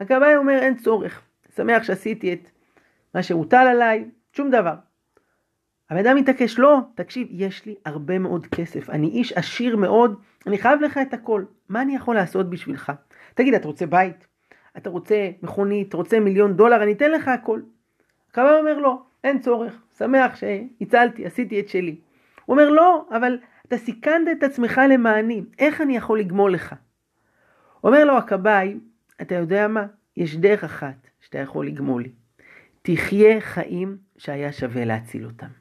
הכבאי 0.00 0.36
אומר 0.36 0.58
אין 0.58 0.76
צורך, 0.76 1.22
שמח 1.56 1.82
שעשיתי 1.82 2.32
את 2.32 2.50
מה 3.14 3.22
שהוטל 3.22 3.66
עליי, 3.70 4.04
שום 4.32 4.50
דבר. 4.50 4.74
הבן 5.90 6.06
אדם 6.06 6.16
מתעקש, 6.16 6.58
לא, 6.58 6.78
תקשיב, 6.94 7.28
יש 7.30 7.66
לי 7.66 7.74
הרבה 7.84 8.18
מאוד 8.18 8.46
כסף, 8.46 8.90
אני 8.90 9.06
איש 9.06 9.32
עשיר 9.32 9.76
מאוד, 9.76 10.20
אני 10.46 10.58
חייב 10.58 10.80
לך 10.80 10.98
את 10.98 11.14
הכל, 11.14 11.44
מה 11.68 11.82
אני 11.82 11.96
יכול 11.96 12.14
לעשות 12.14 12.50
בשבילך? 12.50 12.92
תגיד, 13.34 13.54
אתה 13.54 13.68
רוצה 13.68 13.86
בית? 13.86 14.26
אתה 14.76 14.90
רוצה 14.90 15.30
מכונית? 15.42 15.94
רוצה 15.94 16.20
מיליון 16.20 16.56
דולר? 16.56 16.82
אני 16.82 16.92
אתן 16.92 17.10
לך 17.10 17.28
הכל. 17.28 17.60
הכבאי 18.30 18.58
אומר 18.58 18.78
לא, 18.78 19.02
אין 19.24 19.38
צורך, 19.38 19.82
שמח 19.98 20.36
שהצלתי, 20.36 21.26
עשיתי 21.26 21.60
את 21.60 21.68
שלי. 21.68 21.96
הוא 22.44 22.54
אומר 22.56 22.70
לא, 22.70 23.08
אבל 23.16 23.38
אתה 23.66 23.76
סיכנת 23.76 24.28
את 24.38 24.42
עצמך 24.42 24.80
למעני, 24.88 25.42
איך 25.58 25.80
אני 25.80 25.96
יכול 25.96 26.20
לגמול 26.20 26.54
לך? 26.54 26.74
אומר 27.84 28.04
לו 28.04 28.16
הכבאי, 28.18 28.76
אתה 29.20 29.34
יודע 29.34 29.68
מה? 29.68 29.86
יש 30.16 30.36
דרך 30.36 30.64
אחת 30.64 31.06
שאתה 31.20 31.38
יכול 31.38 31.66
לגמול 31.66 32.02
לי. 32.02 32.10
תחיה 32.82 33.40
חיים 33.40 33.96
שהיה 34.18 34.52
שווה 34.52 34.84
להציל 34.84 35.24
אותם. 35.24 35.59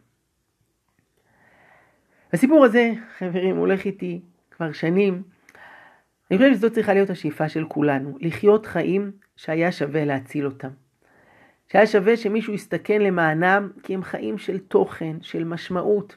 הסיפור 2.34 2.66
הזה, 2.66 2.92
חברים, 3.18 3.58
הולך 3.58 3.86
איתי 3.86 4.22
כבר 4.52 4.72
שנים. 4.72 5.24
אני 6.32 6.38
חושב 6.38 6.54
שזאת 6.54 6.74
צריכה 6.74 6.94
להיות 6.94 7.10
השאיפה 7.10 7.50
של 7.50 7.66
כולנו, 7.66 8.18
לחיות 8.20 8.66
חיים 8.66 9.12
שהיה 9.36 9.72
שווה 9.72 10.06
להציל 10.06 10.46
אותם. 10.46 10.70
שהיה 11.72 11.88
שווה 11.88 12.18
שמישהו 12.18 12.54
יסתכן 12.54 13.02
למענם, 13.02 13.70
כי 13.84 13.94
הם 13.94 14.04
חיים 14.04 14.38
של 14.38 14.60
תוכן, 14.60 15.16
של 15.22 15.44
משמעות. 15.44 16.16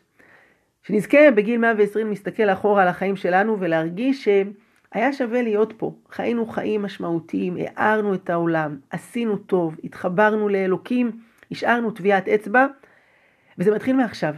שנזכה 0.82 1.30
בגיל 1.36 1.60
120 1.60 2.08
להסתכל 2.08 2.50
אחורה 2.50 2.82
על 2.82 2.88
החיים 2.88 3.16
שלנו 3.16 3.60
ולהרגיש 3.60 4.24
שהיה 4.24 5.12
שווה 5.12 5.42
להיות 5.42 5.72
פה. 5.76 5.94
חיינו 6.10 6.46
חיים 6.46 6.82
משמעותיים, 6.82 7.56
הארנו 7.58 8.14
את 8.14 8.30
העולם, 8.30 8.78
עשינו 8.90 9.36
טוב, 9.36 9.76
התחברנו 9.84 10.48
לאלוקים, 10.48 11.20
השארנו 11.50 11.90
טביעת 11.90 12.28
אצבע, 12.28 12.66
וזה 13.58 13.74
מתחיל 13.74 13.96
מעכשיו. 13.96 14.34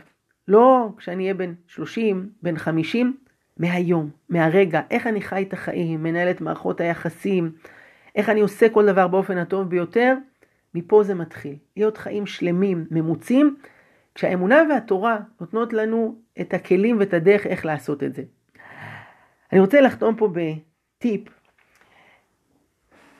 לא 0.48 0.88
כשאני 0.96 1.22
אהיה 1.22 1.34
בן 1.34 1.54
30, 1.66 2.30
בן 2.42 2.56
50, 2.56 3.16
מהיום, 3.56 4.10
מהרגע, 4.28 4.80
איך 4.90 5.06
אני 5.06 5.20
חי 5.20 5.44
את 5.48 5.52
החיים, 5.52 6.02
מנהל 6.02 6.30
את 6.30 6.40
מערכות 6.40 6.80
היחסים, 6.80 7.52
איך 8.16 8.28
אני 8.28 8.40
עושה 8.40 8.68
כל 8.68 8.86
דבר 8.86 9.08
באופן 9.08 9.38
הטוב 9.38 9.70
ביותר, 9.70 10.14
מפה 10.74 11.02
זה 11.02 11.14
מתחיל. 11.14 11.56
להיות 11.76 11.96
חיים 11.96 12.26
שלמים, 12.26 12.84
ממוצים, 12.90 13.56
כשהאמונה 14.14 14.62
והתורה 14.70 15.18
נותנות 15.40 15.72
לנו 15.72 16.18
את 16.40 16.54
הכלים 16.54 16.98
ואת 16.98 17.14
הדרך 17.14 17.46
איך 17.46 17.66
לעשות 17.66 18.02
את 18.02 18.14
זה. 18.14 18.22
אני 19.52 19.60
רוצה 19.60 19.80
לחתום 19.80 20.16
פה 20.16 20.28
בטיפ. 20.32 21.28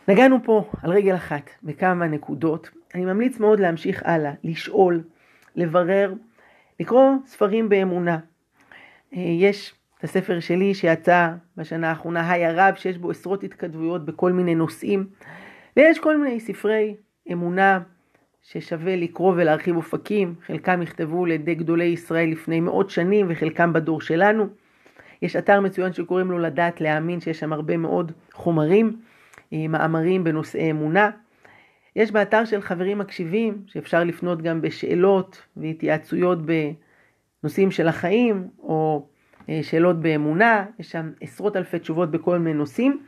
נגענו 0.08 0.38
פה 0.44 0.70
על 0.82 0.90
רגל 0.90 1.14
אחת 1.14 1.50
בכמה 1.62 2.06
נקודות. 2.06 2.70
אני 2.94 3.04
ממליץ 3.04 3.40
מאוד 3.40 3.60
להמשיך 3.60 4.02
הלאה, 4.04 4.32
לשאול, 4.44 5.02
לברר, 5.56 6.14
לקרוא 6.80 7.10
ספרים 7.26 7.68
באמונה. 7.68 8.18
אה, 9.16 9.20
יש 9.20 9.74
את 9.98 10.04
הספר 10.04 10.40
שלי 10.40 10.74
שיצא 10.74 11.28
בשנה 11.56 11.90
האחרונה, 11.90 12.30
היי 12.30 12.46
הרב, 12.46 12.74
שיש 12.74 12.98
בו 12.98 13.10
עשרות 13.10 13.44
התכתבויות 13.44 14.04
בכל 14.04 14.32
מיני 14.32 14.54
נושאים, 14.54 15.06
ויש 15.76 15.98
כל 15.98 16.16
מיני 16.18 16.40
ספרי 16.40 16.96
אמונה 17.32 17.80
ששווה 18.42 18.96
לקרוא 18.96 19.32
ולהרחיב 19.36 19.76
אופקים, 19.76 20.34
חלקם 20.46 20.80
נכתבו 20.80 21.26
לידי 21.26 21.54
גדולי 21.54 21.84
ישראל 21.84 22.28
לפני 22.30 22.60
מאות 22.60 22.90
שנים 22.90 23.26
וחלקם 23.28 23.72
בדור 23.72 24.00
שלנו. 24.00 24.46
יש 25.22 25.36
אתר 25.36 25.60
מצוין 25.60 25.92
שקוראים 25.92 26.30
לו 26.30 26.38
לדעת 26.38 26.80
להאמין, 26.80 27.20
שיש 27.20 27.40
שם 27.40 27.52
הרבה 27.52 27.76
מאוד 27.76 28.12
חומרים, 28.32 28.96
אה, 29.52 29.68
מאמרים 29.68 30.24
בנושאי 30.24 30.70
אמונה. 30.70 31.10
יש 31.96 32.10
באתר 32.10 32.44
של 32.44 32.60
חברים 32.60 32.98
מקשיבים, 32.98 33.62
שאפשר 33.66 34.04
לפנות 34.04 34.42
גם 34.42 34.60
בשאלות 34.60 35.42
והתייעצויות 35.56 36.38
בנושאים 37.42 37.70
של 37.70 37.88
החיים, 37.88 38.48
או 38.58 39.06
אה, 39.48 39.60
שאלות 39.62 40.00
באמונה, 40.00 40.66
יש 40.78 40.90
שם 40.90 41.12
עשרות 41.20 41.56
אלפי 41.56 41.78
תשובות 41.78 42.10
בכל 42.10 42.38
מיני 42.38 42.58
נושאים, 42.58 43.02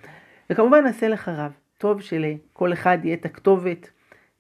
וכמובן 0.51 0.85
נעשה 0.85 1.09
לך 1.09 1.29
רב. 1.29 1.53
טוב 1.79 2.01
שלכל 2.01 2.73
אחד 2.73 2.99
יהיה 3.03 3.15
את 3.15 3.25
הכתובת 3.25 3.91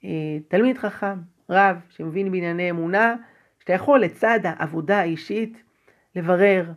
אה, 0.04 0.10
תלמיד 0.48 0.78
חכם, 0.78 1.18
רב, 1.50 1.76
שמבין 1.88 2.32
בענייני 2.32 2.70
אמונה, 2.70 3.14
שאתה 3.60 3.72
יכול 3.72 4.00
לצד 4.00 4.40
העבודה 4.42 5.00
האישית 5.00 5.62
לברר, 6.16 6.72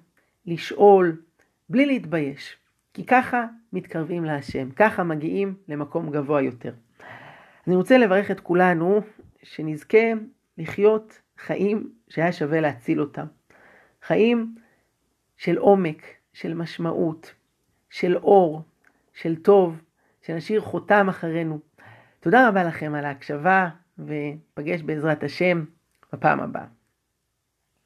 לשאול, 0.45 1.21
בלי 1.69 1.85
להתבייש. 1.85 2.57
כי 2.93 3.05
ככה 3.05 3.45
מתקרבים 3.73 4.23
להשם, 4.25 4.69
ככה 4.71 5.03
מגיעים 5.03 5.53
למקום 5.67 6.11
גבוה 6.11 6.41
יותר. 6.41 6.73
אני 7.69 7.75
רוצה 7.75 7.97
לברך 7.97 8.31
את 8.31 8.39
כולנו 8.39 9.01
שנזכה 9.43 10.07
לחיות 10.57 11.21
חיים 11.37 11.91
שהיה 12.09 12.31
שווה 12.31 12.61
להציל 12.61 13.01
אותם. 13.01 13.25
חיים 14.01 14.55
של 15.37 15.57
עומק, 15.57 16.03
של 16.33 16.53
משמעות, 16.53 17.33
של 17.89 18.17
אור, 18.17 18.61
של 19.13 19.35
טוב, 19.35 19.81
שנשאיר 20.21 20.61
חותם 20.61 21.09
אחרינו. 21.09 21.59
תודה 22.19 22.47
רבה 22.47 22.63
לכם 22.63 22.95
על 22.95 23.05
ההקשבה, 23.05 23.69
ופגש 23.99 24.81
בעזרת 24.81 25.23
השם 25.23 25.65
בפעם 26.13 26.39
הבאה. 26.39 26.65